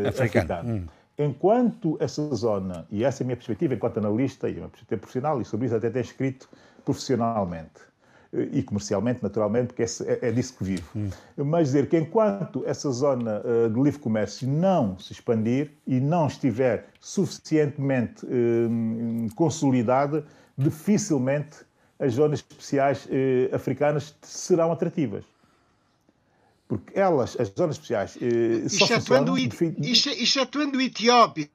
[0.06, 0.08] africano.
[0.08, 0.74] africano.
[0.74, 0.86] Hum.
[1.22, 5.40] Enquanto essa zona, e essa é a minha perspectiva enquanto analista e uma perspectiva profissional,
[5.40, 6.48] e sobre isso até tenho escrito
[6.82, 7.90] profissionalmente
[8.32, 10.88] e comercialmente, naturalmente, porque é, é disso que vivo.
[10.96, 11.10] Hum.
[11.36, 16.26] Mas dizer que enquanto essa zona uh, de livre comércio não se expandir e não
[16.26, 20.24] estiver suficientemente uh, consolidada,
[20.56, 21.58] dificilmente
[21.98, 25.24] as zonas especiais uh, africanas serão atrativas
[26.70, 29.74] porque elas, as zonas especiais, eh, só excetuando, funcionam...
[29.82, 31.50] excetuando Etiópia.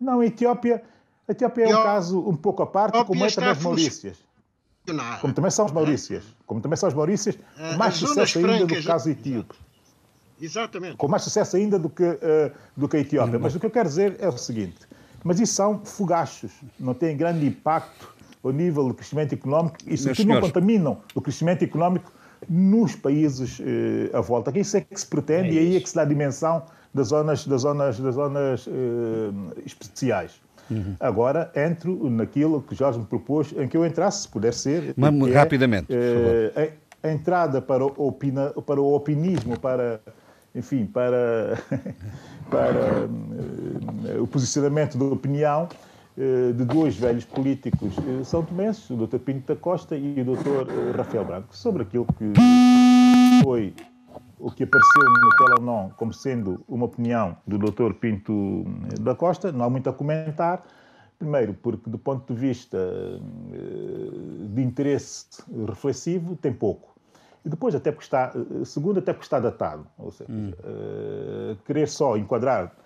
[0.00, 0.82] Não, a Etiópia,
[1.28, 4.16] a Etiópia é um caso um pouco à parte, como é também as Maurícias.
[5.20, 6.24] Como também são as Maurícias.
[6.46, 9.54] Como também são as Maurícias, com mais sucesso ainda do que o caso etíope.
[10.40, 10.96] Exatamente.
[10.96, 13.38] Com mais sucesso ainda do que, uh, do que a Etiópia.
[13.38, 14.78] Mas o que eu quero dizer é o seguinte:
[15.22, 18.10] mas isso são fogachos, não têm grande impacto
[18.42, 22.15] ao nível do crescimento económico e, sobretudo, não contaminam o crescimento económico
[22.48, 24.52] nos países eh, à volta.
[24.52, 26.62] Que isso é que se pretende é e aí é que se dá a dimensão
[26.92, 30.40] das zonas, das zonas, das zonas eh, especiais.
[30.70, 30.96] Uhum.
[30.98, 34.94] Agora entro naquilo que Jorge me propôs, em que eu entrasse, se puder ser.
[34.96, 36.72] Mas, rapidamente, é,
[37.02, 40.00] a, a, entrada para o, opina, para o opinismo, para,
[40.54, 41.58] enfim, para,
[42.50, 45.85] para uh, o posicionamento da opinião, eh,
[46.16, 49.18] de dois velhos políticos eh, são tomenses, o Dr.
[49.18, 50.70] Pinto da Costa e o Dr.
[50.70, 52.32] Eh, Rafael Branco, sobre aquilo que
[53.42, 53.74] foi
[54.38, 57.92] o que apareceu no Telenon como sendo uma opinião do Dr.
[57.94, 58.64] Pinto
[59.00, 60.64] da Costa, não há muito a comentar.
[61.18, 62.78] Primeiro, porque do ponto de vista
[64.50, 65.26] de interesse
[65.66, 66.94] reflexivo, tem pouco.
[67.42, 68.34] E depois, até porque está,
[68.66, 69.86] segundo, até porque está datado.
[69.96, 70.52] Ou seja, hum.
[71.64, 72.85] querer só enquadrar eh,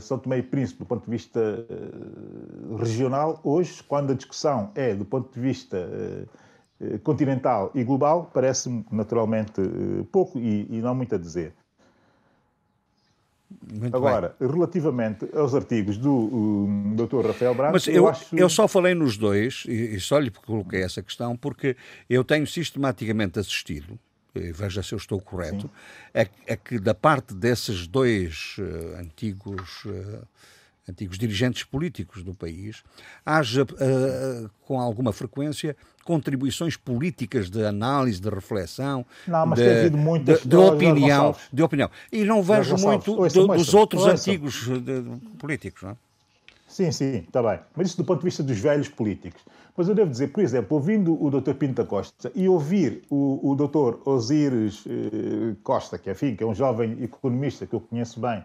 [0.00, 4.94] São Tomé e Príncipe do ponto de vista eh, regional, hoje, quando a discussão é
[4.94, 5.76] do ponto de vista
[6.80, 9.60] eh, continental e global, parece-me naturalmente
[10.10, 11.52] pouco e, e, não muito a dizer.
[13.70, 14.48] Muito Agora, bem.
[14.48, 17.26] relativamente aos artigos do um, Dr.
[17.26, 18.36] Rafael Branco, Mas eu, eu, acho...
[18.36, 21.76] eu, só falei nos dois, e, e só lhe coloquei essa questão, porque
[22.08, 23.98] eu tenho sistematicamente assistido,
[24.34, 25.70] veja se eu estou correto,
[26.12, 29.84] é, é, que da parte desses dois uh, antigos.
[29.84, 30.26] Uh,
[30.86, 32.82] antigos dirigentes políticos do país,
[33.24, 35.74] haja uh, com alguma frequência
[36.04, 41.34] contribuições políticas de análise, de reflexão, não, mas de, tem havido muitas, de, de opinião,
[41.52, 41.90] de opinião.
[42.12, 44.12] E não vejo muito ouça, dos outros ouça.
[44.14, 45.02] antigos de,
[45.38, 45.96] políticos, não é?
[46.68, 47.60] Sim, sim, está bem.
[47.74, 49.40] Mas isso do ponto de vista dos velhos políticos.
[49.76, 51.54] Mas eu devo dizer, por exemplo, ouvindo o Dr.
[51.54, 54.08] Pinto Costa e ouvir o, o Dr.
[54.08, 58.44] Osíris eh, Costa, que, enfim, que é um jovem economista que eu conheço bem,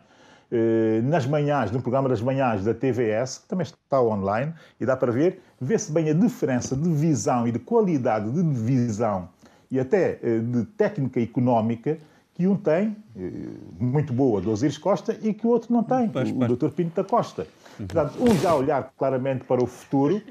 [0.51, 4.51] eh, nas manhãs, no programa das manhãs da TVS, que também está online
[4.81, 9.30] e dá para ver, vê-se bem a diferença de visão e de qualidade de visão
[9.69, 11.99] e até eh, de técnica económica
[12.34, 13.31] que um tem, eh,
[13.80, 16.69] muito boa, do Osiris Costa, e que o outro não tem, o, o Dr.
[16.69, 17.45] Pinto da Costa.
[17.77, 20.22] Portanto, um já olhar claramente para o futuro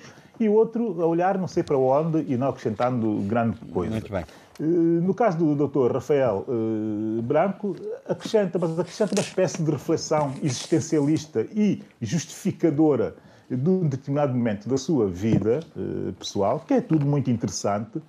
[0.45, 3.93] e o outro a olhar não sei para onde e não acrescentando grande coisa.
[3.93, 4.25] Muito bem.
[4.61, 5.93] Eh, no caso do Dr.
[5.93, 7.77] Rafael uh, Branco,
[8.09, 13.15] acrescenta, mas acrescenta uma espécie de reflexão existencialista e justificadora
[13.49, 18.03] de um determinado momento da sua vida uh, pessoal, que é tudo muito interessante,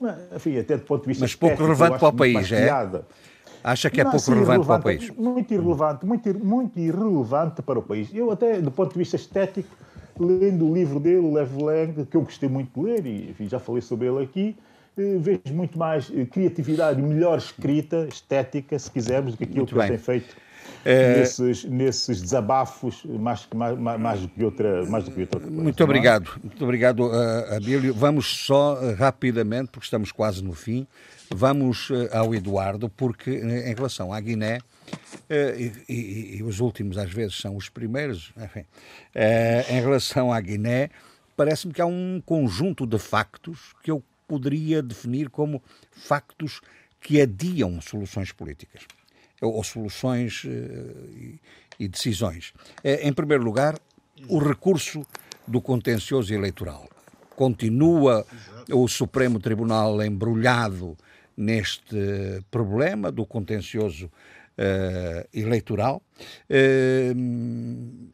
[0.00, 2.68] mas, enfim, até do ponto de vista Mas pouco relevante para o país, é?
[3.64, 5.10] Acha que é não, pouco sim, relevante para o país?
[5.10, 8.08] Muito irrelevante, muito, muito irrelevante para o país.
[8.12, 9.68] Eu até, do ponto de vista estético,
[10.18, 13.48] lendo o livro dele, o Lev Lang, que eu gostei muito de ler, e enfim,
[13.48, 14.56] já falei sobre ele aqui,
[14.96, 19.58] eh, vejo muito mais eh, criatividade e melhor escrita, estética, se quisermos, do que aquilo
[19.58, 19.88] muito que bem.
[19.88, 20.36] ele tem feito
[20.84, 21.18] é...
[21.18, 25.62] nesses, nesses desabafos, mais, mais, mais, do que outra, mais do que outra coisa.
[25.62, 25.84] Muito é?
[25.84, 26.40] obrigado, é?
[26.42, 27.94] muito obrigado, uh, Abílio.
[27.94, 30.86] Vamos só uh, rapidamente, porque estamos quase no fim,
[31.30, 34.58] vamos uh, ao Eduardo, porque em relação à Guiné,
[35.30, 38.64] e, e, e, os últimos às vezes são os primeiros, enfim,
[39.68, 40.90] em relação à Guiné,
[41.36, 46.60] parece-me que há um conjunto de factos que eu poderia definir como factos
[47.00, 48.82] que adiam soluções políticas
[49.42, 51.38] ou soluções eh,
[51.78, 52.54] e decisões.
[52.84, 53.76] Eh, em primeiro lugar,
[54.28, 55.04] o recurso
[55.46, 56.88] do contencioso eleitoral.
[57.34, 58.24] Continua
[58.70, 60.96] o Supremo Tribunal embrulhado
[61.36, 61.96] neste
[62.50, 64.10] problema do contencioso
[64.58, 66.02] uh, eleitoral.
[66.50, 68.12] Uh,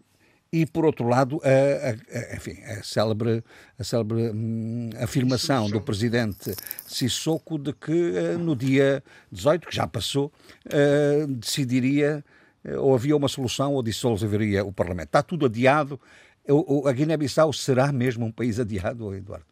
[0.50, 3.44] e, por outro lado, a, a, enfim, a célebre,
[3.78, 6.54] a célebre hum, afirmação do presidente
[6.86, 10.32] Sissoko de que uh, no dia 18, que já passou,
[10.66, 12.24] uh, decidiria
[12.64, 15.08] uh, ou havia uma solução ou dissolveria o Parlamento.
[15.08, 16.00] Está tudo adiado.
[16.48, 19.44] O, a Guiné-Bissau será mesmo um país adiado, Eduardo?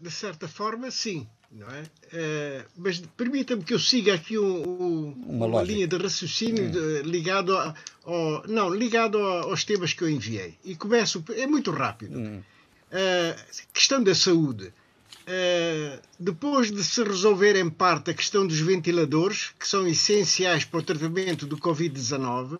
[0.00, 1.82] De certa forma, sim não é?
[1.82, 7.02] Uh, mas permita-me que eu siga aqui um, um, uma, uma linha de raciocínio hum.
[7.02, 11.70] ligado a, ao, não ligado a, aos temas que eu enviei e começo é muito
[11.70, 12.18] rápido.
[12.18, 12.42] Hum.
[12.90, 14.72] Uh, questão da saúde.
[15.28, 20.80] Uh, depois de se resolver em parte a questão dos ventiladores, que são essenciais para
[20.80, 22.58] o tratamento do Covid-19,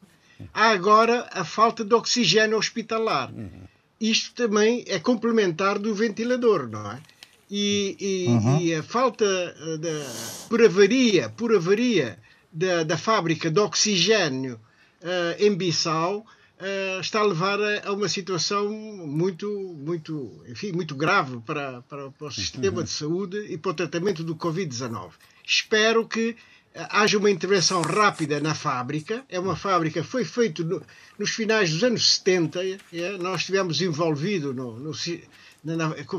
[0.53, 3.33] há agora a falta de oxigênio hospitalar.
[3.33, 3.63] Uhum.
[3.99, 7.01] Isto também é complementar do ventilador, não é?
[7.51, 8.61] E, e, uhum.
[8.61, 10.07] e a falta eh,
[10.49, 12.19] por avaria, por avaria
[12.53, 14.61] da, da fábrica de oxigênio
[15.03, 16.27] uh, em Bissau
[16.61, 19.49] uh, está a levar a, a, uma situação muito,
[19.79, 22.85] muito, enfim, muito grave para, para, para o sistema uhum.
[22.85, 25.13] de saúde e para o tratamento do Covid-19.
[25.47, 26.37] Espero que
[26.91, 29.25] haja uma intervenção rápida na fábrica.
[29.29, 30.83] É uma fábrica que foi feita no,
[31.19, 32.61] nos finais dos anos 70.
[32.93, 33.19] É?
[33.19, 34.95] Nós estivemos envolvidos no, no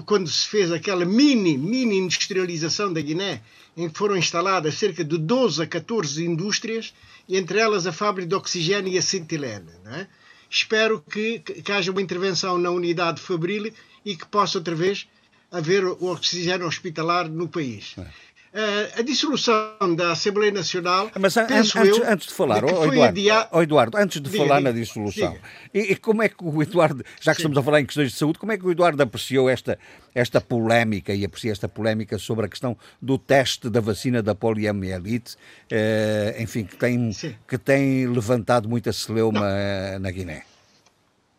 [0.06, 3.42] quando se fez aquela mini, mini industrialização da Guiné,
[3.76, 6.94] em que foram instaladas cerca de 12 a 14 indústrias,
[7.28, 9.72] entre elas a fábrica de oxigênio e a Cintilene.
[9.86, 10.08] É?
[10.50, 13.72] Espero que, que, haja uma intervenção na unidade Fabril
[14.04, 15.08] e que possa outra vez
[15.52, 17.96] haver o oxigênio hospitalar no país.
[17.98, 18.08] É.
[18.52, 21.12] Uh, a dissolução da Assembleia Nacional.
[21.20, 23.22] Mas an antes, eu, antes, de falar, oh, Eduardo,
[23.52, 25.38] oh, Eduardo, antes de diga, falar diga, na dissolução,
[25.72, 27.44] e, e, como é que o Eduardo, já que Sim.
[27.44, 29.78] estamos a falar em questões de saúde, como é que o Eduardo apreciou esta,
[30.16, 35.36] esta polémica e aprecia esta polémica sobre a questão do teste da vacina da poliomielite,
[35.36, 37.12] uh, enfim, que tem,
[37.48, 40.42] que tem levantado muita celeuma uh, na Guiné?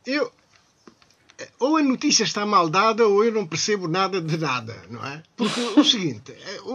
[0.06, 0.30] Eu,
[1.58, 5.22] ou a notícia está mal dada ou eu não percebo nada de nada, não é?
[5.36, 6.34] Porque o seguinte,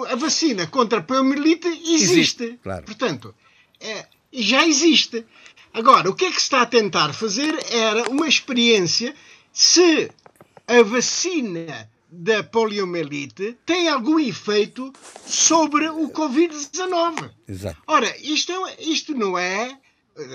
[0.09, 2.43] a vacina contra a poliomielite existe.
[2.43, 2.85] existe claro.
[2.85, 3.35] Portanto,
[3.79, 5.25] é, já existe.
[5.73, 9.13] Agora, o que é que se está a tentar fazer era uma experiência
[9.51, 10.09] se
[10.67, 14.93] a vacina da poliomielite tem algum efeito
[15.25, 17.31] sobre o Covid-19.
[17.47, 17.81] Exato.
[17.87, 19.77] Ora, isto, é, isto não é,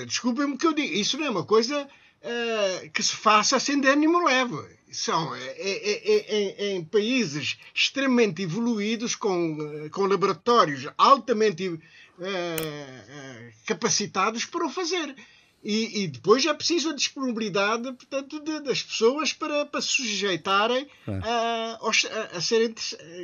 [0.06, 1.88] desculpem-me que eu digo, isso não é uma coisa
[2.22, 4.80] uh, que se faça sem de ânimo leve.
[4.92, 14.44] São é, é, é, em países extremamente evoluídos, com, com laboratórios altamente uh, uh, capacitados
[14.44, 15.14] para o fazer.
[15.62, 20.88] E, e, depois é preciso a disponibilidade portanto, de, das pessoas para, para se sujeitarem
[21.06, 21.12] é.
[21.22, 22.74] a, a, a, serem,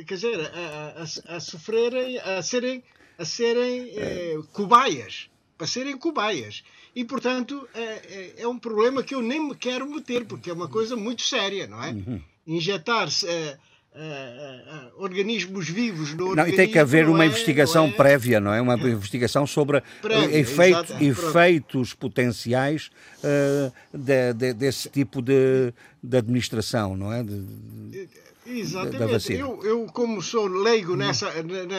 [0.05, 2.83] quer dizer, a, a, a sofrerem, a serem,
[3.17, 4.33] a serem é.
[4.33, 6.63] eh, cobaias, para serem cobaias.
[6.97, 10.53] E, portanto, é, é, é, um problema que eu nem me quero meter, porque é
[10.53, 11.91] uma coisa muito séria, não é?
[11.91, 12.19] Uhum.
[12.47, 13.55] Injetar-se eh,
[13.93, 17.91] uh, uh, organismos vivos no não, E tem que haver uma é, investigação é...
[17.91, 18.59] prévia, não é?
[18.59, 25.71] Uma investigação sobre prévia, efeito, efeitos potenciais uh, de, de, desse tipo de,
[26.01, 27.21] de administração, não é?
[27.21, 28.09] De,
[28.47, 29.33] Exatamente.
[29.33, 31.31] Eu, eu, como sou leigo nessa,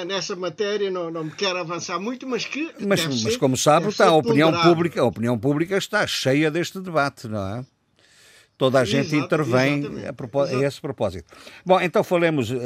[0.06, 2.70] nessa matéria, não, não me quero avançar muito, mas que.
[2.80, 6.78] Mas, mas ser, como sabe, está, a, opinião pública, a opinião pública está cheia deste
[6.80, 7.64] debate, não é?
[8.58, 11.32] toda a gente Exato, intervém a, a, esse propósito.
[11.64, 12.56] Bom, então falemos uh,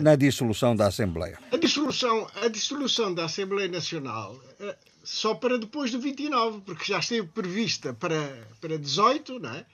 [0.00, 1.38] na dissolução da Assembleia.
[1.50, 7.00] A dissolução, a dissolução da Assembleia Nacional uh, só para depois do 29, porque já
[7.00, 9.66] esteve prevista para, para 18, não é?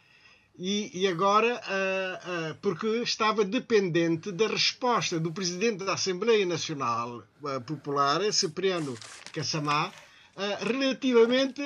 [0.58, 7.22] E, e agora, uh, porque estava dependente da resposta do Presidente da Assembleia Nacional
[7.64, 8.98] Popular, Cipriano
[9.32, 9.92] Cassamá,
[10.38, 11.62] uh, relativamente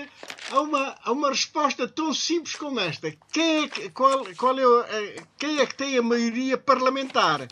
[0.51, 3.15] a uma, a uma resposta tão simples como esta.
[3.33, 7.43] Quem é que, qual, qual é, uh, quem é que tem a maioria parlamentar?
[7.43, 7.49] Uh,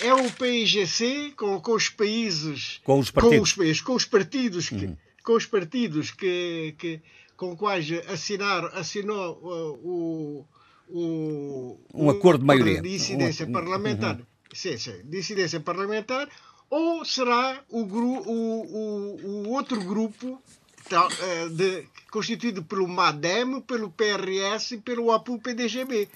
[0.00, 4.04] é o PIGC com, com os países com os partidos com os, países, com os
[4.06, 4.96] partidos que, uhum.
[5.22, 7.02] com os partidos que, que
[7.38, 10.44] com quais assinar assinou o,
[10.90, 14.26] o, um acordo de maioria de incidência um, parlamentar uhum.
[14.52, 16.28] sim, sim, de incidência parlamentar
[16.68, 20.42] ou será o, o, o, o outro grupo
[20.90, 26.08] tal, eh, de, constituído pelo MADEM, pelo PRS e pelo APU-PDGB?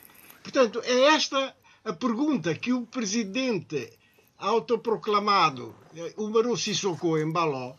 [0.43, 1.55] Portanto, é esta
[1.85, 3.93] a pergunta que o presidente
[4.39, 7.75] autoproclamado, eh, o Maru Sissoko Embaló,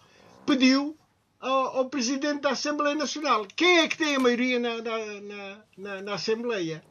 [0.45, 0.97] pediu
[1.43, 3.45] ao, presidente da Assembleia Nacional.
[3.55, 6.83] Quem é que tem a maioria na, na, na, na Assembleia?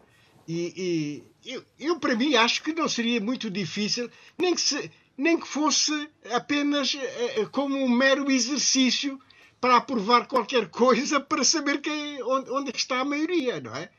[0.47, 4.91] E, e eu, eu, para mim, acho que não seria muito difícil, nem que se
[5.17, 9.21] nem que fosse apenas eh, eh, como um mero exercício
[9.61, 13.91] para aprovar qualquer coisa para saber quem, onde, onde está a maioria, não é?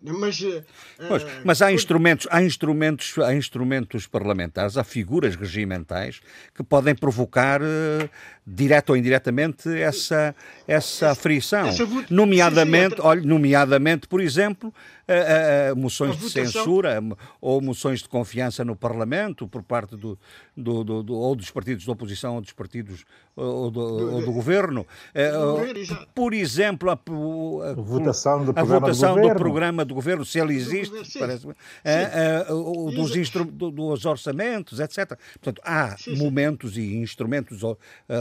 [0.00, 0.62] Mas, uh,
[1.08, 6.20] pois, mas há instrumentos, há instrumentos, há instrumentos parlamentares, há figuras regimentais
[6.54, 8.08] que podem provocar uh,
[8.46, 10.36] direto ou indiretamente essa
[10.68, 14.72] essa frição, essa, nomeadamente, olha, nomeadamente, por exemplo,
[15.08, 17.02] uh, moções de censura
[17.40, 20.18] ou moções de confiança no Parlamento por parte do,
[20.56, 23.04] do, do, do ou dos partidos de oposição ou dos partidos
[23.34, 24.86] ou do, ou do governo.
[26.14, 30.24] por exemplo, a, a, a votação, do, a programa votação do, do, programa do governo,
[30.24, 31.46] se ele existe, parece,
[32.94, 35.18] dos, instru, dos orçamentos, etc.
[35.34, 37.60] Portanto, há sim, momentos e instrumentos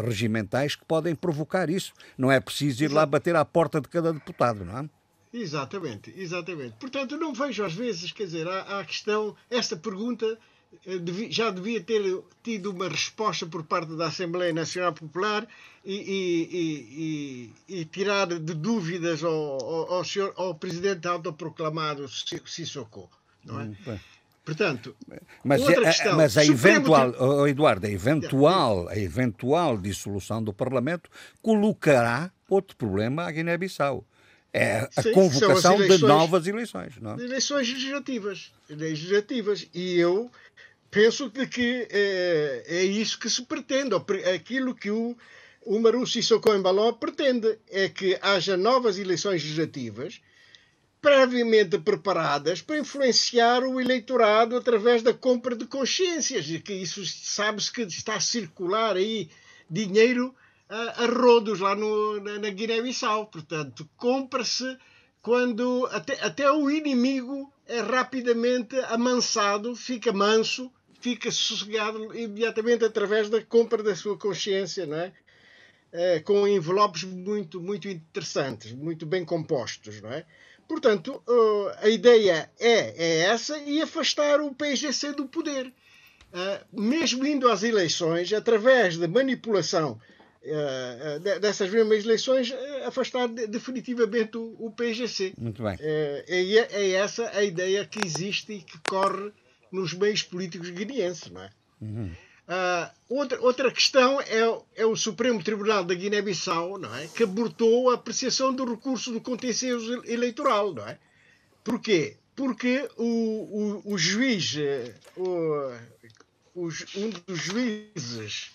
[0.05, 1.93] regimentais que podem provocar isso.
[2.17, 4.96] Não é preciso ir lá bater à porta de cada deputado, não é?
[5.37, 6.75] Exatamente, exatamente.
[6.79, 10.37] Portanto, não vejo às vezes, quer dizer, há, a questão, esta pergunta
[10.85, 10.99] eh,
[11.29, 12.01] já devia ter
[12.43, 15.47] tido uma resposta por parte da Assembleia Nacional Popular
[15.85, 23.09] e, e, e, e tirar de dúvidas ao, ao, ao, senhor, ao presidente autoproclamado Sissoko,
[23.45, 23.63] não é?
[23.65, 23.99] Hum,
[24.47, 24.95] Portanto,
[25.43, 30.53] mas, outra a, questão, mas a eventual, oh, Eduardo, a eventual, a eventual dissolução do
[30.53, 31.09] Parlamento
[31.41, 34.05] colocará outro problema à Guiné-Bissau
[34.53, 36.93] é a Sim, convocação eleições, de novas eleições.
[36.99, 37.23] Não é?
[37.23, 39.67] Eleições legislativas, legislativas.
[39.73, 40.31] E eu
[40.89, 43.93] penso de que é, é isso que se pretende,
[44.33, 45.15] aquilo que o,
[45.65, 50.21] o Maru Sissoko Embaló pretende, é que haja novas eleições legislativas
[50.99, 57.71] previamente preparadas para influenciar o eleitorado através da compra de consciências, e que isso sabe-se
[57.71, 59.29] que está a circular aí
[59.69, 60.33] dinheiro
[60.69, 63.27] a, a rodos lá no, na, na Guiné-Bissau.
[63.27, 64.77] Portanto, compra-se
[65.21, 73.41] quando até, até o inimigo é rapidamente amansado, fica manso, fica sossegado imediatamente através da
[73.43, 75.13] compra da sua consciência, não é?
[75.91, 80.25] é com envelopes muito, muito interessantes, muito bem compostos, não é?
[80.67, 81.23] Portanto,
[81.77, 85.71] a ideia é, é essa e afastar o PGC do poder.
[86.73, 89.97] mesmo indo às eleições, através da manipulação
[91.41, 92.53] dessas mesmas eleições,
[92.85, 95.33] afastar definitivamente o, o PGC.
[95.37, 95.75] Muito bem.
[95.79, 96.25] É,
[96.71, 99.31] é, essa a ideia que existe e que corre
[99.71, 101.49] nos meios políticos guineenses, não é?
[101.81, 102.11] Uhum.
[102.47, 104.39] Uh, outra, outra questão é,
[104.77, 107.07] é o Supremo Tribunal da Guiné-Bissau, não é?
[107.07, 110.97] Que abortou a apreciação do recurso do contencioso eleitoral, não é?
[111.61, 112.15] Porquê?
[112.33, 115.73] Porque o, o, o juiz, eh, o,
[116.55, 118.51] um dos juízes,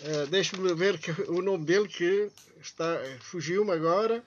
[0.00, 2.30] uh, deixe-me ver que, o nome dele que
[2.60, 4.22] está, fugiu-me agora.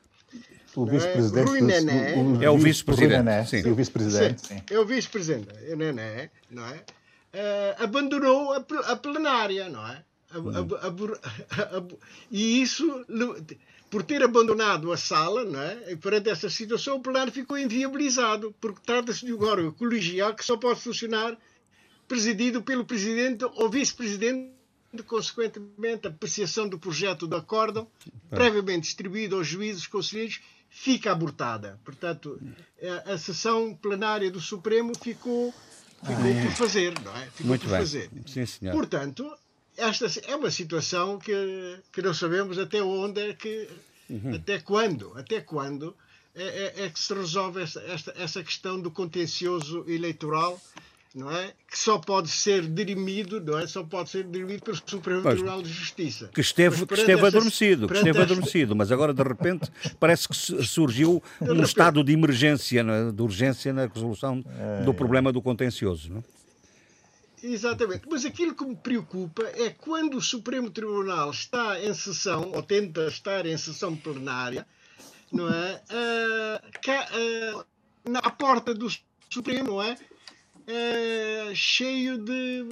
[0.75, 1.47] O vice-presidente.
[1.47, 2.13] Rui Nené.
[2.41, 3.49] é o vice-presidente.
[3.49, 3.69] Sim.
[3.69, 4.63] o vice-presidente.
[4.69, 5.49] É o vice-presidente.
[5.67, 6.75] É Nené, não é?
[7.33, 8.57] Uh, abandonou a,
[8.91, 10.03] a, plenária, não é?
[10.31, 11.87] A, hum.
[12.31, 13.05] e isso,
[13.89, 15.91] por ter abandonado a sala, não é?
[15.91, 20.45] E perante essa situação, o plenário ficou inviabilizado, porque trata-se de um órgão colegial que
[20.45, 21.37] só pode funcionar
[22.07, 24.60] presidido pelo presidente ou vice-presidente
[25.05, 27.87] consequentemente, a apreciação do projeto do acórdão,
[28.29, 31.79] previamente distribuído aos juízes conselheiros, fica abortada.
[31.83, 32.39] Portanto,
[33.05, 35.53] a, a sessão plenária do Supremo ficou,
[35.99, 36.45] ficou ah, é.
[36.45, 37.25] por fazer, não é?
[37.27, 37.79] Ficou Muito por bem.
[37.79, 38.09] fazer.
[38.25, 38.73] Sim, senhor.
[38.73, 39.29] Portanto,
[39.77, 43.69] esta é uma situação que, que não sabemos até onde é que,
[44.09, 44.35] uhum.
[44.35, 45.95] até quando, até quando
[46.35, 50.59] é, é, é que se resolve esta, esta, essa questão do contencioso eleitoral
[51.13, 51.53] não é?
[51.69, 53.67] Que só pode ser dirimido, não é?
[53.67, 56.29] Só pode ser dirimido pelo Supremo pois, Tribunal de Justiça.
[56.33, 59.69] Que esteve, que esteve adormecido, que esteve adormecido, mas agora de repente
[59.99, 61.63] parece que surgiu um repente.
[61.63, 63.11] estado de emergência, é?
[63.11, 64.83] de urgência na resolução é.
[64.83, 66.41] do problema do contencioso, não é?
[67.43, 68.03] Exatamente.
[68.09, 73.07] Mas aquilo que me preocupa é quando o Supremo Tribunal está em sessão, ou tenta
[73.07, 74.65] estar em sessão plenária,
[75.31, 75.81] não é?
[75.89, 77.65] Uh, cá, uh,
[78.09, 78.87] na porta do
[79.29, 79.97] Supremo, não é?
[80.71, 82.63] É, cheio de,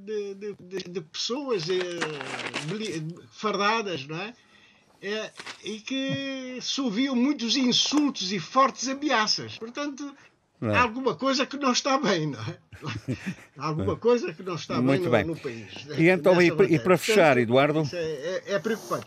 [0.00, 1.74] de, de, de pessoas é,
[3.32, 4.34] fardadas, não é?
[5.02, 5.30] é?
[5.64, 9.58] E que se ouviam muitos insultos e fortes ameaças.
[9.58, 10.14] Portanto,
[10.62, 10.68] é.
[10.68, 12.58] há alguma coisa que não está bem, não é?
[13.58, 15.86] Há alguma coisa que não está Muito bem, no, no, país.
[15.98, 17.88] E então, e, e, para fechar, Portanto, Eduardo?
[17.92, 19.06] É, é, preocupante.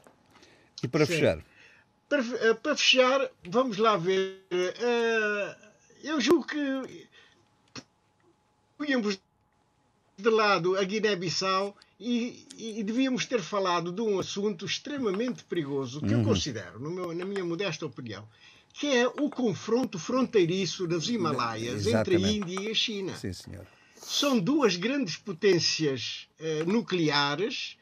[0.83, 1.13] E para Sim.
[1.13, 1.39] fechar?
[2.09, 4.45] Para, eh, para, fechar, vamos lá ver.
[6.03, 7.07] Eu julgo que
[8.77, 9.19] punhamos
[10.17, 16.13] de lado a Guiné-Bissau e, e, devíamos ter falado de um assunto extremamente perigoso que
[16.13, 16.19] uhum.
[16.19, 18.27] eu considero, meu, na minha modesta opinião,
[18.73, 22.09] que é o confronto fronteiriço nas Himalaias Exatamente.
[22.09, 23.15] entre a Índia e a China.
[23.15, 23.65] Sim, senhor.
[23.95, 27.77] São duas grandes potências eh, nucleares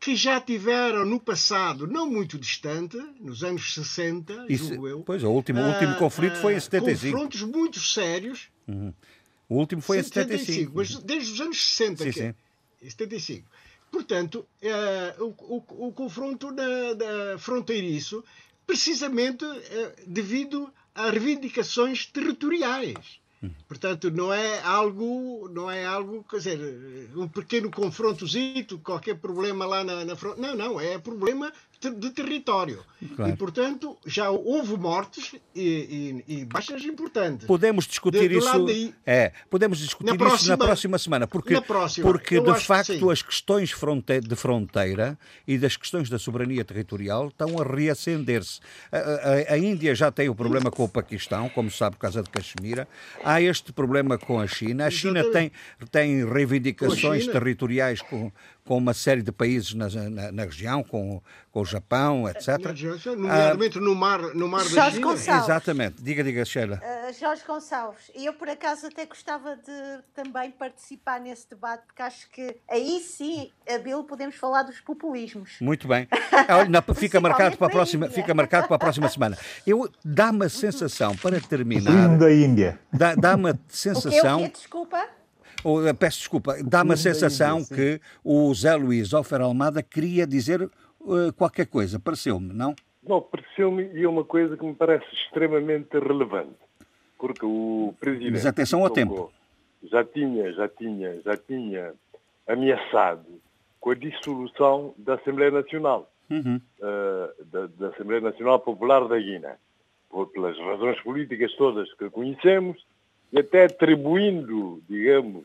[0.00, 5.00] que já tiveram no passado, não muito distante, nos anos 60, Isso, julgo eu.
[5.02, 7.12] Pois, o último, último conflito uh, foi em 75.
[7.12, 8.48] Confrontos muito sérios.
[8.66, 8.92] Uhum
[9.52, 10.72] o último foi 75, em 75.
[10.74, 12.04] Mas desde os anos 60.
[12.04, 12.34] Sim, sim.
[12.82, 13.48] 75.
[13.90, 18.24] Portanto, é, o, o, o, confronto na, na fronteiriço,
[18.66, 23.20] precisamente é, devido a reivindicações territoriais.
[23.66, 29.82] Portanto, não é algo, não é algo, quer dizer, um pequeno confrontozito, qualquer problema lá
[29.82, 30.54] na, na fronteira.
[30.54, 31.52] Não, não, é problema
[31.90, 32.84] de território.
[33.16, 33.32] Claro.
[33.32, 37.46] E, portanto, já houve mortes e, e, e baixas importantes.
[37.46, 38.66] Podemos discutir de, isso.
[38.66, 42.98] Daí, é, podemos discutir na isso próxima, na próxima semana, porque, próxima, porque de facto
[42.98, 48.60] que as questões de fronteira e das questões da soberania territorial estão a reacender-se.
[48.90, 52.22] A, a, a, Índia já tem o problema com o Paquistão, como sabe, por causa
[52.22, 52.86] de Caxemira.
[53.24, 54.86] Há este problema com a China.
[54.86, 55.50] A China tem,
[55.90, 58.30] tem reivindicações territoriais com,
[58.64, 61.20] com uma série de países na, na, na região, com,
[61.50, 62.58] com o Japão, etc.
[63.16, 65.06] Nomeadamente ah, no mar, no mar Jorge da China.
[65.06, 65.44] Gonçalves.
[65.44, 66.02] Exatamente.
[66.02, 66.80] Diga, diga, Sheila.
[66.80, 68.10] Uh, Jorge Gonçalves.
[68.14, 73.50] Eu, por acaso, até gostava de também participar nesse debate, porque acho que aí sim,
[73.68, 75.56] Abel, podemos falar dos populismos.
[75.60, 76.06] Muito bem.
[76.48, 79.36] Olha, não, fica, marcado para a próxima, fica marcado para a próxima semana.
[79.66, 82.18] Eu Dá-me a sensação, para terminar...
[82.18, 82.78] da Índia.
[82.92, 84.36] Dá-me a sensação...
[84.36, 84.46] O quê?
[84.46, 84.58] O quê?
[84.58, 85.21] Desculpa?
[85.64, 91.32] Ou, peço desculpa, dá-me a sensação que o Zé Luís Ofer Almada queria dizer uh,
[91.36, 92.74] qualquer coisa, pareceu-me, não?
[93.02, 96.56] Não, pareceu-me e é uma coisa que me parece extremamente relevante,
[97.18, 98.32] porque o presidente...
[98.32, 99.32] Mas atenção ao tempo.
[99.82, 101.94] Já tinha, já tinha, já tinha
[102.46, 103.26] ameaçado
[103.80, 106.60] com a dissolução da Assembleia Nacional, uhum.
[106.78, 109.56] uh, da, da, Assembleia Nacional Popular da Guiné,
[110.08, 112.78] por, pelas razões políticas todas que conhecemos,
[113.32, 115.44] e até atribuindo, digamos,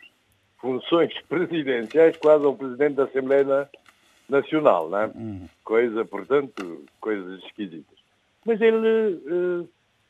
[0.59, 3.69] funções presidenciais quase ao Presidente da Assembleia
[4.27, 5.11] Nacional, né?
[5.15, 5.47] Uhum.
[5.63, 7.97] Coisa, portanto, coisas esquisitas.
[8.45, 9.67] Mas ele, eh,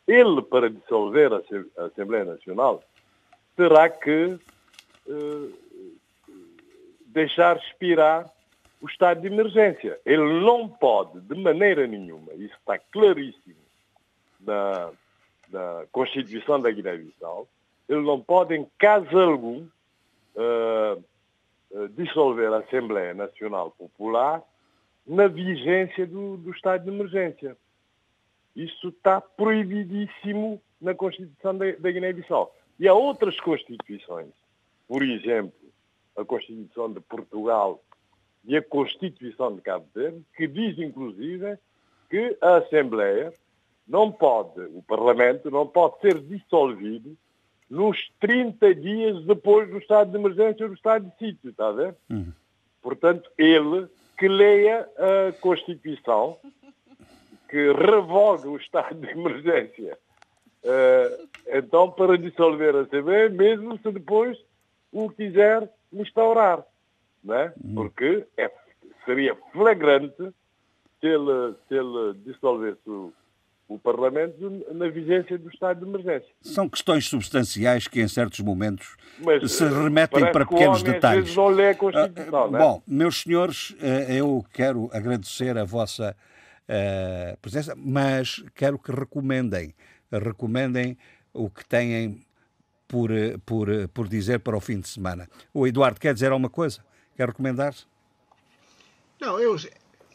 [0.07, 2.83] ele para dissolver a Assembleia Nacional,
[3.55, 4.37] terá que
[5.07, 5.49] eh,
[7.07, 8.29] deixar expirar
[8.81, 9.99] o estado de emergência.
[10.05, 13.55] Ele não pode, de maneira nenhuma, isso está claríssimo
[14.39, 14.91] na,
[15.49, 17.47] na Constituição da Guiné-Bissau,
[17.87, 19.67] ele não pode, em caso algum,
[20.35, 21.03] uh,
[21.91, 24.43] dissolver a Assembleia Nacional Popular
[25.05, 27.57] na vigência do, do estado de emergência.
[28.55, 32.53] Isso está proibidíssimo na Constituição da, da Guiné-Bissau.
[32.79, 34.31] E há outras constituições,
[34.87, 35.53] por exemplo,
[36.15, 37.81] a Constituição de Portugal
[38.45, 41.57] e a Constituição de Cabo Verde, que diz, inclusive,
[42.09, 43.33] que a Assembleia
[43.87, 47.17] não pode, o Parlamento não pode ser dissolvido
[47.69, 51.71] nos 30 dias depois do estado de emergência ou do estado de sítio, está a
[51.71, 51.95] ver?
[52.09, 52.31] Uhum.
[52.81, 53.87] Portanto, ele
[54.17, 56.37] que leia a Constituição,
[57.49, 59.97] que revogue o estado de emergência.
[60.63, 64.37] Uh, então, para dissolver a CB, mesmo se depois
[64.91, 66.65] o quiser instaurar,
[67.23, 67.53] não é?
[67.63, 67.75] Uhum.
[67.75, 68.51] Porque é,
[69.05, 70.33] seria flagrante
[70.99, 73.13] se ele, se ele dissolvesse o,
[73.67, 76.29] o Parlamento na vigência do estado de emergência.
[76.41, 81.19] São questões substanciais que em certos momentos Mas, se remetem para pequenos detalhes.
[81.19, 85.65] Às vezes não lê a Constituição, uh, Bom, meus senhores, uh, eu quero agradecer a
[85.65, 86.15] vossa
[86.63, 89.73] uh, presença, mas quero que recomendem,
[90.11, 90.97] recomendem
[91.33, 92.21] o que têm
[92.87, 93.09] por,
[93.45, 95.27] por, por dizer para o fim de semana.
[95.53, 96.79] O Eduardo quer dizer alguma coisa?
[97.17, 97.75] Quer recomendar?
[99.19, 99.57] Não, eu,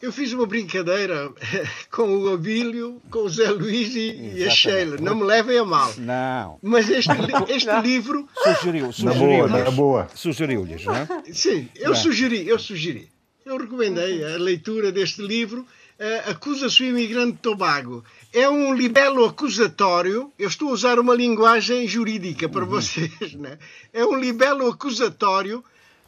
[0.03, 1.31] eu fiz uma brincadeira
[1.89, 4.97] com o Abílio, com o Zé Luís e, e a Sheila.
[4.97, 5.93] Não me levem a mal.
[5.97, 6.59] Não.
[6.61, 7.09] Mas este,
[7.47, 7.81] este não.
[7.81, 8.27] livro.
[8.35, 9.47] Sugeriu, sugeriu.
[9.47, 10.07] Na boa, boa.
[10.13, 11.07] Sugeriu-lhes, não é?
[11.31, 11.95] Sim, eu não.
[11.95, 13.09] sugeri, eu sugeri.
[13.45, 15.61] Eu recomendei a leitura deste livro.
[15.61, 18.03] Uh, Acusa-se o imigrante de Tobago.
[18.33, 20.33] É um libelo acusatório.
[20.37, 22.69] Eu estou a usar uma linguagem jurídica para uhum.
[22.69, 23.57] vocês, né?
[23.93, 25.59] É um libelo acusatório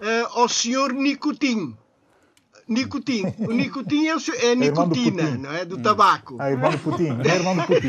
[0.02, 1.78] uh, ao senhor Nicotinho
[2.68, 3.34] nicotina.
[3.40, 5.66] O nicotina é, o, é, é nicotina, não é?
[5.66, 6.38] Do tabaco.
[6.40, 7.18] Ah, irmão do Putin.
[7.24, 7.88] É irmão do Putin.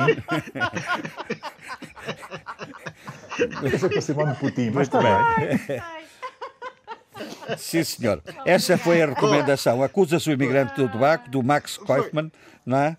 [3.62, 5.12] Eu sei que é irmão do Putin, mas também.
[7.57, 8.23] Sim, senhor.
[8.44, 9.82] Essa foi a recomendação.
[9.82, 12.31] Acusa-se o imigrante do tabaco, do Max Kaufmann,
[12.65, 12.97] não é?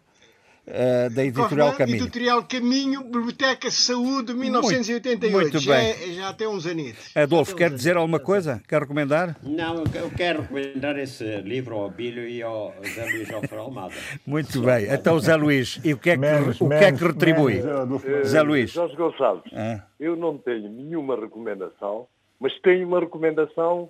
[0.68, 1.96] Uh, da Editorial Caminho.
[1.96, 5.32] Editorial Caminho, Biblioteca Saúde, 1988.
[5.32, 5.66] Muito, muito bem.
[5.66, 7.16] Já, é, já tem uns anitos.
[7.16, 8.62] Adolfo, quer dizer alguma coisa?
[8.68, 9.38] Quer recomendar?
[9.42, 13.94] Não, eu quero recomendar esse livro ao Bílio e ao Zé Luís Alfredo Almada.
[14.28, 14.92] Muito Só bem.
[14.92, 17.62] Então, Zé Luís, e o que é que, menos, o que, é que retribui?
[17.62, 18.72] Menos, uh, Zé Luís.
[18.72, 19.82] Jorge Gonçalves, é.
[19.98, 22.08] eu não tenho nenhuma recomendação,
[22.38, 23.90] mas tenho uma recomendação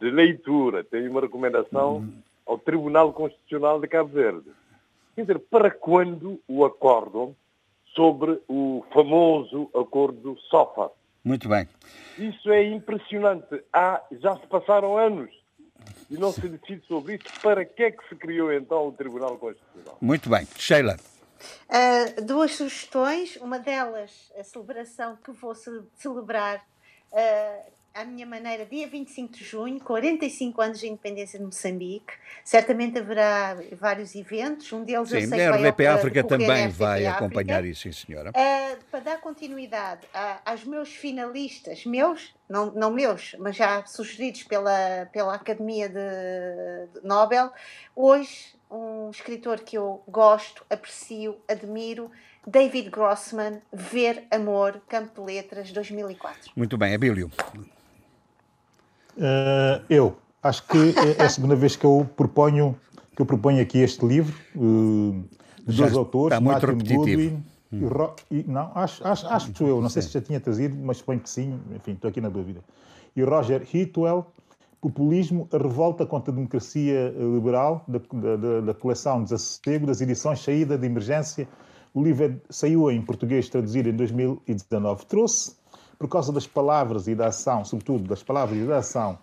[0.00, 2.12] de leitura, tenho uma recomendação hum.
[2.46, 4.61] ao Tribunal Constitucional de Cabo Verde
[5.14, 7.36] Quer dizer, para quando o acórdão
[7.94, 10.90] sobre o famoso acordo SOFA?
[11.24, 11.68] Muito bem.
[12.18, 13.62] Isso é impressionante.
[13.72, 15.30] Há, já se passaram anos
[16.10, 17.24] e não se decide sobre isso.
[17.42, 19.98] Para que é que se criou então o Tribunal Constitucional?
[20.00, 20.46] Muito bem.
[20.56, 20.96] Sheila.
[21.68, 23.36] Uh, duas sugestões.
[23.36, 26.64] Uma delas, a celebração que vou ce celebrar
[27.12, 32.14] uh, à minha maneira, dia 25 de junho, 45 anos de independência de Moçambique.
[32.44, 37.64] Certamente haverá vários eventos, um deles sim, eu sei a RDP África também vai acompanhar
[37.64, 38.30] isso, sim, senhora.
[38.30, 44.42] Uh, para dar continuidade a, aos meus finalistas, meus, não, não meus, mas já sugeridos
[44.44, 47.52] pela, pela Academia de, de Nobel,
[47.94, 52.10] hoje um escritor que eu gosto, aprecio, admiro,
[52.46, 56.52] David Grossman, Ver Amor, Campo de Letras, 2004.
[56.56, 57.30] Muito bem, Abílio.
[59.16, 62.76] Uh, eu acho que é a segunda vez que eu proponho
[63.14, 65.22] que eu proponho aqui este livro uh,
[65.66, 67.42] de dois autores, está muito Martin repetitivo.
[67.70, 70.98] e, Ro, e, não, acho, acho, acho eu, não sei se já tinha trazido, mas
[70.98, 72.60] suponho que sim, enfim, estou aqui na dúvida.
[73.14, 74.26] E Roger Hitwell,
[74.80, 78.00] Populismo, a revolta contra a democracia liberal, da,
[78.36, 81.46] da, da coleção Desassossego, das edições Saída de Emergência.
[81.94, 85.06] O livro é, saiu em português traduzido em 2019.
[85.06, 85.54] Trouxe
[86.02, 89.16] por causa das palavras e da ação, sobretudo das palavras e da ação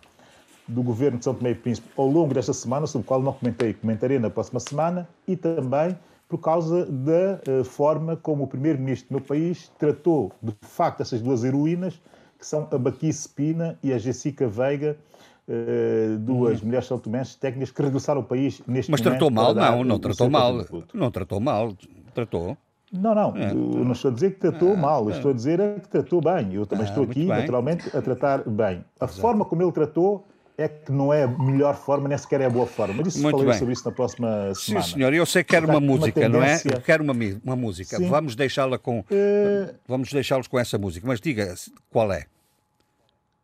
[0.65, 3.33] do governo de São Tomé e Príncipe ao longo desta semana, sobre o qual não
[3.33, 5.97] comentei, comentarei na próxima semana, e também
[6.29, 11.21] por causa da uh, forma como o primeiro-ministro do meu país tratou, de facto, essas
[11.21, 11.99] duas heroínas,
[12.37, 14.95] que são a Baquice Pina e a Jessica Veiga,
[15.49, 16.67] uh, duas hum.
[16.67, 19.19] mulheres são tomenses técnicas que regressaram ao país neste Mas momento.
[19.19, 19.53] Mas tratou mal?
[19.53, 20.65] Não, não tratou mal.
[20.93, 21.73] Não tratou mal.
[22.13, 22.57] Tratou.
[22.91, 23.51] Não, não, é.
[23.51, 26.21] eu não estou a dizer que tratou ah, mal, estou a dizer é que tratou
[26.21, 26.53] bem.
[26.53, 28.83] Eu também ah, estou aqui, naturalmente, a tratar bem.
[28.99, 29.21] A Exato.
[29.21, 30.25] forma como ele tratou
[30.57, 32.95] é que não é a melhor forma, nem sequer é a boa forma.
[32.97, 34.83] Mas isso falarei sobre isso na próxima semana.
[34.83, 36.69] Sim, senhor, eu sei que quero uma música, uma tendência...
[36.69, 36.77] não é?
[36.77, 37.13] Eu quero uma,
[37.43, 37.97] uma música.
[37.97, 38.09] Sim.
[38.09, 38.99] Vamos deixá-la com.
[38.99, 39.73] Uh...
[39.87, 41.53] Vamos deixá-los com essa música, mas diga
[41.89, 42.25] qual é.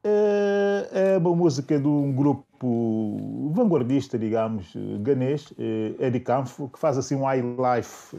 [0.03, 5.53] Uh, é uma música de um grupo grupo vanguardista, digamos, ganês,
[5.99, 8.15] Eddie Canfo, que faz assim um high life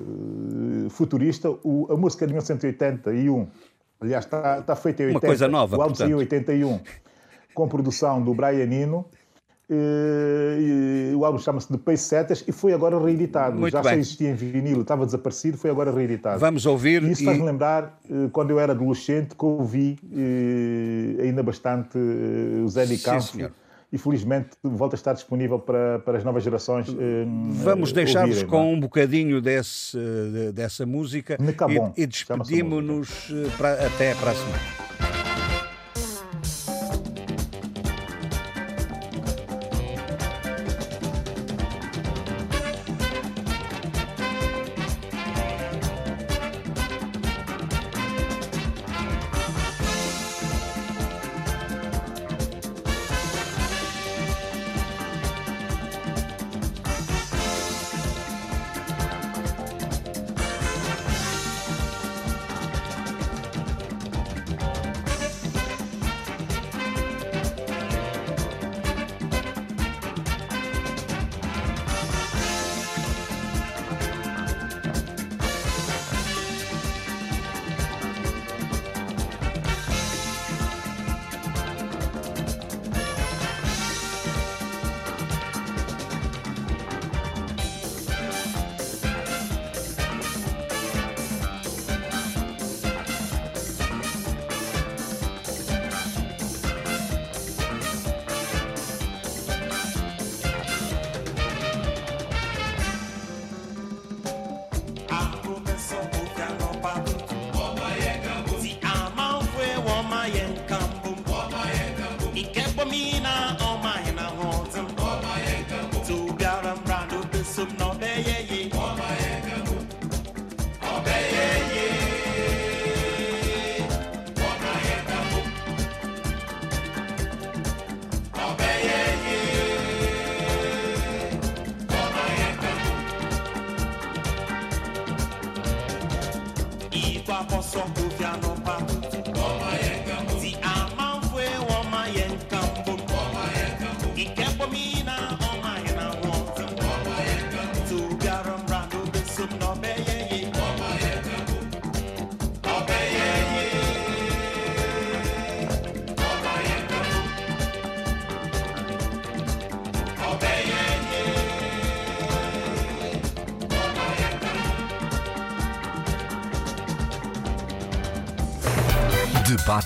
[0.91, 1.51] futurista.
[1.65, 3.47] O, a música de 1981,
[4.01, 5.19] aliás, está, está feita em 80.
[5.27, 6.81] Uma coisa nova, O álbum saiu em 81,
[7.55, 9.07] com produção do Brian Eno.
[9.69, 13.59] E, e o álbum chama-se The Pace Setters e foi agora reeditado.
[13.59, 13.95] Muito Já bem.
[13.95, 16.39] só existia em vinil, estava desaparecido, foi agora reeditado.
[16.39, 21.21] Vamos ouvir E isso e- faz-me lembrar eh, quando eu era adolescente que ouvi eh,
[21.25, 23.23] ainda bastante eh, o Zé Sim, Campo.
[23.23, 23.53] senhor.
[23.97, 26.87] E felizmente volta a estar disponível para, para as novas gerações.
[26.91, 27.25] eh,
[27.65, 28.61] Vamos eh, deixar-vos com é?
[28.75, 35.16] um bocadinho desse, de- dessa música Necabon, e, e despedimos-nos eh, até para a semana.